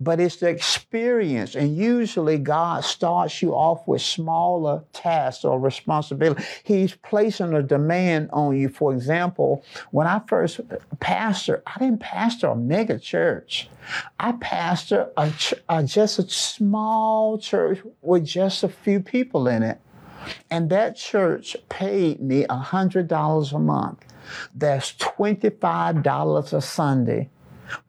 but 0.01 0.21
it's 0.21 0.37
the 0.37 0.49
experience. 0.49 1.55
And 1.55 1.77
usually 1.77 2.39
God 2.39 2.85
starts 2.85 3.43
you 3.43 3.53
off 3.53 3.87
with 3.87 4.03
smaller 4.03 4.83
tasks 4.93 5.45
or 5.45 5.59
responsibility. 5.59 6.43
He's 6.63 6.95
placing 6.95 7.55
a 7.55 7.63
demand 7.63 8.31
on 8.33 8.57
you. 8.57 8.69
For 8.69 8.93
example, 8.93 9.65
when 9.91 10.07
I 10.07 10.21
first 10.27 10.61
pastor, 11.01 11.63
I 11.67 11.79
didn't 11.79 12.01
pastor 12.01 12.49
a 12.49 12.57
mega 12.57 12.99
church. 12.99 13.69
I 14.21 14.33
pastor 14.33 15.11
a, 15.17 15.33
a 15.69 15.83
just 15.83 16.19
a 16.19 16.29
small 16.29 17.39
church 17.39 17.81
with 18.01 18.25
just 18.25 18.63
a 18.63 18.69
few 18.69 19.01
people 19.01 19.49
in 19.49 19.63
it. 19.63 19.81
And 20.51 20.71
that 20.71 20.97
church 20.97 21.57
paid 21.69 22.21
me 22.21 22.45
$100 22.45 23.53
a 23.53 23.59
month. 23.59 24.05
That's 24.55 24.93
$25 24.93 26.53
a 26.53 26.61
Sunday 26.61 27.29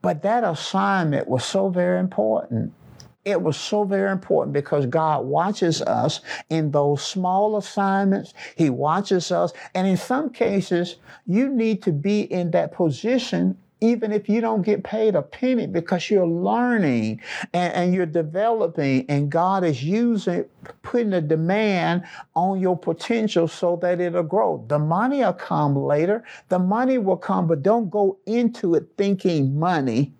but 0.01 0.21
that 0.23 0.43
assignment 0.43 1.27
was 1.27 1.43
so 1.43 1.69
very 1.69 1.99
important. 1.99 2.73
It 3.25 3.41
was 3.41 3.55
so 3.55 3.85
very 3.85 4.11
important 4.11 4.53
because 4.53 4.85
God 4.85 5.25
watches 5.25 5.81
us 5.81 6.19
in 6.49 6.71
those 6.71 7.01
small 7.01 7.55
assignments. 7.55 8.33
He 8.57 8.69
watches 8.69 9.31
us. 9.31 9.53
And 9.73 9.87
in 9.87 9.95
some 9.95 10.29
cases, 10.29 10.97
you 11.25 11.47
need 11.47 11.81
to 11.83 11.93
be 11.93 12.21
in 12.21 12.51
that 12.51 12.73
position 12.73 13.57
even 13.83 14.13
if 14.13 14.29
you 14.29 14.39
don't 14.39 14.61
get 14.61 14.81
paid 14.81 15.13
a 15.13 15.21
penny 15.21 15.67
because 15.67 16.09
you're 16.09 16.25
learning 16.25 17.19
and, 17.53 17.73
and, 17.73 17.93
you're 17.93 18.05
developing 18.05 19.05
and 19.09 19.29
God 19.29 19.65
is 19.65 19.83
using, 19.83 20.45
putting 20.83 21.11
a 21.11 21.19
demand 21.19 22.03
on 22.33 22.61
your 22.61 22.77
potential 22.77 23.45
so 23.45 23.75
that 23.81 23.99
it'll 23.99 24.23
grow. 24.23 24.63
The 24.69 24.79
money 24.79 25.19
will 25.19 25.33
come 25.33 25.75
later. 25.75 26.23
The 26.47 26.59
money 26.59 26.97
will 26.97 27.17
come, 27.17 27.45
but 27.45 27.61
don't 27.61 27.89
go 27.89 28.17
into 28.25 28.75
it 28.75 28.87
thinking 28.97 29.59
money 29.59 30.13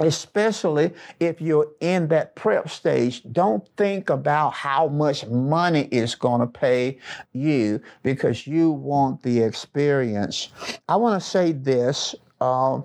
especially 0.00 0.92
if 1.20 1.40
you're 1.40 1.68
in 1.80 2.08
that 2.08 2.34
prep 2.34 2.68
stage. 2.68 3.22
Don't 3.32 3.66
think 3.76 4.10
about 4.10 4.52
how 4.52 4.88
much 4.88 5.24
money 5.26 5.88
is 5.92 6.16
going 6.16 6.40
to 6.40 6.46
pay 6.48 6.98
you 7.32 7.80
because 8.02 8.46
you 8.46 8.70
want 8.70 9.22
the 9.22 9.40
experience. 9.40 10.48
I 10.88 10.96
want 10.96 11.22
to 11.22 11.26
say 11.26 11.52
this 11.52 12.14
uh, 12.44 12.82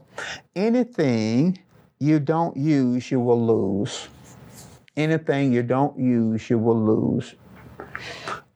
anything 0.56 1.60
you 2.00 2.20
don't 2.20 2.56
use, 2.56 3.12
you 3.12 3.20
will 3.20 3.46
lose. 3.46 4.08
Anything 4.96 5.52
you 5.52 5.64
don't 5.64 6.00
use, 6.00 6.50
you 6.50 6.58
will 6.58 6.82
lose. 6.82 7.36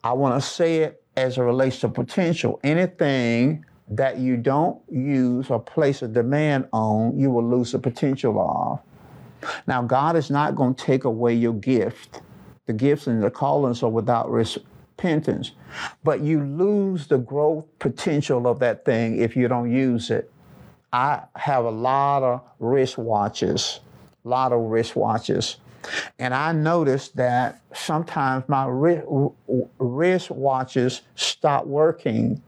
I 0.02 0.14
want 0.14 0.42
to 0.42 0.48
say 0.48 0.78
it 0.78 1.02
as 1.16 1.36
it 1.36 1.42
relates 1.42 1.80
to 1.80 1.90
potential. 1.90 2.58
Anything 2.64 3.66
that 3.88 4.18
you 4.18 4.38
don't 4.38 4.80
use 4.90 5.50
or 5.50 5.60
place 5.60 6.00
a 6.00 6.08
demand 6.08 6.68
on, 6.72 7.18
you 7.18 7.30
will 7.30 7.46
lose 7.46 7.72
the 7.72 7.78
potential 7.78 8.40
of. 8.40 8.80
Now, 9.66 9.82
God 9.82 10.16
is 10.16 10.30
not 10.30 10.54
going 10.54 10.74
to 10.74 10.84
take 10.84 11.04
away 11.04 11.34
your 11.34 11.52
gift. 11.52 12.22
The 12.64 12.72
gifts 12.72 13.08
and 13.08 13.22
the 13.22 13.30
callings 13.30 13.82
are 13.82 13.90
without 13.90 14.30
repentance. 14.30 15.50
But 16.02 16.22
you 16.22 16.42
lose 16.42 17.08
the 17.08 17.18
growth 17.18 17.66
potential 17.78 18.46
of 18.46 18.58
that 18.60 18.86
thing 18.86 19.20
if 19.20 19.36
you 19.36 19.48
don't 19.48 19.70
use 19.70 20.10
it. 20.10 20.30
I 20.94 21.24
have 21.34 21.64
a 21.64 21.70
lot 21.70 22.22
of 22.22 22.40
wristwatches, 22.60 23.80
a 24.24 24.28
lot 24.28 24.52
of 24.52 24.60
wristwatches. 24.60 25.56
And 26.20 26.32
I 26.32 26.52
noticed 26.52 27.16
that 27.16 27.60
sometimes 27.74 28.48
my 28.48 28.64
wristwatches 28.66 31.00
stop 31.16 31.66
working 31.66 32.40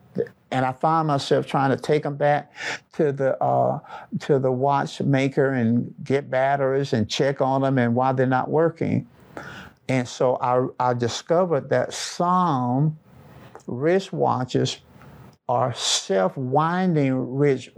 and 0.53 0.65
I 0.65 0.71
find 0.71 1.09
myself 1.09 1.45
trying 1.45 1.71
to 1.71 1.77
take 1.77 2.05
them 2.05 2.15
back 2.15 2.53
to 2.93 3.11
the 3.11 3.37
uh, 3.43 3.81
to 4.21 4.39
the 4.39 4.53
watchmaker 4.53 5.53
and 5.53 5.93
get 6.05 6.31
batteries 6.31 6.93
and 6.93 7.11
check 7.11 7.41
on 7.41 7.63
them 7.63 7.79
and 7.79 7.97
why 7.97 8.13
they're 8.13 8.27
not 8.27 8.49
working. 8.49 9.09
And 9.89 10.07
so 10.07 10.39
I, 10.41 10.67
I 10.79 10.95
discovered 10.95 11.69
that 11.71 11.93
some 11.93 12.97
wristwatches 13.67 14.79
are 15.49 15.75
self-winding 15.75 17.37
wrist, 17.37 17.71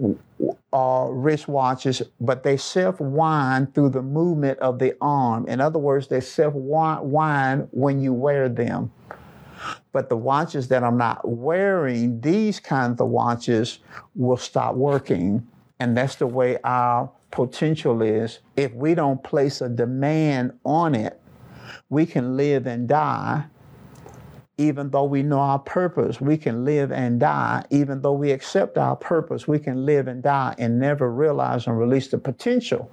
uh, 0.73 1.07
wristwatches, 1.07 2.07
but 2.21 2.43
they 2.43 2.57
self-wind 2.57 3.75
through 3.75 3.91
the 3.91 4.03
movement 4.03 4.59
of 4.59 4.79
the 4.79 4.95
arm. 5.01 5.47
In 5.49 5.61
other 5.61 5.79
words, 5.79 6.09
they 6.09 6.21
self-wind 6.21 7.69
when 7.71 8.01
you 8.01 8.13
wear 8.13 8.49
them. 8.49 8.93
But 9.93 10.09
the 10.09 10.17
watches 10.17 10.69
that 10.69 10.85
I'm 10.85 10.99
not 10.99 11.27
wearing, 11.27 12.21
these 12.21 12.61
kinds 12.61 13.01
of 13.01 13.09
watches 13.09 13.81
will 14.15 14.37
stop 14.37 14.75
working. 14.75 15.47
And 15.81 15.97
that's 15.97 16.17
the 16.17 16.27
way 16.27 16.59
our 16.65 17.11
potential 17.31 18.03
is. 18.03 18.41
If 18.57 18.73
we 18.75 18.95
don't 18.95 19.23
place 19.23 19.61
a 19.61 19.69
demand 19.69 20.59
on 20.65 20.95
it, 20.95 21.21
we 21.89 22.07
can 22.07 22.37
live 22.37 22.67
and 22.67 22.89
die 22.89 23.45
even 24.59 24.91
though 24.91 25.05
we 25.05 25.23
know 25.23 25.39
our 25.39 25.61
purpose, 25.61 26.21
we 26.21 26.37
can 26.37 26.65
live 26.65 26.91
and 26.91 27.21
die. 27.21 27.65
Even 27.71 28.03
though 28.03 28.13
we 28.13 28.33
accept 28.33 28.77
our 28.77 28.97
purpose, 28.97 29.47
we 29.47 29.59
can 29.59 29.87
live 29.87 30.09
and 30.09 30.23
die 30.23 30.55
and 30.59 30.79
never 30.79 31.11
realize 31.13 31.69
and 31.69 31.79
release 31.79 32.09
the 32.09 32.19
potential 32.19 32.91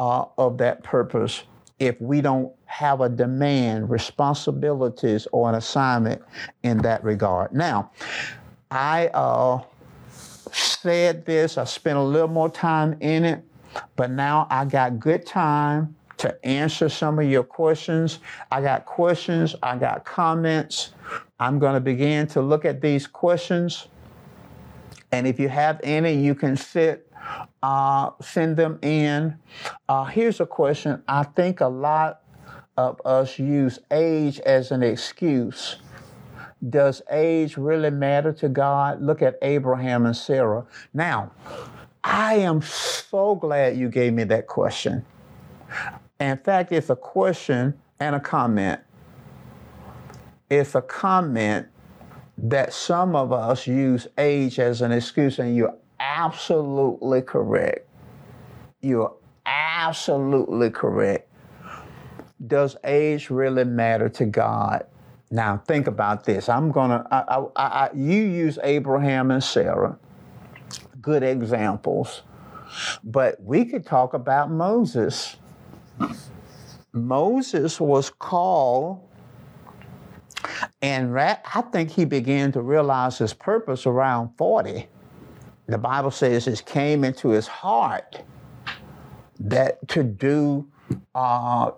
uh, 0.00 0.24
of 0.36 0.58
that 0.58 0.82
purpose 0.82 1.44
if 1.78 2.00
we 2.00 2.20
don't 2.20 2.52
have 2.66 3.00
a 3.00 3.08
demand, 3.08 3.88
responsibilities, 3.88 5.28
or 5.30 5.48
an 5.48 5.54
assignment 5.54 6.20
in 6.64 6.78
that 6.78 7.02
regard. 7.04 7.52
Now, 7.52 7.92
I 8.72 9.06
uh, 9.14 9.62
said 10.52 11.24
this, 11.24 11.56
I 11.56 11.64
spent 11.64 11.96
a 11.96 12.02
little 12.02 12.28
more 12.28 12.50
time 12.50 12.96
in 13.00 13.24
it, 13.24 13.44
but 13.94 14.10
now 14.10 14.48
I 14.50 14.64
got 14.64 14.98
good 14.98 15.24
time 15.24 15.94
to 16.18 16.46
answer 16.46 16.88
some 16.88 17.18
of 17.18 17.28
your 17.28 17.44
questions. 17.44 18.18
I 18.50 18.60
got 18.60 18.84
questions, 18.86 19.54
I 19.62 19.76
got 19.76 20.04
comments. 20.04 20.92
I'm 21.40 21.58
going 21.58 21.74
to 21.74 21.80
begin 21.80 22.26
to 22.28 22.42
look 22.42 22.64
at 22.64 22.80
these 22.80 23.06
questions. 23.06 23.88
And 25.12 25.26
if 25.26 25.40
you 25.40 25.48
have 25.48 25.80
any, 25.82 26.14
you 26.14 26.34
can 26.34 26.56
sit, 26.56 27.10
uh, 27.62 28.10
send 28.20 28.56
them 28.56 28.78
in. 28.82 29.38
Uh, 29.88 30.04
here's 30.04 30.40
a 30.40 30.46
question 30.46 31.02
I 31.08 31.22
think 31.22 31.60
a 31.60 31.68
lot 31.68 32.22
of 32.76 33.00
us 33.04 33.38
use 33.38 33.78
age 33.90 34.38
as 34.40 34.70
an 34.70 34.82
excuse. 34.82 35.76
Does 36.68 37.02
age 37.10 37.56
really 37.56 37.90
matter 37.90 38.32
to 38.34 38.48
God? 38.48 39.00
Look 39.00 39.22
at 39.22 39.38
Abraham 39.42 40.06
and 40.06 40.16
Sarah. 40.16 40.66
Now, 40.92 41.30
I 42.02 42.34
am 42.34 42.62
so 42.62 43.36
glad 43.36 43.76
you 43.76 43.88
gave 43.88 44.12
me 44.12 44.24
that 44.24 44.46
question. 44.46 45.04
In 46.20 46.36
fact, 46.38 46.72
it's 46.72 46.90
a 46.90 46.96
question 46.96 47.78
and 48.00 48.16
a 48.16 48.20
comment. 48.20 48.80
It's 50.50 50.74
a 50.74 50.82
comment 50.82 51.68
that 52.38 52.72
some 52.72 53.14
of 53.14 53.32
us 53.32 53.66
use 53.66 54.06
age 54.16 54.58
as 54.58 54.82
an 54.82 54.92
excuse, 54.92 55.38
and 55.38 55.54
you're 55.56 55.76
absolutely 56.00 57.22
correct. 57.22 57.88
You're 58.80 59.14
absolutely 59.46 60.70
correct. 60.70 61.28
Does 62.46 62.76
age 62.84 63.30
really 63.30 63.64
matter 63.64 64.08
to 64.10 64.24
God? 64.24 64.86
Now 65.30 65.58
think 65.66 65.86
about 65.86 66.24
this. 66.24 66.48
I'm 66.48 66.70
gonna. 66.70 67.06
I, 67.10 67.44
I, 67.56 67.62
I, 67.62 67.90
you 67.94 68.22
use 68.22 68.58
Abraham 68.62 69.30
and 69.30 69.42
Sarah, 69.42 69.98
good 71.02 71.22
examples. 71.22 72.22
But 73.04 73.42
we 73.42 73.64
could 73.64 73.84
talk 73.84 74.14
about 74.14 74.50
Moses. 74.50 75.36
Moses 76.92 77.80
was 77.80 78.10
called, 78.10 79.00
and 80.82 81.18
I 81.18 81.62
think 81.72 81.90
he 81.90 82.04
began 82.04 82.52
to 82.52 82.62
realize 82.62 83.18
his 83.18 83.34
purpose 83.34 83.86
around 83.86 84.30
40. 84.36 84.86
The 85.66 85.78
Bible 85.78 86.10
says 86.10 86.46
it 86.46 86.64
came 86.64 87.04
into 87.04 87.28
his 87.28 87.46
heart 87.46 88.22
that 89.40 89.86
to 89.88 90.02
do 90.02 90.66
uh, 91.14 91.72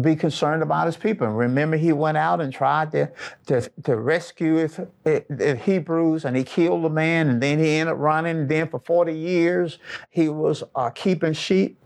be 0.00 0.16
concerned 0.16 0.62
about 0.62 0.86
his 0.86 0.96
people. 0.96 1.26
And 1.26 1.38
remember, 1.38 1.76
he 1.76 1.92
went 1.92 2.16
out 2.16 2.40
and 2.40 2.52
tried 2.52 2.90
to, 2.92 3.10
to, 3.46 3.70
to 3.84 3.96
rescue 3.96 4.68
the 5.04 5.60
Hebrews 5.64 6.24
and 6.24 6.36
he 6.36 6.42
killed 6.42 6.84
a 6.84 6.90
man 6.90 7.28
and 7.28 7.42
then 7.42 7.58
he 7.58 7.70
ended 7.70 7.94
up 7.94 8.00
running. 8.00 8.38
And 8.38 8.48
then 8.48 8.68
for 8.68 8.80
40 8.80 9.14
years, 9.14 9.78
he 10.10 10.28
was 10.28 10.64
uh, 10.74 10.90
keeping 10.90 11.32
sheep. 11.32 11.78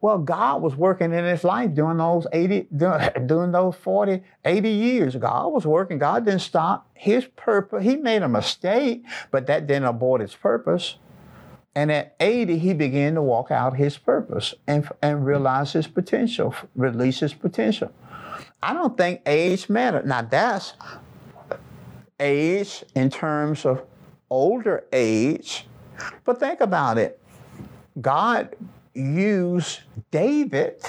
Well, 0.00 0.18
God 0.18 0.62
was 0.62 0.76
working 0.76 1.12
in 1.12 1.24
his 1.24 1.44
life 1.44 1.74
during 1.74 1.98
those 1.98 2.26
80, 2.32 2.68
during 3.26 3.52
those 3.52 3.74
40, 3.76 4.22
80 4.44 4.68
years. 4.68 5.16
God 5.16 5.52
was 5.52 5.66
working. 5.66 5.98
God 5.98 6.24
didn't 6.24 6.40
stop 6.40 6.88
his 6.94 7.26
purpose. 7.36 7.84
He 7.84 7.96
made 7.96 8.22
a 8.22 8.28
mistake, 8.28 9.04
but 9.30 9.46
that 9.46 9.66
didn't 9.66 9.84
abort 9.84 10.20
his 10.20 10.34
purpose. 10.34 10.96
And 11.74 11.92
at 11.92 12.16
80, 12.18 12.58
he 12.58 12.74
began 12.74 13.14
to 13.14 13.22
walk 13.22 13.50
out 13.50 13.76
his 13.76 13.98
purpose 13.98 14.54
and, 14.66 14.88
and 15.00 15.24
realize 15.24 15.74
his 15.74 15.86
potential, 15.86 16.54
release 16.74 17.20
his 17.20 17.34
potential. 17.34 17.92
I 18.62 18.72
don't 18.72 18.96
think 18.96 19.22
age 19.26 19.68
matters. 19.68 20.04
Now, 20.04 20.22
that's 20.22 20.74
age 22.18 22.84
in 22.94 23.10
terms 23.10 23.64
of 23.64 23.82
older 24.30 24.84
age, 24.92 25.66
but 26.24 26.40
think 26.40 26.60
about 26.60 26.98
it. 26.98 27.20
God 28.00 28.56
used 28.98 29.80
David, 30.10 30.82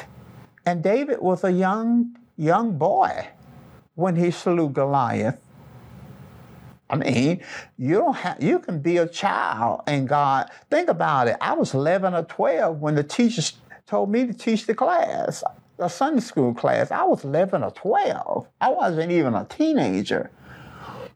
and 0.66 0.84
David 0.84 1.22
was 1.22 1.44
a 1.44 1.52
young, 1.52 2.18
young 2.38 2.78
boy 2.78 3.28
when 3.96 4.16
he 4.16 4.32
slew 4.32 4.70
Goliath. 4.70 5.40
I 6.90 6.96
mean, 6.96 7.44
you 7.78 7.96
don't 7.96 8.16
have, 8.16 8.42
you 8.42 8.60
can 8.60 8.80
be 8.80 8.98
a 8.98 9.08
child 9.08 9.82
and 9.86 10.08
God, 10.08 10.50
think 10.72 10.90
about 10.90 11.28
it. 11.28 11.38
I 11.40 11.54
was 11.54 11.74
11 11.76 12.16
or 12.16 12.24
12 12.24 12.80
when 12.80 12.96
the 12.96 13.04
teachers 13.04 13.54
told 13.86 14.10
me 14.10 14.26
to 14.26 14.34
teach 14.34 14.66
the 14.66 14.74
class, 14.74 15.44
a 15.78 15.90
Sunday 15.90 16.22
school 16.22 16.54
class. 16.54 16.92
I 16.92 17.04
was 17.04 17.24
11 17.24 17.64
or 17.64 17.72
12. 17.72 18.48
I 18.60 18.70
wasn't 18.70 19.12
even 19.12 19.36
a 19.36 19.46
teenager. 19.46 20.32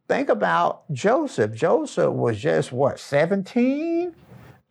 Think 0.08 0.30
about 0.30 0.92
Joseph. 0.92 1.54
Joseph 1.54 2.14
was 2.14 2.40
just 2.40 2.72
what, 2.72 3.00
17? 3.00 4.14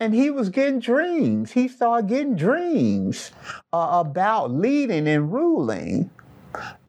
And 0.02 0.12
he 0.12 0.30
was 0.30 0.48
getting 0.48 0.80
dreams. 0.80 1.52
He 1.52 1.68
started 1.68 2.08
getting 2.08 2.34
dreams 2.34 3.30
uh, 3.72 4.02
about 4.04 4.50
leading 4.50 5.06
and 5.06 5.32
ruling. 5.32 6.10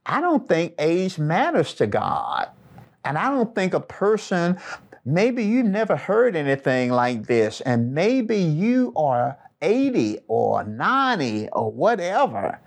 I 0.03 0.19
don't 0.19 0.49
think 0.49 0.73
age 0.79 1.19
matters 1.19 1.75
to 1.75 1.85
God. 1.85 2.49
And 3.05 3.15
I 3.15 3.29
don't 3.29 3.53
think 3.53 3.75
a 3.75 3.79
person, 3.79 4.57
maybe 5.05 5.43
you 5.43 5.61
never 5.61 5.95
heard 5.95 6.35
anything 6.35 6.89
like 6.89 7.27
this, 7.27 7.61
and 7.61 7.93
maybe 7.93 8.37
you 8.37 8.93
are 8.95 9.37
80 9.61 10.21
or 10.27 10.63
90 10.63 11.49
or 11.49 11.71
whatever. 11.71 12.59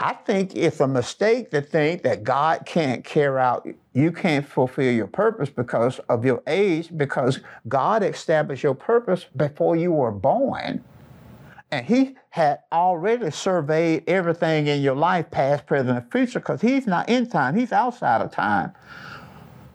I 0.00 0.12
think 0.12 0.54
it's 0.54 0.78
a 0.78 0.86
mistake 0.86 1.50
to 1.50 1.60
think 1.60 2.04
that 2.04 2.22
God 2.22 2.64
can't 2.64 3.04
carry 3.04 3.40
out, 3.40 3.66
you 3.94 4.12
can't 4.12 4.46
fulfill 4.46 4.92
your 4.92 5.08
purpose 5.08 5.50
because 5.50 5.98
of 6.08 6.24
your 6.24 6.40
age, 6.46 6.96
because 6.96 7.40
God 7.66 8.04
established 8.04 8.62
your 8.62 8.76
purpose 8.76 9.26
before 9.36 9.74
you 9.74 9.90
were 9.90 10.12
born. 10.12 10.84
And 11.72 11.84
He 11.84 12.16
had 12.30 12.60
already 12.70 13.32
surveyed 13.32 14.04
everything 14.06 14.68
in 14.68 14.82
your 14.82 14.94
life, 14.94 15.32
past, 15.32 15.66
present, 15.66 15.98
and 15.98 16.12
future, 16.12 16.38
because 16.38 16.60
He's 16.60 16.86
not 16.86 17.08
in 17.08 17.28
time, 17.28 17.56
He's 17.56 17.72
outside 17.72 18.20
of 18.20 18.30
time. 18.30 18.72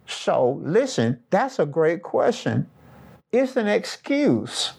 So, 0.08 0.62
listen, 0.64 1.20
that's 1.32 1.60
a 1.60 1.66
great 1.66 2.02
question. 2.02 2.70
It's 3.34 3.58
an 3.58 3.68
excuse. 3.68 4.74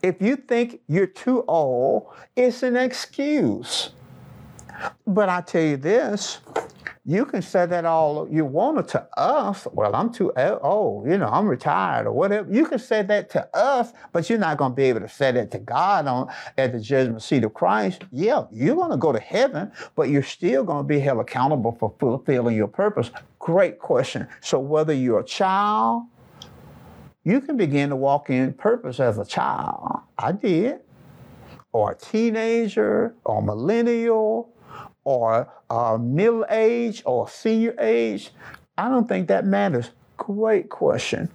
If 0.00 0.22
you 0.22 0.36
think 0.36 0.80
you're 0.86 1.06
too 1.06 1.44
old, 1.48 2.06
it's 2.36 2.62
an 2.62 2.76
excuse. 2.76 3.90
But 5.06 5.28
I 5.28 5.40
tell 5.40 5.62
you 5.62 5.76
this, 5.76 6.38
you 7.06 7.24
can 7.24 7.42
say 7.42 7.66
that 7.66 7.84
all 7.84 8.28
you 8.30 8.44
wanted 8.44 8.86
to 8.88 9.08
us. 9.18 9.66
Well, 9.72 9.96
I'm 9.96 10.12
too 10.12 10.32
old, 10.36 11.08
you 11.08 11.18
know, 11.18 11.28
I'm 11.28 11.46
retired 11.46 12.06
or 12.06 12.12
whatever. 12.12 12.52
You 12.52 12.66
can 12.66 12.78
say 12.78 13.02
that 13.02 13.30
to 13.30 13.56
us, 13.56 13.92
but 14.12 14.28
you're 14.28 14.38
not 14.38 14.58
going 14.58 14.72
to 14.72 14.76
be 14.76 14.84
able 14.84 15.00
to 15.00 15.08
say 15.08 15.32
that 15.32 15.50
to 15.52 15.58
God 15.58 16.06
on 16.06 16.28
at 16.58 16.72
the 16.72 16.78
judgment 16.78 17.22
seat 17.22 17.42
of 17.42 17.54
Christ. 17.54 18.04
Yeah, 18.12 18.44
you're 18.52 18.76
going 18.76 18.90
to 18.90 18.96
go 18.96 19.12
to 19.12 19.18
heaven, 19.18 19.72
but 19.96 20.10
you're 20.10 20.22
still 20.22 20.62
going 20.62 20.84
to 20.84 20.88
be 20.88 21.00
held 21.00 21.20
accountable 21.20 21.76
for 21.80 21.94
fulfilling 21.98 22.54
your 22.54 22.68
purpose. 22.68 23.10
Great 23.38 23.78
question. 23.78 24.28
So 24.40 24.58
whether 24.60 24.92
you're 24.92 25.20
a 25.20 25.24
child, 25.24 26.04
you 27.24 27.40
can 27.40 27.56
begin 27.56 27.88
to 27.90 27.96
walk 27.96 28.30
in 28.30 28.52
purpose 28.52 29.00
as 29.00 29.18
a 29.18 29.24
child. 29.24 30.00
I 30.18 30.32
did. 30.32 30.80
Or 31.72 31.92
a 31.92 31.94
teenager, 31.94 33.14
or 33.24 33.40
millennial, 33.40 34.52
or 35.04 35.52
uh, 35.70 35.96
middle 36.00 36.44
age, 36.50 37.02
or 37.06 37.28
senior 37.28 37.74
age. 37.78 38.32
I 38.76 38.88
don't 38.88 39.08
think 39.08 39.28
that 39.28 39.44
matters. 39.44 39.90
Great 40.16 40.68
question. 40.68 41.30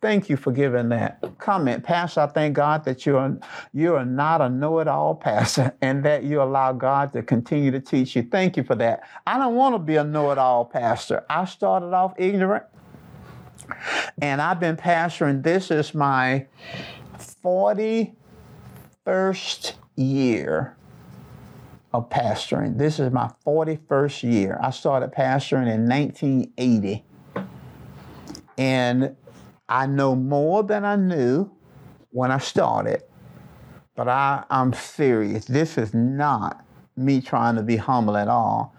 Thank 0.00 0.30
you 0.30 0.36
for 0.36 0.52
giving 0.52 0.90
that 0.90 1.20
comment. 1.38 1.82
Pastor, 1.82 2.20
I 2.20 2.28
thank 2.28 2.54
God 2.54 2.84
that 2.84 3.04
you 3.04 3.16
are, 3.16 3.36
you 3.74 3.96
are 3.96 4.04
not 4.04 4.40
a 4.40 4.48
know 4.48 4.78
it 4.78 4.86
all 4.86 5.16
pastor 5.16 5.74
and 5.82 6.04
that 6.04 6.22
you 6.22 6.40
allow 6.40 6.72
God 6.72 7.12
to 7.14 7.22
continue 7.22 7.72
to 7.72 7.80
teach 7.80 8.14
you. 8.14 8.22
Thank 8.22 8.56
you 8.56 8.62
for 8.62 8.76
that. 8.76 9.00
I 9.26 9.38
don't 9.38 9.56
want 9.56 9.74
to 9.74 9.80
be 9.80 9.96
a 9.96 10.04
know 10.04 10.30
it 10.30 10.38
all 10.38 10.64
pastor. 10.64 11.24
I 11.28 11.46
started 11.46 11.92
off 11.92 12.14
ignorant 12.16 12.62
and 14.22 14.40
I've 14.40 14.60
been 14.60 14.76
pastoring. 14.76 15.42
This 15.42 15.72
is 15.72 15.94
my 15.94 16.46
41st 17.44 19.72
year 19.96 20.77
of 21.92 22.10
pastoring. 22.10 22.78
This 22.78 22.98
is 22.98 23.10
my 23.12 23.30
41st 23.46 24.22
year. 24.30 24.58
I 24.62 24.70
started 24.70 25.12
pastoring 25.12 25.72
in 25.72 25.88
1980. 25.88 27.04
And 28.56 29.16
I 29.68 29.86
know 29.86 30.14
more 30.14 30.62
than 30.62 30.84
I 30.84 30.96
knew 30.96 31.50
when 32.10 32.30
I 32.30 32.38
started, 32.38 33.02
but 33.94 34.08
I, 34.08 34.44
I'm 34.50 34.72
serious. 34.72 35.44
This 35.44 35.78
is 35.78 35.94
not 35.94 36.64
me 36.96 37.20
trying 37.20 37.56
to 37.56 37.62
be 37.62 37.76
humble 37.76 38.16
at 38.16 38.28
all. 38.28 38.74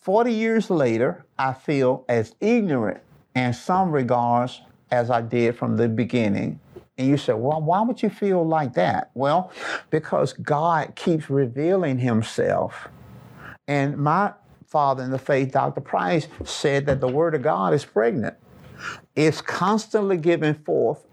40 0.00 0.32
years 0.32 0.70
later, 0.70 1.24
I 1.38 1.52
feel 1.52 2.04
as 2.08 2.34
ignorant 2.40 3.00
in 3.34 3.52
some 3.52 3.90
regards 3.90 4.60
as 4.90 5.10
I 5.10 5.20
did 5.20 5.56
from 5.56 5.76
the 5.76 5.88
beginning. 5.88 6.60
And 6.96 7.08
you 7.08 7.16
say, 7.16 7.32
well, 7.32 7.60
why 7.60 7.82
would 7.82 8.02
you 8.02 8.08
feel 8.08 8.46
like 8.46 8.74
that? 8.74 9.10
Well, 9.14 9.50
because 9.90 10.32
God 10.32 10.94
keeps 10.94 11.28
revealing 11.28 11.98
himself. 11.98 12.88
And 13.66 13.96
my 13.96 14.32
father 14.66 15.02
in 15.02 15.10
the 15.10 15.18
faith, 15.18 15.52
Dr. 15.52 15.80
Price, 15.80 16.28
said 16.44 16.86
that 16.86 17.00
the 17.00 17.08
Word 17.08 17.34
of 17.34 17.42
God 17.42 17.74
is 17.74 17.84
pregnant. 17.84 18.36
It's 19.16 19.40
constantly 19.40 20.16
giving 20.16 20.54
forth 20.54 21.04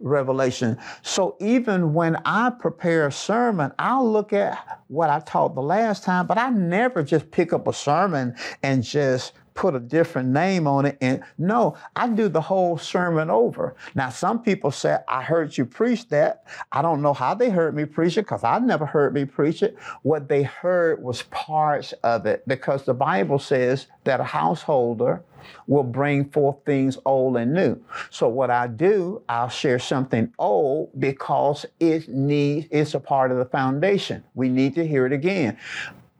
revelation. 0.00 0.78
So 1.02 1.36
even 1.40 1.92
when 1.92 2.16
I 2.24 2.50
prepare 2.50 3.06
a 3.06 3.12
sermon, 3.12 3.72
I'll 3.78 4.10
look 4.10 4.32
at 4.32 4.80
what 4.88 5.10
I 5.10 5.20
taught 5.20 5.54
the 5.54 5.62
last 5.62 6.02
time, 6.02 6.26
but 6.26 6.38
I 6.38 6.50
never 6.50 7.02
just 7.02 7.30
pick 7.30 7.52
up 7.52 7.68
a 7.68 7.72
sermon 7.72 8.34
and 8.62 8.82
just 8.82 9.32
put 9.54 9.74
a 9.74 9.80
different 9.80 10.28
name 10.30 10.66
on 10.66 10.86
it. 10.86 10.98
And 11.00 11.22
no, 11.38 11.76
I 11.96 12.08
do 12.08 12.28
the 12.28 12.40
whole 12.40 12.78
sermon 12.78 13.30
over. 13.30 13.74
Now, 13.94 14.10
some 14.10 14.42
people 14.42 14.70
say, 14.70 14.98
I 15.08 15.22
heard 15.22 15.56
you 15.56 15.64
preach 15.64 16.08
that. 16.08 16.44
I 16.72 16.82
don't 16.82 17.02
know 17.02 17.14
how 17.14 17.34
they 17.34 17.50
heard 17.50 17.74
me 17.74 17.84
preach 17.84 18.16
it 18.16 18.22
because 18.22 18.44
I 18.44 18.58
never 18.58 18.86
heard 18.86 19.14
me 19.14 19.24
preach 19.24 19.62
it. 19.62 19.76
What 20.02 20.28
they 20.28 20.42
heard 20.42 21.02
was 21.02 21.22
parts 21.24 21.92
of 22.04 22.26
it 22.26 22.46
because 22.46 22.84
the 22.84 22.94
Bible 22.94 23.38
says 23.38 23.86
that 24.04 24.20
a 24.20 24.24
householder 24.24 25.22
will 25.66 25.82
bring 25.82 26.28
forth 26.30 26.56
things 26.64 26.98
old 27.04 27.36
and 27.36 27.52
new. 27.52 27.80
So 28.10 28.28
what 28.28 28.50
I 28.50 28.66
do, 28.66 29.22
I'll 29.28 29.48
share 29.48 29.78
something 29.78 30.32
old 30.38 30.90
because 30.98 31.66
it 31.78 32.08
needs 32.08 32.66
it's 32.70 32.94
a 32.94 33.00
part 33.00 33.30
of 33.30 33.38
the 33.38 33.44
foundation. 33.44 34.24
We 34.34 34.48
need 34.48 34.74
to 34.74 34.86
hear 34.86 35.06
it 35.06 35.12
again. 35.12 35.58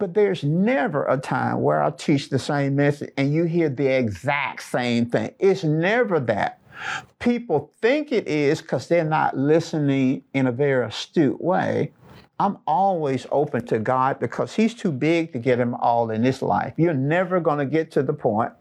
But 0.00 0.14
there's 0.14 0.42
never 0.42 1.04
a 1.04 1.18
time 1.18 1.60
where 1.60 1.82
I 1.82 1.90
teach 1.90 2.30
the 2.30 2.38
same 2.38 2.74
message 2.74 3.12
and 3.18 3.34
you 3.34 3.44
hear 3.44 3.68
the 3.68 3.86
exact 3.86 4.62
same 4.62 5.04
thing. 5.04 5.34
It's 5.38 5.62
never 5.62 6.18
that. 6.20 6.58
People 7.18 7.70
think 7.82 8.10
it 8.10 8.26
is 8.26 8.62
because 8.62 8.88
they're 8.88 9.04
not 9.04 9.36
listening 9.36 10.24
in 10.32 10.46
a 10.46 10.52
very 10.52 10.86
astute 10.86 11.38
way. 11.38 11.92
I'm 12.38 12.56
always 12.66 13.26
open 13.30 13.66
to 13.66 13.78
God 13.78 14.18
because 14.18 14.54
He's 14.54 14.72
too 14.72 14.90
big 14.90 15.34
to 15.34 15.38
get 15.38 15.60
Him 15.60 15.74
all 15.74 16.10
in 16.10 16.22
this 16.22 16.40
life. 16.40 16.72
You're 16.78 16.94
never 16.94 17.38
going 17.38 17.58
to 17.58 17.66
get 17.66 17.90
to 17.92 18.02
the 18.02 18.14
point 18.14 18.52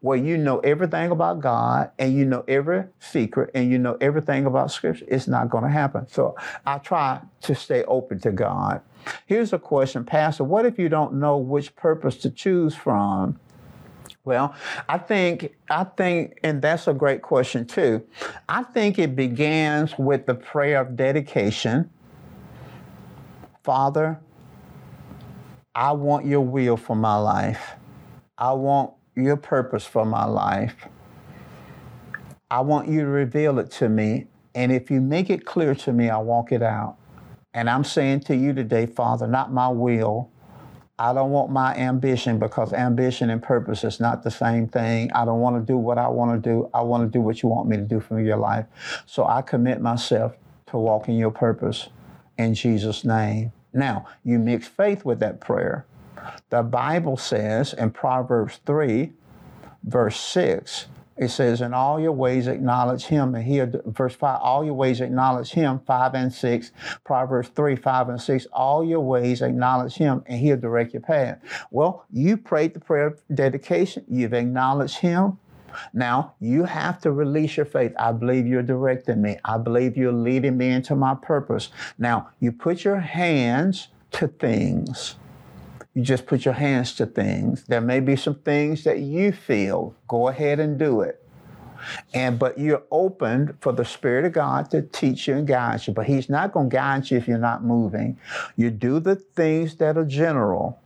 where 0.00 0.16
you 0.16 0.36
know 0.36 0.60
everything 0.60 1.10
about 1.10 1.40
God 1.40 1.90
and 1.98 2.16
you 2.16 2.24
know 2.24 2.44
every 2.46 2.84
secret 3.00 3.50
and 3.54 3.68
you 3.72 3.78
know 3.78 3.96
everything 4.00 4.46
about 4.46 4.70
Scripture. 4.70 5.06
It's 5.08 5.26
not 5.26 5.50
going 5.50 5.64
to 5.64 5.70
happen. 5.70 6.06
So 6.08 6.36
I 6.64 6.78
try 6.78 7.20
to 7.42 7.54
stay 7.56 7.82
open 7.84 8.20
to 8.20 8.30
God. 8.30 8.82
Here's 9.26 9.52
a 9.52 9.58
question, 9.58 10.04
Pastor 10.04 10.44
What 10.44 10.66
if 10.66 10.78
you 10.78 10.88
don't 10.88 11.14
know 11.14 11.36
which 11.36 11.74
purpose 11.76 12.16
to 12.18 12.30
choose 12.30 12.74
from? 12.74 13.38
Well, 14.24 14.54
I 14.88 14.98
think 14.98 15.56
I 15.70 15.84
think 15.84 16.38
and 16.42 16.60
that's 16.60 16.86
a 16.86 16.94
great 16.94 17.22
question 17.22 17.64
too. 17.66 18.06
I 18.48 18.62
think 18.62 18.98
it 18.98 19.16
begins 19.16 19.98
with 19.98 20.26
the 20.26 20.34
prayer 20.34 20.80
of 20.80 20.96
dedication. 20.96 21.90
Father, 23.62 24.20
I 25.74 25.92
want 25.92 26.26
your 26.26 26.42
will 26.42 26.76
for 26.76 26.96
my 26.96 27.16
life. 27.16 27.72
I 28.36 28.52
want 28.52 28.92
your 29.16 29.36
purpose 29.36 29.84
for 29.86 30.04
my 30.04 30.24
life. 30.24 30.86
I 32.50 32.60
want 32.60 32.88
you 32.88 33.00
to 33.00 33.06
reveal 33.06 33.58
it 33.58 33.70
to 33.72 33.88
me. 33.88 34.26
And 34.54 34.72
if 34.72 34.90
you 34.90 35.00
make 35.00 35.30
it 35.30 35.44
clear 35.46 35.74
to 35.76 35.92
me, 35.92 36.10
I'll 36.10 36.24
walk 36.24 36.52
it 36.52 36.62
out. 36.62 36.96
And 37.52 37.68
I'm 37.68 37.84
saying 37.84 38.20
to 38.20 38.36
you 38.36 38.52
today, 38.52 38.86
Father, 38.86 39.26
not 39.26 39.52
my 39.52 39.68
will. 39.68 40.30
I 40.98 41.14
don't 41.14 41.30
want 41.30 41.50
my 41.50 41.74
ambition 41.76 42.38
because 42.38 42.72
ambition 42.72 43.30
and 43.30 43.42
purpose 43.42 43.84
is 43.84 44.00
not 44.00 44.22
the 44.22 44.30
same 44.30 44.68
thing. 44.68 45.10
I 45.12 45.24
don't 45.24 45.40
want 45.40 45.56
to 45.56 45.72
do 45.72 45.78
what 45.78 45.96
I 45.98 46.08
want 46.08 46.42
to 46.42 46.50
do. 46.50 46.70
I 46.74 46.82
want 46.82 47.10
to 47.10 47.18
do 47.18 47.22
what 47.22 47.42
you 47.42 47.48
want 47.48 47.68
me 47.68 47.76
to 47.76 47.82
do 47.82 48.00
for 48.00 48.20
your 48.20 48.36
life. 48.36 48.66
So 49.06 49.26
I 49.26 49.42
commit 49.42 49.80
myself 49.80 50.36
to 50.66 50.76
walking 50.76 51.16
your 51.16 51.30
purpose 51.30 51.88
in 52.38 52.54
Jesus' 52.54 53.04
name. 53.04 53.52
Now, 53.72 54.06
you 54.24 54.38
mix 54.38 54.68
faith 54.68 55.04
with 55.04 55.20
that 55.20 55.40
prayer. 55.40 55.86
The 56.50 56.62
Bible 56.62 57.16
says 57.16 57.72
in 57.72 57.90
Proverbs 57.90 58.60
3, 58.66 59.12
verse 59.84 60.20
6, 60.20 60.86
it 61.20 61.28
says, 61.28 61.60
In 61.60 61.74
all 61.74 62.00
your 62.00 62.12
ways 62.12 62.46
acknowledge 62.46 63.04
him. 63.04 63.34
And 63.34 63.44
here, 63.44 63.70
verse 63.84 64.14
5, 64.14 64.40
all 64.40 64.64
your 64.64 64.72
ways 64.72 65.02
acknowledge 65.02 65.50
him, 65.50 65.78
5 65.86 66.14
and 66.14 66.32
6. 66.32 66.72
Proverbs 67.04 67.50
3, 67.50 67.76
5 67.76 68.08
and 68.08 68.20
6, 68.20 68.46
all 68.54 68.82
your 68.82 69.00
ways 69.00 69.42
acknowledge 69.42 69.94
him, 69.94 70.24
and 70.26 70.40
he'll 70.40 70.56
direct 70.56 70.94
your 70.94 71.02
path. 71.02 71.38
Well, 71.70 72.06
you 72.10 72.38
prayed 72.38 72.72
the 72.72 72.80
prayer 72.80 73.08
of 73.08 73.20
dedication, 73.34 74.06
you've 74.08 74.32
acknowledged 74.32 74.96
him. 74.96 75.38
Now, 75.92 76.34
you 76.40 76.64
have 76.64 77.00
to 77.02 77.12
release 77.12 77.56
your 77.56 77.66
faith. 77.66 77.92
I 77.98 78.12
believe 78.12 78.46
you're 78.46 78.62
directing 78.62 79.20
me. 79.20 79.36
I 79.44 79.58
believe 79.58 79.98
you're 79.98 80.12
leading 80.12 80.56
me 80.56 80.70
into 80.70 80.96
my 80.96 81.14
purpose. 81.14 81.68
Now, 81.98 82.30
you 82.40 82.50
put 82.50 82.82
your 82.82 82.98
hands 82.98 83.88
to 84.12 84.26
things 84.26 85.16
you 86.00 86.06
just 86.06 86.24
put 86.24 86.46
your 86.46 86.54
hands 86.54 86.94
to 86.94 87.04
things. 87.04 87.64
There 87.64 87.82
may 87.82 88.00
be 88.00 88.16
some 88.16 88.36
things 88.36 88.84
that 88.84 89.00
you 89.00 89.32
feel. 89.32 89.94
Go 90.08 90.28
ahead 90.28 90.58
and 90.58 90.78
do 90.78 91.02
it. 91.02 91.22
And 92.14 92.38
but 92.38 92.58
you're 92.58 92.82
open 92.90 93.56
for 93.60 93.72
the 93.72 93.84
Spirit 93.84 94.24
of 94.24 94.32
God 94.32 94.70
to 94.70 94.80
teach 94.80 95.28
you 95.28 95.34
and 95.34 95.46
guide 95.46 95.86
you. 95.86 95.92
But 95.92 96.06
He's 96.06 96.30
not 96.30 96.52
going 96.52 96.70
to 96.70 96.74
guide 96.74 97.10
you 97.10 97.18
if 97.18 97.28
you're 97.28 97.38
not 97.38 97.64
moving. 97.64 98.18
You 98.56 98.70
do 98.70 98.98
the 98.98 99.16
things 99.16 99.76
that 99.76 99.98
are 99.98 100.04
general. 100.04 100.80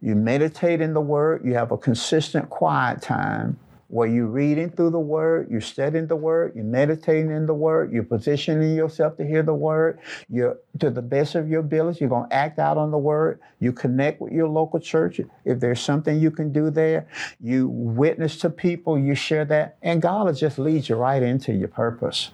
You 0.00 0.14
meditate 0.14 0.80
in 0.80 0.94
the 0.94 1.00
Word. 1.02 1.44
You 1.44 1.54
have 1.54 1.70
a 1.70 1.76
consistent 1.76 2.48
quiet 2.48 3.02
time 3.02 3.58
where 3.90 4.06
you're 4.06 4.26
reading 4.26 4.70
through 4.70 4.90
the 4.90 5.00
word, 5.00 5.50
you're 5.50 5.60
studying 5.60 6.06
the 6.06 6.14
word, 6.14 6.52
you're 6.54 6.64
meditating 6.64 7.32
in 7.32 7.44
the 7.44 7.54
word, 7.54 7.92
you're 7.92 8.04
positioning 8.04 8.76
yourself 8.76 9.16
to 9.16 9.26
hear 9.26 9.42
the 9.42 9.52
word, 9.52 9.98
you're 10.28 10.56
to 10.78 10.90
the 10.90 11.02
best 11.02 11.34
of 11.34 11.48
your 11.48 11.58
ability, 11.58 11.98
you're 12.00 12.08
going 12.08 12.28
to 12.28 12.34
act 12.34 12.60
out 12.60 12.78
on 12.78 12.92
the 12.92 12.98
word, 12.98 13.40
you 13.58 13.72
connect 13.72 14.20
with 14.20 14.32
your 14.32 14.46
local 14.46 14.78
church. 14.78 15.20
If 15.44 15.58
there's 15.58 15.80
something 15.80 16.20
you 16.20 16.30
can 16.30 16.52
do 16.52 16.70
there, 16.70 17.08
you 17.40 17.68
witness 17.68 18.36
to 18.38 18.50
people, 18.50 18.96
you 18.96 19.16
share 19.16 19.44
that, 19.46 19.76
and 19.82 20.00
God 20.00 20.26
will 20.26 20.34
just 20.34 20.58
lead 20.60 20.88
you 20.88 20.94
right 20.94 21.22
into 21.22 21.52
your 21.52 21.68
purpose. 21.68 22.30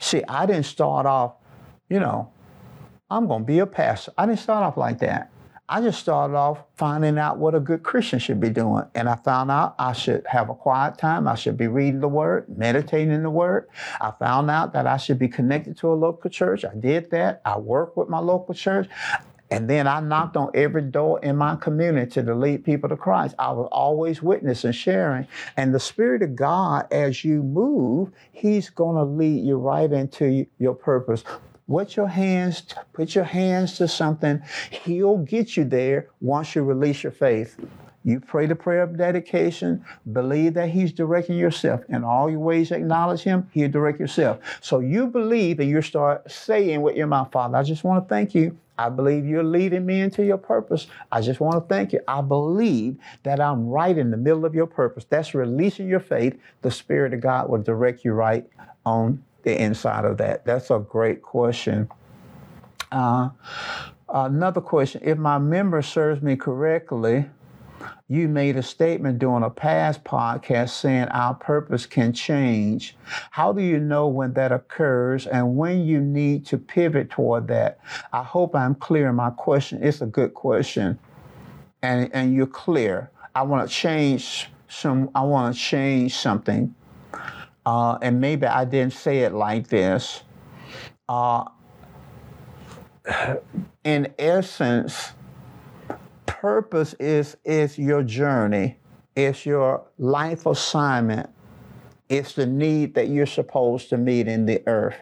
See, 0.00 0.24
I 0.28 0.46
didn't 0.46 0.66
start 0.66 1.06
off, 1.06 1.34
you 1.88 2.00
know, 2.00 2.32
I'm 3.08 3.28
going 3.28 3.42
to 3.42 3.46
be 3.46 3.60
a 3.60 3.66
pastor. 3.66 4.12
I 4.18 4.26
didn't 4.26 4.40
start 4.40 4.64
off 4.64 4.76
like 4.76 4.98
that. 4.98 5.30
I 5.70 5.82
just 5.82 6.00
started 6.00 6.34
off 6.34 6.60
finding 6.76 7.18
out 7.18 7.36
what 7.36 7.54
a 7.54 7.60
good 7.60 7.82
Christian 7.82 8.18
should 8.18 8.40
be 8.40 8.48
doing. 8.48 8.84
And 8.94 9.06
I 9.06 9.16
found 9.16 9.50
out 9.50 9.74
I 9.78 9.92
should 9.92 10.24
have 10.26 10.48
a 10.48 10.54
quiet 10.54 10.96
time. 10.96 11.28
I 11.28 11.34
should 11.34 11.58
be 11.58 11.66
reading 11.66 12.00
the 12.00 12.08
Word, 12.08 12.46
meditating 12.56 13.12
in 13.12 13.22
the 13.22 13.30
Word. 13.30 13.68
I 14.00 14.12
found 14.18 14.50
out 14.50 14.72
that 14.72 14.86
I 14.86 14.96
should 14.96 15.18
be 15.18 15.28
connected 15.28 15.76
to 15.78 15.92
a 15.92 15.94
local 15.94 16.30
church. 16.30 16.64
I 16.64 16.74
did 16.74 17.10
that. 17.10 17.42
I 17.44 17.58
worked 17.58 17.98
with 17.98 18.08
my 18.08 18.18
local 18.18 18.54
church. 18.54 18.88
And 19.50 19.68
then 19.68 19.86
I 19.86 20.00
knocked 20.00 20.36
on 20.36 20.50
every 20.54 20.82
door 20.82 21.20
in 21.20 21.36
my 21.36 21.56
community 21.56 22.22
to 22.22 22.34
lead 22.34 22.64
people 22.64 22.88
to 22.88 22.96
Christ. 22.96 23.34
I 23.38 23.52
was 23.52 23.68
always 23.72 24.22
witnessing, 24.22 24.68
and 24.68 24.76
sharing. 24.76 25.26
And 25.56 25.74
the 25.74 25.80
Spirit 25.80 26.22
of 26.22 26.36
God, 26.36 26.86
as 26.90 27.24
you 27.24 27.42
move, 27.42 28.10
He's 28.32 28.70
going 28.70 28.96
to 28.96 29.04
lead 29.04 29.44
you 29.44 29.56
right 29.56 29.90
into 29.90 30.46
your 30.58 30.74
purpose. 30.74 31.24
Put 31.68 31.96
your 31.96 32.08
hands, 32.08 32.62
put 32.94 33.14
your 33.14 33.24
hands 33.24 33.76
to 33.76 33.88
something. 33.88 34.42
He'll 34.70 35.18
get 35.18 35.56
you 35.56 35.64
there 35.64 36.08
once 36.20 36.54
you 36.54 36.62
release 36.62 37.02
your 37.02 37.12
faith. 37.12 37.56
You 38.04 38.20
pray 38.20 38.46
the 38.46 38.54
prayer 38.54 38.82
of 38.84 38.96
dedication, 38.96 39.84
believe 40.10 40.54
that 40.54 40.70
He's 40.70 40.92
directing 40.92 41.36
yourself. 41.36 41.82
In 41.90 42.04
all 42.04 42.30
your 42.30 42.38
ways, 42.38 42.70
acknowledge 42.70 43.20
Him, 43.20 43.50
He'll 43.52 43.70
direct 43.70 44.00
yourself. 44.00 44.38
So 44.62 44.78
you 44.78 45.08
believe 45.08 45.60
and 45.60 45.68
you 45.68 45.82
start 45.82 46.30
saying 46.30 46.80
with 46.80 46.96
your 46.96 47.06
mouth, 47.06 47.30
Father, 47.32 47.58
I 47.58 47.62
just 47.64 47.84
want 47.84 48.02
to 48.02 48.08
thank 48.08 48.34
you. 48.34 48.56
I 48.78 48.88
believe 48.88 49.26
you're 49.26 49.42
leading 49.42 49.84
me 49.84 50.00
into 50.00 50.24
your 50.24 50.38
purpose. 50.38 50.86
I 51.10 51.20
just 51.20 51.40
want 51.40 51.56
to 51.56 51.74
thank 51.74 51.92
you. 51.92 52.00
I 52.08 52.22
believe 52.22 52.96
that 53.24 53.40
I'm 53.40 53.68
right 53.68 53.98
in 53.98 54.10
the 54.10 54.16
middle 54.16 54.46
of 54.46 54.54
your 54.54 54.68
purpose. 54.68 55.04
That's 55.04 55.34
releasing 55.34 55.88
your 55.88 56.00
faith. 56.00 56.38
The 56.62 56.70
Spirit 56.70 57.12
of 57.12 57.20
God 57.20 57.50
will 57.50 57.60
direct 57.60 58.04
you 58.04 58.12
right 58.12 58.48
on 58.86 59.22
the 59.42 59.60
inside 59.60 60.04
of 60.04 60.18
that? 60.18 60.44
That's 60.44 60.70
a 60.70 60.78
great 60.78 61.22
question. 61.22 61.88
Uh, 62.90 63.30
another 64.08 64.60
question 64.60 65.02
if 65.04 65.18
my 65.18 65.38
memory 65.38 65.82
serves 65.82 66.22
me 66.22 66.36
correctly, 66.36 67.26
you 68.08 68.26
made 68.26 68.56
a 68.56 68.62
statement 68.62 69.18
during 69.18 69.44
a 69.44 69.50
past 69.50 70.02
podcast 70.02 70.70
saying 70.70 71.08
our 71.08 71.34
purpose 71.34 71.84
can 71.86 72.12
change. 72.12 72.96
How 73.30 73.52
do 73.52 73.62
you 73.62 73.78
know 73.78 74.08
when 74.08 74.32
that 74.32 74.50
occurs 74.50 75.26
and 75.26 75.56
when 75.56 75.84
you 75.84 76.00
need 76.00 76.46
to 76.46 76.58
pivot 76.58 77.10
toward 77.10 77.48
that? 77.48 77.78
I 78.12 78.22
hope 78.22 78.56
I'm 78.56 78.74
clear 78.74 79.10
in 79.10 79.16
my 79.16 79.30
question. 79.30 79.82
It's 79.82 80.00
a 80.00 80.06
good 80.06 80.34
question. 80.34 80.98
And, 81.82 82.10
and 82.12 82.34
you're 82.34 82.46
clear. 82.46 83.10
I 83.34 83.42
want 83.42 83.68
to 83.68 83.74
change 83.74 84.50
some 84.68 85.10
I 85.14 85.22
want 85.22 85.54
to 85.54 85.60
change 85.60 86.14
something 86.14 86.74
uh, 87.68 87.98
and 88.00 88.18
maybe 88.18 88.46
I 88.46 88.64
didn't 88.64 88.94
say 88.94 89.18
it 89.18 89.34
like 89.34 89.68
this. 89.68 90.22
Uh, 91.06 91.44
in 93.84 94.14
essence, 94.18 95.12
purpose 96.24 96.94
is 96.94 97.36
is 97.44 97.78
your 97.78 98.02
journey. 98.02 98.78
It's 99.14 99.44
your 99.44 99.84
life 99.98 100.46
assignment. 100.46 101.28
It's 102.08 102.32
the 102.32 102.46
need 102.46 102.94
that 102.94 103.08
you're 103.08 103.26
supposed 103.26 103.90
to 103.90 103.98
meet 103.98 104.28
in 104.28 104.46
the 104.46 104.62
earth. 104.66 104.96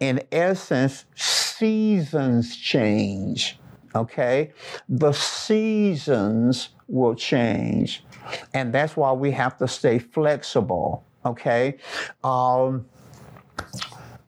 In 0.00 0.20
essence, 0.30 1.06
seasons 1.14 2.56
change. 2.56 3.58
Okay? 3.94 4.52
The 4.86 5.12
seasons 5.12 6.68
will 6.88 7.14
change. 7.14 8.04
And 8.52 8.70
that's 8.70 8.98
why 8.98 9.12
we 9.12 9.30
have 9.30 9.56
to 9.58 9.66
stay 9.66 9.98
flexible 9.98 11.06
okay? 11.24 11.76
Um, 12.24 12.86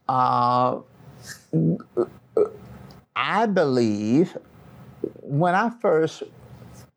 uh, 0.08 0.80
I 3.14 3.46
believe 3.46 4.36
when 5.20 5.54
I 5.54 5.70
first 5.80 6.22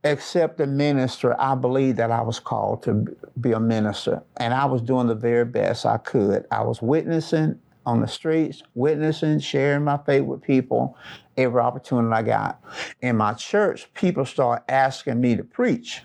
accepted 0.03 0.69
minister, 0.69 1.39
I 1.39 1.55
believe 1.55 1.95
that 1.97 2.11
I 2.11 2.21
was 2.21 2.39
called 2.39 2.83
to 2.83 3.05
be 3.39 3.51
a 3.51 3.59
minister, 3.59 4.23
and 4.37 4.53
I 4.53 4.65
was 4.65 4.81
doing 4.81 5.07
the 5.07 5.15
very 5.15 5.45
best 5.45 5.85
I 5.85 5.97
could. 5.97 6.45
I 6.51 6.63
was 6.63 6.81
witnessing 6.81 7.59
on 7.85 8.01
the 8.01 8.07
streets, 8.07 8.63
witnessing, 8.73 9.39
sharing 9.39 9.83
my 9.83 9.97
faith 10.05 10.23
with 10.23 10.41
people 10.41 10.97
every 11.37 11.61
opportunity 11.61 12.13
I 12.13 12.23
got. 12.23 12.61
In 13.01 13.17
my 13.17 13.33
church, 13.33 13.91
people 13.93 14.25
started 14.25 14.63
asking 14.69 15.19
me 15.21 15.35
to 15.35 15.43
preach. 15.43 16.03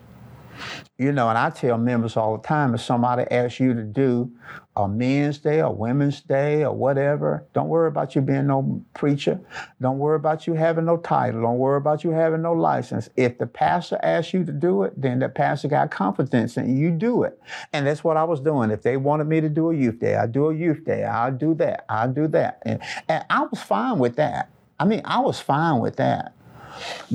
You 0.98 1.12
know, 1.12 1.28
and 1.28 1.38
I 1.38 1.50
tell 1.50 1.78
members 1.78 2.16
all 2.16 2.36
the 2.36 2.42
time 2.42 2.74
if 2.74 2.80
somebody 2.80 3.24
asks 3.30 3.61
you 3.61 3.74
to 3.74 3.82
do 3.82 4.30
a 4.76 4.88
men's 4.88 5.38
day 5.38 5.61
or 5.62 5.74
women's 5.74 6.20
day 6.20 6.64
or 6.64 6.72
whatever, 6.72 7.44
don't 7.52 7.68
worry 7.68 7.88
about 7.88 8.14
you 8.14 8.22
being 8.22 8.46
no 8.46 8.84
preacher. 8.94 9.40
Don't 9.80 9.98
worry 9.98 10.16
about 10.16 10.46
you 10.46 10.54
having 10.54 10.84
no 10.84 10.96
title. 10.96 11.42
Don't 11.42 11.58
worry 11.58 11.76
about 11.76 12.04
you 12.04 12.11
having 12.11 12.42
no 12.42 12.52
license. 12.52 13.08
If 13.16 13.38
the 13.38 13.46
pastor 13.46 13.98
asks 14.02 14.32
you 14.32 14.44
to 14.44 14.52
do 14.52 14.84
it, 14.84 15.00
then 15.00 15.18
the 15.18 15.28
pastor 15.28 15.68
got 15.68 15.90
confidence 15.90 16.56
and 16.56 16.78
you 16.78 16.90
do 16.90 17.24
it. 17.24 17.40
And 17.72 17.86
that's 17.86 18.04
what 18.04 18.16
I 18.16 18.24
was 18.24 18.40
doing. 18.40 18.70
If 18.70 18.82
they 18.82 18.96
wanted 18.96 19.26
me 19.26 19.40
to 19.40 19.48
do 19.48 19.70
a 19.70 19.74
youth 19.74 19.98
day, 19.98 20.16
I 20.16 20.26
do 20.26 20.50
a 20.50 20.54
youth 20.54 20.84
day. 20.84 21.04
I'll 21.04 21.32
do 21.32 21.54
that. 21.54 21.84
I'll 21.88 22.12
do 22.12 22.28
that. 22.28 22.62
And, 22.62 22.80
and 23.08 23.24
I 23.28 23.44
was 23.44 23.61
fine 23.62 23.98
with 23.98 24.16
that. 24.16 24.50
I 24.78 24.84
mean, 24.84 25.02
I 25.04 25.20
was 25.20 25.40
fine 25.40 25.80
with 25.80 25.96
that. 25.96 26.34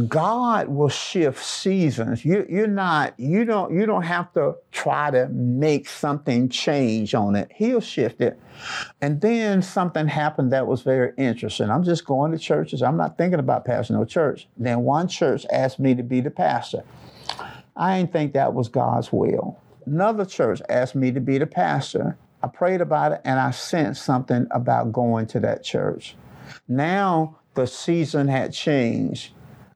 God 0.08 0.68
will 0.68 0.90
shift 0.90 1.44
seasons. 1.44 2.26
You, 2.26 2.46
you're 2.50 2.68
not, 2.68 3.14
you 3.18 3.46
don't, 3.46 3.74
you 3.74 3.86
don't 3.86 4.04
have 4.04 4.32
to 4.34 4.56
try 4.72 5.12
to 5.12 5.28
make 5.30 5.88
something 5.88 6.50
change 6.50 7.16
on 7.16 7.36
it. 7.36 7.52
He'll 7.56 7.82
shift 7.82 8.22
it. 8.22 8.40
And 9.02 9.22
then 9.22 9.62
something 9.62 10.08
happened 10.08 10.52
that 10.52 10.68
was 10.68 10.82
very 10.82 11.14
interesting. 11.18 11.70
I'm 11.70 11.84
just 11.84 12.06
going 12.06 12.32
to 12.32 12.38
churches. 12.38 12.82
I'm 12.82 12.98
not 12.98 13.18
thinking 13.18 13.40
about 13.40 13.66
pastoring 13.66 13.92
no 13.92 14.06
church. 14.06 14.48
Then 14.58 14.82
one 14.82 15.08
church 15.08 15.46
asked 15.52 15.80
me 15.80 15.96
to 15.96 16.04
be 16.04 16.22
the 16.22 16.32
pastor. 16.32 16.84
I 17.76 18.00
didn't 18.00 18.14
think 18.14 18.34
that 18.34 18.54
was 18.54 18.70
God's 18.70 19.12
will. 19.12 19.60
Another 19.86 20.26
church 20.26 20.62
asked 20.70 20.96
me 20.96 21.12
to 21.12 21.20
be 21.20 21.38
the 21.38 21.48
pastor. 21.48 22.18
I 22.42 22.48
prayed 22.48 22.82
about 22.82 23.12
it 23.12 23.22
and 23.24 23.40
I 23.40 23.52
sensed 23.52 24.04
something 24.04 24.48
about 24.52 24.92
going 24.92 25.28
to 25.28 25.40
that 25.42 25.64
church. 25.64 26.16
Now 26.68 27.40
the 27.56 27.66
season 27.66 28.28
had 28.28 28.54
changed. 28.54 29.32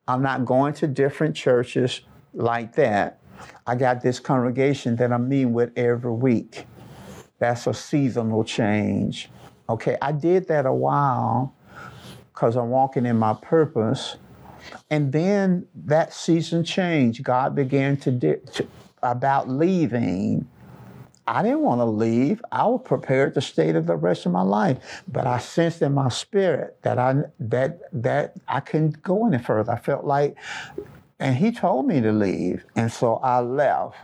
I'm 0.10 0.24
not 0.24 0.44
going 0.44 0.74
to 0.74 0.88
different 0.88 1.36
churches 1.36 2.02
like 2.34 2.74
that. 2.76 3.20
I 3.68 3.76
got 3.76 4.02
this 4.02 4.20
congregation 4.20 4.96
that 4.96 5.14
I'm 5.14 5.30
meeting 5.30 5.54
with 5.54 5.72
every 5.78 6.12
week. 6.12 6.66
That's 7.38 7.68
a 7.68 7.76
seasonal 7.76 8.44
change. 8.44 9.30
Okay, 9.70 9.98
I 10.02 10.12
did 10.12 10.48
that 10.48 10.66
a 10.66 10.74
while 10.74 11.54
because 12.34 12.58
I'm 12.58 12.72
walking 12.72 13.06
in 13.06 13.18
my 13.18 13.36
purpose. 13.36 14.18
And 14.90 15.12
then 15.12 15.68
that 15.76 16.12
season 16.12 16.64
changed. 16.64 17.24
God 17.24 17.54
began 17.54 17.96
to, 17.98 18.12
di- 18.12 18.42
to 18.54 18.68
about 19.04 19.48
leaving. 19.48 20.48
I 21.30 21.44
didn't 21.44 21.62
want 21.62 21.80
to 21.80 21.86
leave. 21.86 22.42
I 22.52 22.66
was 22.66 22.82
prepared 22.84 23.36
to 23.36 23.42
stay 23.42 23.72
the 23.72 23.82
rest 23.82 24.26
of 24.26 24.32
my 24.32 24.42
life, 24.42 25.04
but 25.08 25.28
I 25.28 25.38
sensed 25.38 25.84
in 25.84 25.94
my 25.94 26.10
spirit 26.10 26.82
that 26.82 26.98
I 26.98 27.22
that 27.40 27.82
that 27.94 28.38
I 28.48 28.60
couldn't 28.62 29.04
go 29.04 29.28
any 29.28 29.38
further. 29.38 29.72
I 29.72 29.78
felt 29.78 30.06
like, 30.06 30.36
and 31.20 31.36
He 31.36 31.52
told 31.52 31.86
me 31.86 32.02
to 32.02 32.12
leave, 32.12 32.66
and 32.76 32.92
so 32.92 33.18
I 33.18 33.42
left. 33.42 33.96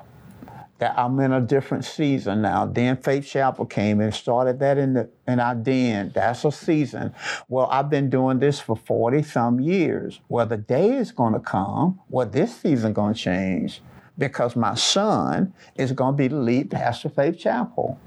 That 0.77 0.99
I'm 0.99 1.17
in 1.21 1.31
a 1.31 1.39
different 1.39 1.85
season 1.85 2.41
now. 2.41 2.65
Then 2.65 2.97
Faith 2.97 3.25
Chapel 3.25 3.65
came 3.65 4.01
and 4.01 4.13
started 4.13 4.59
that 4.59 4.77
in 4.77 4.93
the 4.93 5.09
in 5.25 5.39
our 5.39 5.55
den. 5.55 6.11
That's 6.13 6.43
a 6.43 6.51
season. 6.51 7.15
Well, 7.47 7.67
I've 7.71 7.89
been 7.89 8.09
doing 8.09 8.39
this 8.39 8.59
for 8.59 8.75
40 8.75 9.23
some 9.23 9.61
years. 9.61 10.19
Well, 10.27 10.45
the 10.45 10.57
day 10.57 10.91
is 10.91 11.13
gonna 11.13 11.39
come. 11.39 12.01
Well, 12.09 12.27
this 12.27 12.57
season 12.57 12.91
gonna 12.91 13.13
change 13.13 13.81
because 14.17 14.55
my 14.55 14.75
son 14.75 15.53
is 15.75 15.91
going 15.91 16.13
to 16.13 16.17
be 16.17 16.27
the 16.27 16.35
lead 16.35 16.71
pastor 16.71 17.07
of 17.07 17.15
Faith 17.15 17.37
Chapel. 17.37 17.99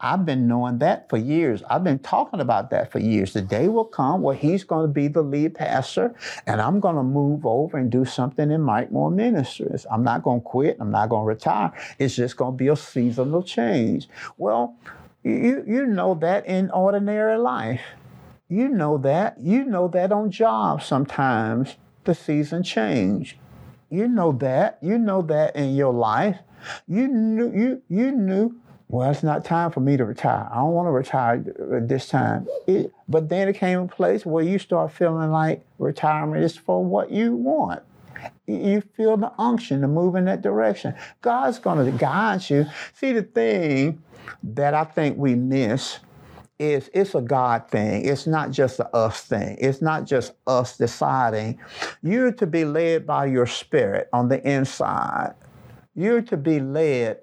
I've 0.00 0.26
been 0.26 0.46
knowing 0.46 0.78
that 0.80 1.08
for 1.08 1.16
years. 1.16 1.62
I've 1.70 1.82
been 1.82 1.98
talking 1.98 2.40
about 2.40 2.70
that 2.70 2.92
for 2.92 2.98
years. 2.98 3.32
The 3.32 3.40
day 3.40 3.68
will 3.68 3.86
come 3.86 4.20
where 4.20 4.36
he's 4.36 4.62
going 4.62 4.86
to 4.86 4.92
be 4.92 5.08
the 5.08 5.22
lead 5.22 5.54
pastor, 5.54 6.14
and 6.46 6.60
I'm 6.60 6.78
going 6.78 6.96
to 6.96 7.02
move 7.02 7.46
over 7.46 7.78
and 7.78 7.90
do 7.90 8.04
something 8.04 8.50
in 8.50 8.60
Mike 8.60 8.92
Moore 8.92 9.10
Ministries. 9.10 9.86
I'm 9.90 10.04
not 10.04 10.22
going 10.22 10.40
to 10.40 10.44
quit. 10.44 10.76
I'm 10.78 10.90
not 10.90 11.08
going 11.08 11.22
to 11.22 11.28
retire. 11.28 11.72
It's 11.98 12.16
just 12.16 12.36
going 12.36 12.52
to 12.52 12.56
be 12.56 12.68
a 12.68 12.76
seasonal 12.76 13.42
change. 13.42 14.08
Well, 14.36 14.76
you, 15.22 15.64
you 15.66 15.86
know 15.86 16.14
that 16.16 16.44
in 16.44 16.70
ordinary 16.70 17.38
life. 17.38 17.80
You 18.48 18.68
know 18.68 18.98
that. 18.98 19.40
You 19.40 19.64
know 19.64 19.88
that 19.88 20.12
on 20.12 20.30
jobs 20.30 20.84
sometimes 20.84 21.76
the 22.04 22.14
season 22.14 22.62
change. 22.62 23.38
You 23.90 24.08
know 24.08 24.32
that. 24.32 24.78
You 24.82 24.98
know 24.98 25.22
that 25.22 25.56
in 25.56 25.74
your 25.74 25.92
life. 25.92 26.38
You 26.88 27.08
knew 27.08 27.52
you 27.52 27.82
you 27.88 28.12
knew. 28.12 28.56
Well, 28.88 29.10
it's 29.10 29.22
not 29.22 29.44
time 29.44 29.70
for 29.70 29.80
me 29.80 29.96
to 29.96 30.04
retire. 30.04 30.48
I 30.52 30.56
don't 30.56 30.72
want 30.72 30.86
to 30.86 30.92
retire 30.92 31.44
at 31.74 31.88
this 31.88 32.08
time. 32.08 32.46
It, 32.66 32.92
but 33.08 33.28
then 33.28 33.48
it 33.48 33.56
came 33.56 33.80
a 33.80 33.88
place 33.88 34.24
where 34.26 34.44
you 34.44 34.58
start 34.58 34.92
feeling 34.92 35.30
like 35.30 35.64
retirement 35.78 36.44
is 36.44 36.56
for 36.56 36.84
what 36.84 37.10
you 37.10 37.34
want. 37.34 37.82
You 38.46 38.82
feel 38.96 39.16
the 39.16 39.32
unction 39.38 39.80
to 39.80 39.88
move 39.88 40.14
in 40.16 40.26
that 40.26 40.42
direction. 40.42 40.94
God's 41.22 41.58
going 41.58 41.84
to 41.84 41.98
guide 41.98 42.48
you. 42.48 42.66
See, 42.92 43.12
the 43.12 43.22
thing 43.22 44.02
that 44.42 44.74
I 44.74 44.84
think 44.84 45.18
we 45.18 45.34
miss 45.34 45.98
is 46.58 46.90
it's 46.94 47.14
a 47.14 47.20
God 47.20 47.68
thing. 47.68 48.04
It's 48.04 48.26
not 48.26 48.50
just 48.50 48.78
a 48.80 48.88
us 48.94 49.22
thing. 49.22 49.56
It's 49.60 49.82
not 49.82 50.04
just 50.04 50.32
us 50.46 50.76
deciding. 50.76 51.58
You're 52.02 52.32
to 52.32 52.46
be 52.46 52.64
led 52.64 53.06
by 53.06 53.26
your 53.26 53.46
spirit 53.46 54.08
on 54.12 54.28
the 54.28 54.46
inside. 54.48 55.34
You're 55.94 56.22
to 56.22 56.36
be 56.36 56.60
led 56.60 57.18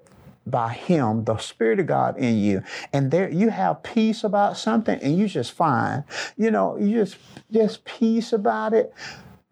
by 0.46 0.72
him, 0.72 1.24
the 1.24 1.36
Spirit 1.38 1.78
of 1.80 1.86
God 1.86 2.18
in 2.18 2.38
you. 2.38 2.62
And 2.92 3.10
there 3.10 3.30
you 3.30 3.50
have 3.50 3.82
peace 3.82 4.24
about 4.24 4.56
something 4.56 4.98
and 5.00 5.16
you 5.16 5.28
just 5.28 5.52
fine. 5.52 6.04
you 6.36 6.50
know, 6.50 6.76
you 6.76 6.96
just 6.96 7.16
just 7.50 7.84
peace 7.84 8.32
about 8.32 8.74
it. 8.74 8.92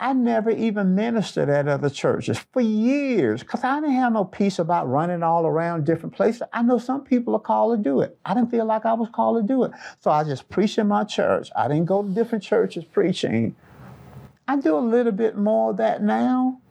I 0.03 0.15
never 0.15 0.49
even 0.49 0.95
ministered 0.95 1.51
at 1.51 1.69
other 1.69 1.91
churches 1.91 2.39
for 2.39 2.63
years 2.63 3.43
because 3.43 3.63
I 3.63 3.81
didn't 3.81 3.97
have 3.97 4.15
no 4.15 4.25
peace 4.25 4.59
about 4.59 4.89
running 4.89 5.23
all 5.23 5.45
around 5.45 5.85
different 5.85 6.15
places. 6.15 6.43
I 6.55 6.63
know 6.63 6.79
some 6.79 7.05
people 7.05 7.35
are 7.35 7.41
called 7.41 7.77
to 7.77 7.85
do 7.85 8.01
it. 8.01 8.19
I 8.25 8.33
didn't 8.33 8.51
feel 8.51 8.65
like 8.65 8.87
I 8.87 8.95
was 8.95 9.11
called 9.13 9.43
to 9.43 9.47
do 9.47 9.65
it. 9.65 9.73
So 9.99 10.11
I 10.11 10.25
just 10.25 10.49
preached 10.49 10.79
in 10.79 10.89
my 10.89 11.05
church. 11.05 11.51
I 11.55 11.69
didn't 11.69 11.85
go 11.85 12.03
to 12.03 12.09
different 12.09 12.43
churches 12.43 12.83
preaching. 12.83 13.55
I 14.49 14.57
do 14.57 14.75
a 14.75 14.81
little 14.81 15.13
bit 15.13 15.37
more 15.37 15.73
of 15.73 15.77
that 15.77 16.03
now. 16.03 16.63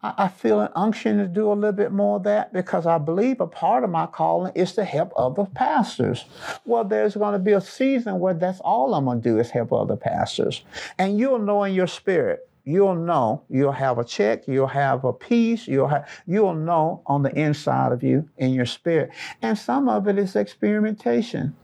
I 0.00 0.28
feel 0.28 0.60
an 0.60 0.68
unction 0.76 1.18
to 1.18 1.26
do 1.26 1.50
a 1.50 1.54
little 1.54 1.72
bit 1.72 1.90
more 1.90 2.18
of 2.18 2.22
that 2.24 2.52
because 2.52 2.86
I 2.86 2.98
believe 2.98 3.40
a 3.40 3.48
part 3.48 3.82
of 3.82 3.90
my 3.90 4.06
calling 4.06 4.52
is 4.54 4.72
to 4.74 4.84
help 4.84 5.12
other 5.16 5.46
pastors. 5.46 6.26
Well, 6.64 6.84
there's 6.84 7.16
going 7.16 7.32
to 7.32 7.40
be 7.40 7.52
a 7.52 7.60
season 7.60 8.20
where 8.20 8.34
that's 8.34 8.60
all 8.60 8.94
I'm 8.94 9.06
going 9.06 9.22
to 9.22 9.28
do 9.28 9.40
is 9.40 9.50
help 9.50 9.72
other 9.72 9.96
pastors. 9.96 10.62
And 10.98 11.18
you'll 11.18 11.40
know 11.40 11.64
in 11.64 11.74
your 11.74 11.88
spirit 11.88 12.48
you'll 12.64 12.94
know 12.94 13.42
you'll 13.48 13.72
have 13.72 13.98
a 13.98 14.04
check 14.04 14.46
you'll 14.46 14.66
have 14.66 15.04
a 15.04 15.12
peace 15.12 15.66
you'll 15.66 15.88
have 15.88 16.08
you'll 16.26 16.54
know 16.54 17.02
on 17.06 17.22
the 17.22 17.34
inside 17.38 17.92
of 17.92 18.02
you 18.02 18.28
in 18.38 18.52
your 18.52 18.66
spirit. 18.66 19.10
And 19.42 19.58
some 19.58 19.88
of 19.88 20.08
it 20.08 20.18
is 20.18 20.36
experimentation. 20.36 21.56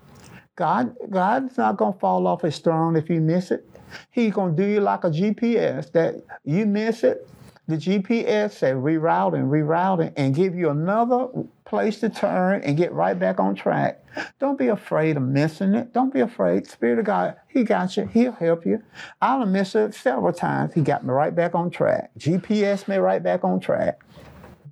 God 0.57 0.95
god's 1.11 1.57
not 1.57 1.77
going 1.77 1.95
to 1.95 1.99
fall 1.99 2.27
off 2.27 2.43
his 2.43 2.59
throne 2.59 2.97
if 2.97 3.11
you 3.11 3.21
miss 3.21 3.51
it. 3.51 3.69
He's 4.11 4.33
going 4.33 4.57
to 4.57 4.63
do 4.63 4.69
you 4.69 4.81
like 4.81 5.05
a 5.05 5.11
gps 5.11 5.93
that 5.93 6.23
you 6.45 6.67
miss 6.67 7.05
it. 7.05 7.29
The 7.67 7.77
GPS 7.77 8.53
say 8.53 8.73
rerouting, 8.73 9.49
rerouting, 9.49 10.13
and 10.19 10.35
give 10.35 10.55
you 10.55 10.69
another 10.69 11.29
place 11.75 11.99
to 11.99 12.09
turn 12.09 12.63
and 12.63 12.77
get 12.77 12.93
right 12.93 13.19
back 13.19 13.41
on 13.41 13.53
track. 13.53 14.01
Don't 14.39 14.57
be 14.57 14.69
afraid 14.69 15.17
of 15.17 15.25
missing 15.25 15.75
it. 15.75 15.93
Don't 15.93 16.13
be 16.13 16.21
afraid. 16.21 16.69
Spirit 16.69 17.01
of 17.01 17.05
God, 17.05 17.35
He 17.49 17.65
got 17.65 17.97
you. 17.97 18.07
He'll 18.07 18.31
help 18.31 18.65
you. 18.65 18.81
I've 19.21 19.49
missed 19.49 19.75
it 19.75 19.93
several 19.93 20.33
times. 20.33 20.73
He 20.73 20.83
got 20.83 21.05
me 21.05 21.11
right 21.11 21.35
back 21.35 21.57
on 21.57 21.71
track. 21.71 22.13
GPS 22.17 22.87
me 22.87 22.97
right 22.99 23.21
back 23.21 23.43
on 23.43 23.59
track. 23.59 24.01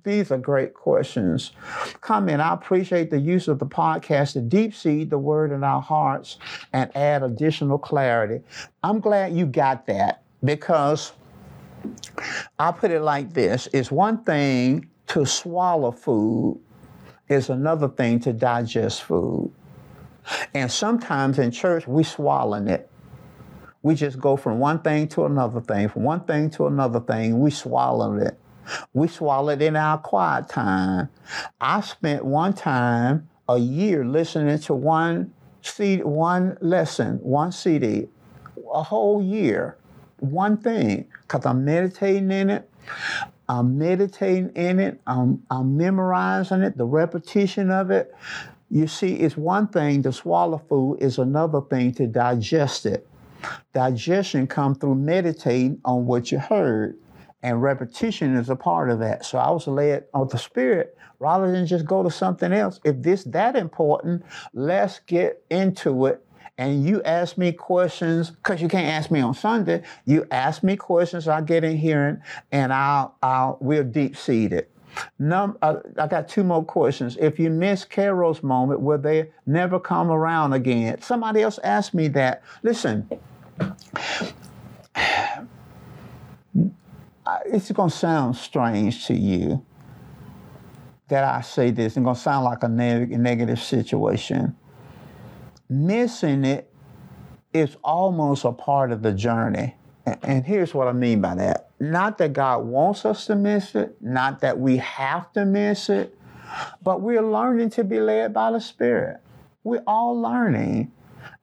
These 0.05 0.31
are 0.31 0.37
great 0.37 0.73
questions. 0.73 1.51
Comment. 1.99 2.39
I 2.39 2.53
appreciate 2.53 3.09
the 3.09 3.19
use 3.19 3.49
of 3.49 3.59
the 3.59 3.65
podcast 3.65 4.33
to 4.33 4.41
deep 4.41 4.73
seed 4.73 5.09
the 5.09 5.17
word 5.17 5.51
in 5.51 5.61
our 5.61 5.81
hearts 5.81 6.37
and 6.71 6.89
add 6.95 7.21
additional 7.21 7.77
clarity. 7.77 8.45
I'm 8.81 9.01
glad 9.01 9.35
you 9.35 9.45
got 9.45 9.87
that 9.87 10.23
because 10.41 11.11
I 12.57 12.71
put 12.71 12.91
it 12.91 13.01
like 13.01 13.33
this 13.33 13.67
it's 13.73 13.91
one 13.91 14.23
thing 14.23 14.89
to 15.07 15.25
swallow 15.25 15.91
food, 15.91 16.59
it's 17.33 17.49
another 17.49 17.89
thing 17.89 18.19
to 18.21 18.33
digest 18.33 19.03
food. 19.03 19.51
And 20.53 20.71
sometimes 20.71 21.39
in 21.39 21.51
church, 21.51 21.87
we 21.87 22.03
swallowing 22.03 22.67
it. 22.67 22.89
We 23.81 23.95
just 23.95 24.19
go 24.19 24.37
from 24.37 24.59
one 24.59 24.79
thing 24.79 25.09
to 25.09 25.25
another 25.25 25.59
thing, 25.59 25.89
from 25.89 26.03
one 26.03 26.21
thing 26.21 26.49
to 26.51 26.67
another 26.67 27.01
thing. 27.01 27.39
We 27.39 27.51
swallow 27.51 28.15
it. 28.15 28.39
We 28.93 29.09
swallow 29.09 29.49
it 29.49 29.61
in 29.61 29.75
our 29.75 29.97
quiet 29.97 30.47
time. 30.47 31.09
I 31.59 31.81
spent 31.81 32.23
one 32.23 32.53
time 32.53 33.29
a 33.49 33.57
year 33.57 34.05
listening 34.05 34.57
to 34.59 34.73
one 34.73 35.33
CD, 35.61 36.03
one 36.03 36.57
lesson, 36.61 37.17
one 37.17 37.51
CD, 37.51 38.07
a 38.73 38.83
whole 38.83 39.21
year 39.21 39.77
one 40.23 40.57
thing 40.57 41.05
because 41.21 41.45
I'm 41.45 41.65
meditating 41.65 42.31
in 42.31 42.49
it. 42.49 42.69
I'm 43.49 43.77
meditating 43.77 44.51
in 44.55 44.79
it. 44.79 45.01
I'm, 45.05 45.43
I'm 45.49 45.77
memorizing 45.77 46.61
it, 46.61 46.77
the 46.77 46.85
repetition 46.85 47.71
of 47.71 47.91
it. 47.91 48.13
You 48.69 48.87
see, 48.87 49.15
it's 49.15 49.37
one 49.37 49.67
thing 49.67 50.01
to 50.03 50.11
swallow 50.11 50.57
food, 50.57 50.97
is 51.01 51.17
another 51.17 51.61
thing 51.61 51.93
to 51.95 52.07
digest 52.07 52.85
it. 52.85 53.07
Digestion 53.73 54.47
comes 54.47 54.77
through 54.77 54.95
meditating 54.95 55.81
on 55.85 56.05
what 56.05 56.31
you 56.31 56.39
heard, 56.39 56.97
and 57.43 57.61
repetition 57.61 58.35
is 58.35 58.49
a 58.49 58.55
part 58.55 58.89
of 58.89 58.99
that. 58.99 59.25
So 59.25 59.37
I 59.37 59.51
was 59.51 59.67
led 59.67 60.05
on 60.13 60.29
the 60.29 60.37
Spirit 60.37 60.97
rather 61.19 61.51
than 61.51 61.67
just 61.67 61.85
go 61.85 62.03
to 62.03 62.09
something 62.09 62.53
else. 62.53 62.79
If 62.83 63.01
this 63.01 63.23
that 63.25 63.55
important, 63.55 64.23
let's 64.53 64.99
get 64.99 65.43
into 65.49 66.05
it 66.05 66.22
and 66.57 66.85
you 66.85 67.01
ask 67.03 67.37
me 67.37 67.51
questions 67.51 68.29
because 68.29 68.61
you 68.61 68.67
can't 68.67 68.87
ask 68.87 69.09
me 69.09 69.19
on 69.21 69.33
Sunday. 69.33 69.83
You 70.05 70.27
ask 70.31 70.63
me 70.63 70.77
questions, 70.77 71.27
I 71.27 71.41
get 71.41 71.63
in 71.63 71.77
here 71.77 72.21
and 72.51 72.73
I'll, 72.73 73.15
I'll 73.23 73.57
we'll 73.59 73.83
deep 73.83 74.15
it. 74.27 74.69
Num- 75.17 75.57
uh, 75.61 75.77
I 75.97 76.07
got 76.07 76.27
two 76.29 76.43
more 76.43 76.63
questions. 76.63 77.17
If 77.19 77.39
you 77.39 77.49
miss 77.49 77.83
Kairos 77.85 78.43
moment, 78.43 78.81
will 78.81 78.99
they 78.99 79.31
never 79.47 79.79
come 79.79 80.11
around 80.11 80.53
again? 80.53 81.01
Somebody 81.01 81.41
else 81.41 81.57
asked 81.63 81.95
me 81.95 82.07
that. 82.09 82.43
Listen, 82.61 83.09
it's 87.45 87.71
going 87.71 87.89
to 87.89 87.95
sound 87.95 88.35
strange 88.35 89.07
to 89.07 89.15
you 89.15 89.65
that 91.07 91.23
I 91.23 91.41
say 91.41 91.71
this. 91.71 91.97
It's 91.97 92.03
going 92.03 92.15
to 92.15 92.21
sound 92.21 92.45
like 92.45 92.61
a 92.61 92.67
neg- 92.67 93.17
negative 93.19 93.59
situation. 93.59 94.55
Missing 95.73 96.45
it 96.45 96.71
is 97.51 97.77
almost 97.83 98.45
a 98.45 98.51
part 98.51 98.91
of 98.91 99.01
the 99.01 99.11
journey. 99.11 99.75
And 100.21 100.45
here's 100.45 100.73
what 100.73 100.87
I 100.87 100.93
mean 100.93 101.19
by 101.19 101.33
that. 101.35 101.69
Not 101.79 102.19
that 102.19 102.33
God 102.33 102.65
wants 102.65 103.05
us 103.05 103.25
to 103.25 103.35
miss 103.35 103.73
it, 103.73 103.97
not 103.99 104.41
that 104.41 104.59
we 104.59 104.77
have 104.77 105.31
to 105.33 105.45
miss 105.45 105.89
it, 105.89 106.15
but 106.83 107.01
we're 107.01 107.23
learning 107.23 107.71
to 107.71 107.83
be 107.83 107.99
led 107.99 108.33
by 108.33 108.51
the 108.51 108.59
Spirit. 108.59 109.19
We're 109.63 109.83
all 109.87 110.21
learning. 110.21 110.91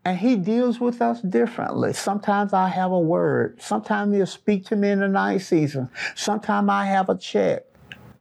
And 0.04 0.16
he 0.16 0.36
deals 0.36 0.78
with 0.78 1.02
us 1.02 1.20
differently. 1.22 1.92
Sometimes 1.92 2.52
I 2.52 2.68
have 2.68 2.92
a 2.92 3.00
word. 3.00 3.60
Sometimes 3.60 4.14
he'll 4.14 4.26
speak 4.26 4.64
to 4.66 4.76
me 4.76 4.90
in 4.90 5.00
the 5.00 5.08
night 5.08 5.38
season. 5.38 5.90
Sometimes 6.14 6.68
I 6.70 6.86
have 6.86 7.08
a 7.08 7.18
check, 7.18 7.64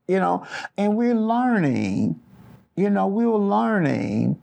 you 0.07 0.19
know, 0.19 0.45
and 0.75 0.97
we're 0.97 1.13
learning. 1.13 2.19
You 2.75 2.89
know, 2.89 3.07
we 3.07 3.25
were 3.27 3.37
learning. 3.37 4.41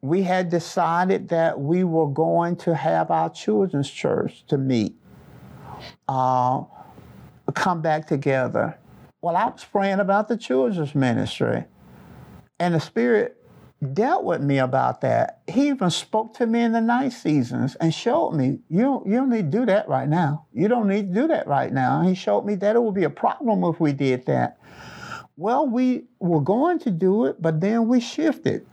We 0.00 0.22
had 0.22 0.48
decided 0.48 1.28
that 1.28 1.60
we 1.60 1.84
were 1.84 2.08
going 2.08 2.56
to 2.56 2.74
have 2.74 3.10
our 3.10 3.30
children's 3.30 3.90
church 3.90 4.44
to 4.48 4.58
meet, 4.58 4.94
uh, 6.08 6.62
come 7.54 7.82
back 7.82 8.06
together. 8.06 8.78
Well, 9.20 9.36
I 9.36 9.46
was 9.46 9.64
praying 9.64 10.00
about 10.00 10.28
the 10.28 10.36
children's 10.36 10.94
ministry, 10.94 11.64
and 12.58 12.74
the 12.74 12.80
Spirit 12.80 13.36
dealt 13.92 14.24
with 14.24 14.40
me 14.40 14.58
about 14.58 15.00
that. 15.00 15.42
He 15.48 15.68
even 15.68 15.90
spoke 15.90 16.34
to 16.34 16.46
me 16.46 16.62
in 16.62 16.72
the 16.72 16.80
night 16.80 17.12
seasons 17.12 17.74
and 17.76 17.92
showed 17.92 18.32
me, 18.32 18.60
you 18.68 19.02
you 19.04 19.16
don't 19.16 19.30
need 19.30 19.50
to 19.50 19.58
do 19.58 19.66
that 19.66 19.88
right 19.88 20.08
now. 20.08 20.46
You 20.52 20.68
don't 20.68 20.88
need 20.88 21.12
to 21.12 21.20
do 21.22 21.28
that 21.28 21.46
right 21.48 21.72
now. 21.72 22.02
he 22.02 22.14
showed 22.14 22.44
me 22.44 22.54
that 22.56 22.76
it 22.76 22.82
would 22.82 22.94
be 22.94 23.04
a 23.04 23.10
problem 23.10 23.64
if 23.64 23.80
we 23.80 23.92
did 23.92 24.26
that. 24.26 24.58
Well, 25.36 25.66
we 25.66 26.04
were 26.20 26.40
going 26.40 26.78
to 26.80 26.90
do 26.90 27.24
it, 27.24 27.40
but 27.40 27.60
then 27.60 27.88
we 27.88 28.00
shifted. 28.00 28.66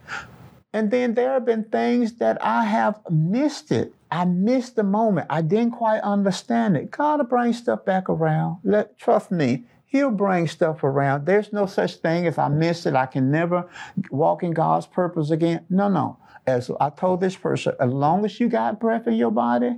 And 0.72 0.90
then 0.90 1.14
there 1.14 1.32
have 1.32 1.44
been 1.44 1.64
things 1.64 2.14
that 2.14 2.42
I 2.44 2.64
have 2.64 3.00
missed 3.10 3.72
it. 3.72 3.92
I 4.10 4.24
missed 4.24 4.76
the 4.76 4.84
moment. 4.84 5.26
I 5.30 5.42
didn't 5.42 5.72
quite 5.72 6.00
understand 6.00 6.76
it. 6.76 6.90
God 6.90 7.18
will 7.18 7.26
bring 7.26 7.52
stuff 7.52 7.84
back 7.84 8.08
around. 8.08 8.58
Let 8.62 8.98
trust 8.98 9.30
me. 9.30 9.64
He'll 9.86 10.12
bring 10.12 10.46
stuff 10.46 10.84
around. 10.84 11.26
There's 11.26 11.52
no 11.52 11.66
such 11.66 11.96
thing 11.96 12.26
as 12.26 12.38
I 12.38 12.48
missed 12.48 12.86
it. 12.86 12.94
I 12.94 13.06
can 13.06 13.32
never 13.32 13.68
walk 14.10 14.44
in 14.44 14.52
God's 14.52 14.86
purpose 14.86 15.30
again. 15.30 15.66
No, 15.68 15.88
no. 15.88 16.18
As 16.46 16.70
I 16.80 16.90
told 16.90 17.20
this 17.20 17.34
person, 17.34 17.74
as 17.80 17.92
long 17.92 18.24
as 18.24 18.38
you 18.38 18.48
got 18.48 18.78
breath 18.78 19.08
in 19.08 19.14
your 19.14 19.32
body, 19.32 19.76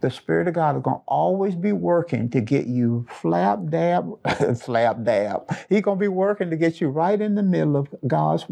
the 0.00 0.10
Spirit 0.10 0.46
of 0.46 0.54
God 0.54 0.76
is 0.76 0.82
going 0.82 0.98
to 0.98 1.02
always 1.06 1.56
be 1.56 1.72
working 1.72 2.30
to 2.30 2.40
get 2.40 2.66
you 2.66 3.06
flap 3.10 3.58
dab, 3.68 4.18
flap 4.60 5.02
dab. 5.02 5.50
He's 5.68 5.82
going 5.82 5.98
to 5.98 6.00
be 6.00 6.08
working 6.08 6.50
to 6.50 6.56
get 6.56 6.80
you 6.80 6.88
right 6.88 7.20
in 7.20 7.34
the 7.34 7.42
middle 7.42 7.76
of 7.76 7.88
God's 8.06 8.46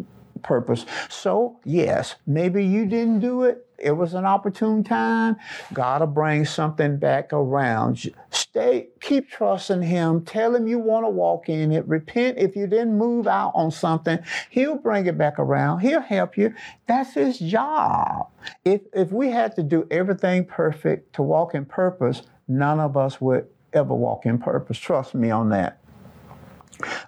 purpose. 0.47 0.87
So, 1.11 1.59
yes, 1.65 2.15
maybe 2.27 2.65
you 2.65 2.87
didn't 2.87 3.21
do 3.21 3.43
it. 3.43 3.67
It 3.79 3.91
was 3.91 4.15
an 4.15 4.25
opportune 4.25 4.83
time. 4.85 5.37
God 5.75 6.01
will 6.01 6.07
bring 6.07 6.47
something 6.47 6.97
back 6.97 7.33
around. 7.33 8.11
Stay, 8.31 8.89
keep 9.01 9.29
trusting 9.29 9.83
Him. 9.83 10.25
Tell 10.25 10.55
Him 10.55 10.67
you 10.67 10.79
want 10.79 11.05
to 11.05 11.11
walk 11.11 11.51
in 11.51 11.73
it. 11.73 11.87
Repent 11.87 12.39
if 12.39 12.57
you 12.57 12.67
didn't 12.67 12.97
move 12.97 13.27
out 13.27 13.53
on 13.55 13.71
something. 13.71 14.19
He'll 14.49 14.79
bring 14.79 15.07
it 15.07 15.19
back 15.19 15.39
around. 15.39 15.81
He'll 15.81 16.01
help 16.01 16.39
you. 16.39 16.55
That's 16.87 17.15
His 17.15 17.39
job. 17.39 18.29
If 18.65 18.83
if 18.95 19.13
we 19.13 19.31
had 19.31 19.55
to 19.57 19.63
do 19.63 19.87
everything 19.91 20.47
perfect 20.47 21.15
to 21.17 21.23
walk 21.23 21.55
in 21.55 21.67
purpose, 21.67 22.23
none 22.49 22.81
of 22.81 22.97
us 22.97 23.21
would 23.21 23.47
ever 23.75 23.95
walk 23.95 24.25
in 24.25 24.39
purpose. 24.39 24.79
Trust 24.79 25.15
me 25.15 25.31
on 25.31 25.51
that. 25.51 25.81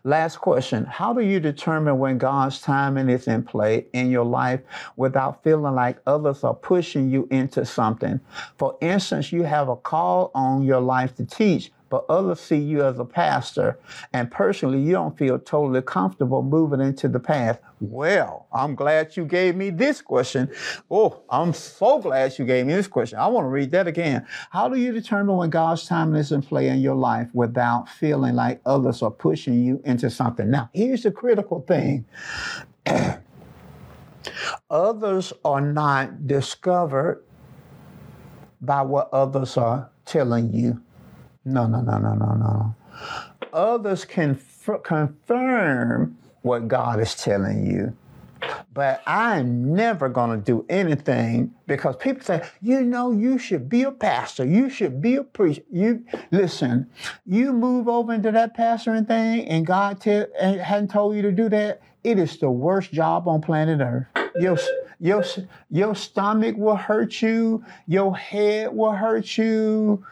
Last 0.04 0.38
question 0.38 0.84
How 0.84 1.12
do 1.12 1.20
you 1.20 1.40
determine 1.40 1.98
when 1.98 2.18
God's 2.18 2.60
timing 2.60 3.08
is 3.08 3.26
in 3.26 3.42
play 3.42 3.86
in 3.92 4.10
your 4.10 4.24
life 4.24 4.60
without 4.96 5.42
feeling 5.42 5.74
like 5.74 5.98
others 6.06 6.44
are 6.44 6.54
pushing 6.54 7.10
you 7.10 7.28
into 7.30 7.64
something? 7.64 8.20
For 8.56 8.76
instance, 8.80 9.32
you 9.32 9.42
have 9.42 9.68
a 9.68 9.76
call 9.76 10.30
on 10.34 10.62
your 10.62 10.80
life 10.80 11.14
to 11.16 11.24
teach, 11.24 11.70
but 11.90 12.04
others 12.08 12.40
see 12.40 12.56
you 12.56 12.84
as 12.84 12.98
a 12.98 13.04
pastor, 13.04 13.78
and 14.12 14.30
personally, 14.30 14.80
you 14.80 14.92
don't 14.92 15.16
feel 15.16 15.38
totally 15.38 15.82
comfortable 15.82 16.42
moving 16.42 16.80
into 16.80 17.08
the 17.08 17.20
path. 17.20 17.60
Well, 17.80 18.46
I'm 18.52 18.74
glad 18.74 19.16
you 19.16 19.24
gave 19.24 19.56
me 19.56 19.70
this 19.70 20.02
question. 20.02 20.50
Oh, 20.90 21.22
I'm 21.30 21.52
so 21.52 22.00
glad 22.00 22.38
you 22.38 22.44
gave 22.44 22.66
me 22.66 22.74
this 22.74 22.88
question. 22.88 23.18
I 23.18 23.28
want 23.28 23.44
to 23.44 23.48
read 23.48 23.70
that 23.70 23.86
again. 23.86 24.26
How 24.50 24.68
do 24.68 24.78
you 24.78 24.92
determine 24.92 25.36
when 25.36 25.50
God's 25.50 25.86
timing 25.86 26.16
is 26.20 26.32
in 26.32 26.42
play 26.42 26.68
in 26.68 26.80
your 26.80 26.96
life 26.96 27.28
without 27.32 27.88
feeling 27.88 28.34
like 28.34 28.60
others 28.66 29.02
are 29.02 29.10
pushing 29.10 29.64
you 29.64 29.80
into 29.84 30.10
something? 30.10 30.50
Now, 30.50 30.70
here's 30.72 31.04
the 31.04 31.10
critical 31.10 31.60
thing. 31.66 32.04
others 34.70 35.32
are 35.44 35.60
not 35.60 36.26
discovered 36.26 37.22
by 38.60 38.82
what 38.82 39.08
others 39.12 39.56
are 39.56 39.90
telling 40.04 40.52
you. 40.52 40.82
No, 41.48 41.66
no, 41.66 41.80
no, 41.80 41.98
no, 41.98 42.14
no, 42.14 42.34
no. 42.34 42.74
Others 43.52 44.04
can 44.04 44.32
f- 44.32 44.82
confirm 44.82 46.18
what 46.42 46.68
God 46.68 47.00
is 47.00 47.14
telling 47.14 47.66
you. 47.66 47.96
But 48.72 49.02
I'm 49.06 49.74
never 49.74 50.08
going 50.08 50.30
to 50.30 50.36
do 50.36 50.64
anything 50.68 51.54
because 51.66 51.96
people 51.96 52.22
say, 52.22 52.46
you 52.60 52.82
know, 52.82 53.10
you 53.10 53.38
should 53.38 53.68
be 53.68 53.82
a 53.82 53.90
pastor. 53.90 54.44
You 54.44 54.68
should 54.68 55.00
be 55.00 55.16
a 55.16 55.24
priest. 55.24 55.60
You 55.72 56.04
listen, 56.30 56.88
you 57.26 57.52
move 57.52 57.88
over 57.88 58.12
into 58.12 58.30
that 58.30 58.56
pastoring 58.56 59.06
thing 59.06 59.48
and 59.48 59.66
God 59.66 60.00
tell, 60.00 60.26
hadn't 60.38 60.90
told 60.90 61.16
you 61.16 61.22
to 61.22 61.32
do 61.32 61.48
that. 61.48 61.80
It 62.04 62.18
is 62.18 62.38
the 62.38 62.50
worst 62.50 62.92
job 62.92 63.26
on 63.26 63.40
planet 63.40 63.80
Earth. 63.80 64.06
Your, 64.40 64.56
your, 65.00 65.24
your 65.70 65.94
stomach 65.96 66.56
will 66.56 66.76
hurt 66.76 67.20
you. 67.20 67.64
Your 67.86 68.16
head 68.16 68.72
will 68.72 68.92
hurt 68.92 69.36
you. 69.36 70.04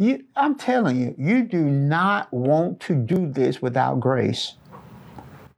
You, 0.00 0.24
I'm 0.34 0.56
telling 0.56 0.98
you, 0.98 1.14
you 1.18 1.44
do 1.44 1.62
not 1.62 2.32
want 2.32 2.80
to 2.82 2.94
do 2.94 3.30
this 3.30 3.60
without 3.60 4.00
grace. 4.00 4.54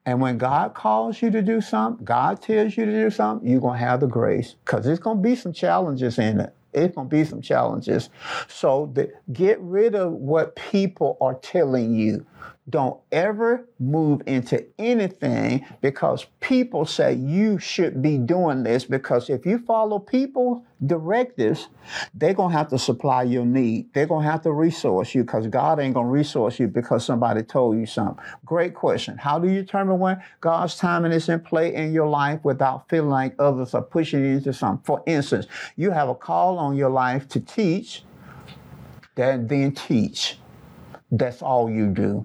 And 0.05 0.21
when 0.21 0.39
God 0.39 0.75
calls 0.75 1.23
you 1.23 1.31
to 1.31 1.43
do 1.43 1.61
something, 1.61 2.05
God 2.05 2.43
tells 2.43 2.77
you 2.77 2.85
to 2.87 2.93
do 2.93 3.11
something, 3.11 3.49
you're 3.49 3.61
going 3.61 3.79
to 3.79 3.87
have 3.87 4.01
the 4.01 4.09
grace 4.09 4.57
because 4.65 4.85
there's 4.85 4.99
going 4.99 5.19
to 5.19 5.23
be 5.23 5.37
some 5.37 5.53
challenges 5.53 6.19
in 6.19 6.41
it. 6.41 6.55
It's 6.73 6.97
going 6.97 7.09
to 7.09 7.17
be 7.17 7.25
some 7.25 7.41
challenges. 7.41 8.11
So 8.49 8.91
the, 8.95 9.13
get 9.33 9.61
rid 9.61 9.95
of 9.95 10.13
what 10.13 10.57
people 10.57 11.19
are 11.21 11.37
telling 11.37 11.95
you. 11.95 12.27
Don't 12.71 13.01
ever 13.11 13.67
move 13.81 14.23
into 14.25 14.65
anything 14.79 15.67
because 15.81 16.27
people 16.39 16.85
say 16.87 17.13
you 17.15 17.59
should 17.59 18.01
be 18.01 18.19
doing 18.19 18.63
this. 18.63 18.85
Because 18.85 19.29
if 19.29 19.45
you 19.45 19.59
follow 19.59 19.99
people 19.99 20.65
directives, 20.87 21.67
they're 22.15 22.35
going 22.35 22.53
to 22.53 22.57
have 22.57 22.69
to 22.69 22.79
supply 22.79 23.25
your 23.25 23.45
need. 23.45 23.93
They're 23.93 24.07
going 24.07 24.25
to 24.25 24.31
have 24.31 24.43
to 24.43 24.53
resource 24.53 25.13
you 25.13 25.25
because 25.25 25.49
God 25.49 25.81
ain't 25.81 25.95
going 25.95 26.07
to 26.07 26.13
resource 26.13 26.61
you 26.61 26.69
because 26.69 27.05
somebody 27.05 27.43
told 27.43 27.79
you 27.79 27.87
something. 27.87 28.25
Great 28.45 28.75
question. 28.75 29.19
How 29.19 29.41
do 29.41 29.49
you 29.49 29.61
determine 29.61 29.99
when 29.99 30.23
God's 30.41 30.77
timing 30.77 31.11
is 31.11 31.29
in 31.29 31.41
play 31.41 31.75
in 31.75 31.93
your 31.93 32.09
life 32.09 32.45
without 32.45 32.89
feeling 32.89 33.11
like 33.11 33.35
others 33.41 33.75
are 33.75 33.83
pushing 33.83 34.21
you 34.21 34.37
into 34.37 34.53
something? 34.53 34.85
For 34.85 35.03
instance, 35.07 35.47
you 35.75 35.91
have 35.91 36.09
a 36.09 36.15
call 36.15 36.59
on 36.59 36.77
your 36.77 36.91
life 36.91 37.27
to 37.31 37.41
teach, 37.41 38.05
then, 39.17 39.49
then 39.49 39.73
teach. 39.73 40.39
That's 41.11 41.43
all 41.43 41.69
you 41.69 41.89
do 41.89 42.25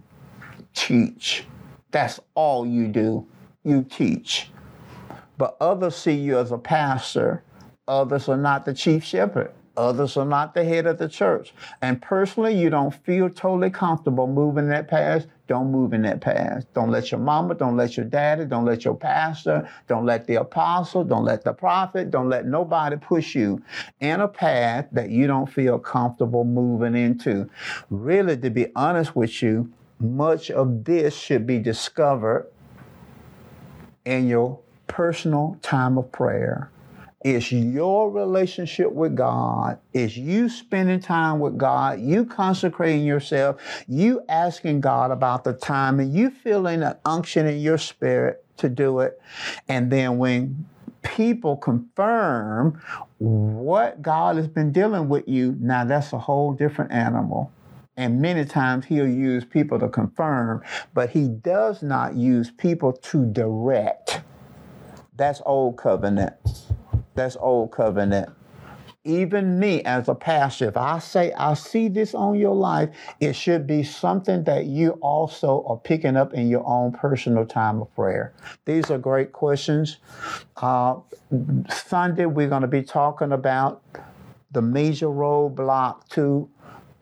teach. 0.78 1.44
That's 1.91 2.20
all 2.36 2.66
you 2.66 2.88
do. 2.88 3.28
You 3.64 3.84
teach. 3.84 4.52
But 5.38 5.58
others 5.60 5.95
see 5.95 6.14
you 6.14 6.38
as 6.38 6.52
a 6.52 6.58
pastor. 6.58 7.44
Others 7.88 8.30
are 8.30 8.38
not 8.38 8.66
the 8.66 8.74
chief 8.74 9.04
shepherd. 9.04 9.52
Others 9.76 10.18
are 10.18 10.26
not 10.26 10.56
the 10.56 10.64
head 10.64 10.88
of 10.88 10.98
the 10.98 11.08
church. 11.08 11.54
And 11.84 12.02
personally, 12.02 12.60
you 12.60 12.72
don't 12.72 12.94
feel 12.94 13.30
totally 13.30 13.70
comfortable 13.70 14.26
moving 14.26 14.70
that 14.70 14.88
path. 14.88 15.28
Don't 15.48 15.72
move 15.72 15.94
in 15.94 16.02
that 16.02 16.20
path. 16.20 16.66
Don't 16.74 16.90
let 16.90 17.12
your 17.12 17.20
mama, 17.20 17.54
don't 17.54 17.78
let 17.78 17.95
your 17.95 18.06
daddy, 18.08 18.45
don't 18.45 18.66
let 18.66 18.84
your 18.84 18.95
pastor, 18.95 19.70
don't 19.88 20.06
let 20.06 20.26
the 20.26 20.36
apostle, 20.36 21.04
don't 21.04 21.24
let 21.24 21.44
the 21.44 21.54
prophet, 21.54 22.10
don't 22.10 22.28
let 22.28 22.45
nobody 22.45 22.98
push 22.98 23.36
you 23.36 23.62
in 23.99 24.20
a 24.20 24.28
path 24.28 24.88
that 24.91 25.10
you 25.10 25.28
don't 25.28 25.48
feel 25.48 25.78
comfortable 25.78 26.44
moving 26.44 26.95
into. 26.95 27.48
Really, 27.90 28.36
to 28.36 28.49
be 28.49 28.68
honest 28.76 29.16
with 29.16 29.41
you, 29.44 29.72
much 29.99 30.52
of 30.52 30.84
this 30.84 31.15
should 31.15 31.48
be 31.48 31.60
discovered 31.60 32.52
in 34.06 34.28
your 34.28 34.60
personal 34.88 35.57
time 35.61 35.98
of 35.98 36.11
prayer. 36.11 36.72
It's 37.22 37.52
your 37.52 38.11
relationship 38.11 38.91
with 38.91 39.15
God. 39.15 39.80
It's 39.91 40.15
you 40.15 40.49
spending 40.49 40.99
time 40.99 41.40
with 41.40 41.57
God, 41.57 41.99
you 41.99 42.26
consecrating 42.26 43.06
yourself, 43.06 43.60
you 43.88 44.22
asking 44.30 44.82
God 44.82 45.11
about 45.11 45.44
the 45.44 45.53
time, 45.53 45.99
and 45.99 46.14
you 46.14 46.30
feeling 46.30 46.84
an 46.84 46.95
unction 47.06 47.48
in 47.48 47.60
your 47.60 47.80
spirit 47.80 48.45
to 48.57 48.69
do 48.69 48.99
it. 48.99 49.19
And 49.68 49.91
then 49.91 50.19
when 50.19 50.68
people 51.02 51.57
confirm 51.57 52.82
what 53.18 54.02
God 54.02 54.36
has 54.38 54.48
been 54.48 54.72
dealing 54.72 55.10
with 55.10 55.28
you, 55.28 55.57
now 55.60 55.86
that's 55.86 56.14
a 56.14 56.19
whole 56.19 56.53
different 56.53 56.91
animal. 56.91 57.52
And 57.98 58.22
many 58.22 58.45
times 58.45 58.86
he'll 58.86 59.10
use 59.10 59.44
people 59.44 59.80
to 59.80 59.90
confirm, 59.90 60.61
but 60.94 61.10
he 61.10 61.28
does 61.28 61.82
not 61.82 62.15
use 62.15 62.52
people 62.52 62.94
to 62.94 63.26
direct. 63.26 64.22
That's 65.15 65.41
old 65.45 65.78
covenant. 65.78 66.36
That's 67.15 67.36
old 67.38 67.72
covenant. 67.72 68.30
Even 69.03 69.57
me 69.57 69.82
as 69.84 70.10
a 70.10 70.15
pastor, 70.15 70.68
if 70.68 70.78
I 70.78 70.99
say 70.99 71.32
I 71.34 71.53
see 71.53 71.88
this 71.88 72.14
on 72.14 72.38
your 72.38 72.53
life, 72.53 72.90
it 73.19 73.34
should 73.34 73.65
be 73.65 73.82
something 73.82 74.44
that 74.44 74.65
you 74.65 74.91
also 75.02 75.64
are 75.68 75.78
picking 75.78 76.18
up 76.18 76.34
in 76.34 76.49
your 76.49 76.68
own 76.68 76.91
personal 76.91 77.45
time 77.45 77.82
of 77.82 77.94
prayer. 77.95 78.34
These 78.65 78.91
are 78.91 78.98
great 78.98 79.32
questions. 79.32 79.98
Uh, 80.57 80.98
Sunday, 81.69 82.26
we're 82.26 82.49
going 82.49 82.64
to 82.64 82.68
be 82.68 82.84
talking 82.84 83.32
about 83.32 83.82
the 84.52 84.61
major 84.61 85.07
roadblock 85.07 86.07
to 86.10 86.49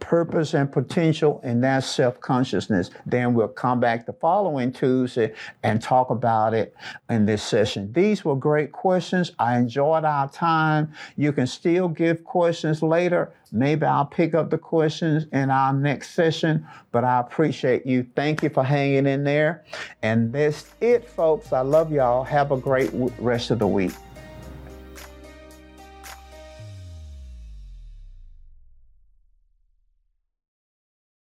purpose 0.05 0.53
and 0.53 0.71
potential, 0.71 1.41
and 1.43 1.63
that 1.63 1.83
self 1.83 2.19
consciousness. 2.19 2.91
Then 3.07 3.33
we'll 3.33 3.47
come 3.47 3.79
back 3.79 4.05
the 4.05 4.13
following 4.13 4.71
Tuesday 4.71 5.33
and 5.63 5.81
talk 5.81 6.11
about 6.11 6.53
it 6.53 6.75
in 7.09 7.25
this 7.25 7.41
session. 7.41 7.91
These 7.91 8.23
were 8.23 8.35
great 8.35 8.71
questions. 8.71 9.31
I 9.39 9.57
enjoyed 9.57 10.05
our 10.05 10.29
time. 10.29 10.93
You 11.17 11.31
can 11.31 11.47
still 11.47 11.87
give 11.87 12.23
questions 12.23 12.83
later. 12.83 13.33
Maybe 13.51 13.85
I'll 13.85 14.05
pick 14.05 14.35
up 14.35 14.51
the 14.51 14.59
questions 14.59 15.25
in 15.31 15.49
our 15.49 15.73
next 15.73 16.11
session, 16.11 16.67
but 16.91 17.03
I 17.03 17.19
appreciate 17.19 17.85
you. 17.87 18.05
Thank 18.15 18.43
you 18.43 18.49
for 18.49 18.63
hanging 18.63 19.07
in 19.07 19.23
there. 19.23 19.65
And 20.03 20.31
that's 20.31 20.71
it, 20.81 21.09
folks. 21.09 21.51
I 21.51 21.61
love 21.61 21.91
y'all. 21.91 22.23
Have 22.23 22.51
a 22.51 22.57
great 22.57 22.91
rest 23.17 23.49
of 23.49 23.57
the 23.57 23.67
week. 23.67 23.93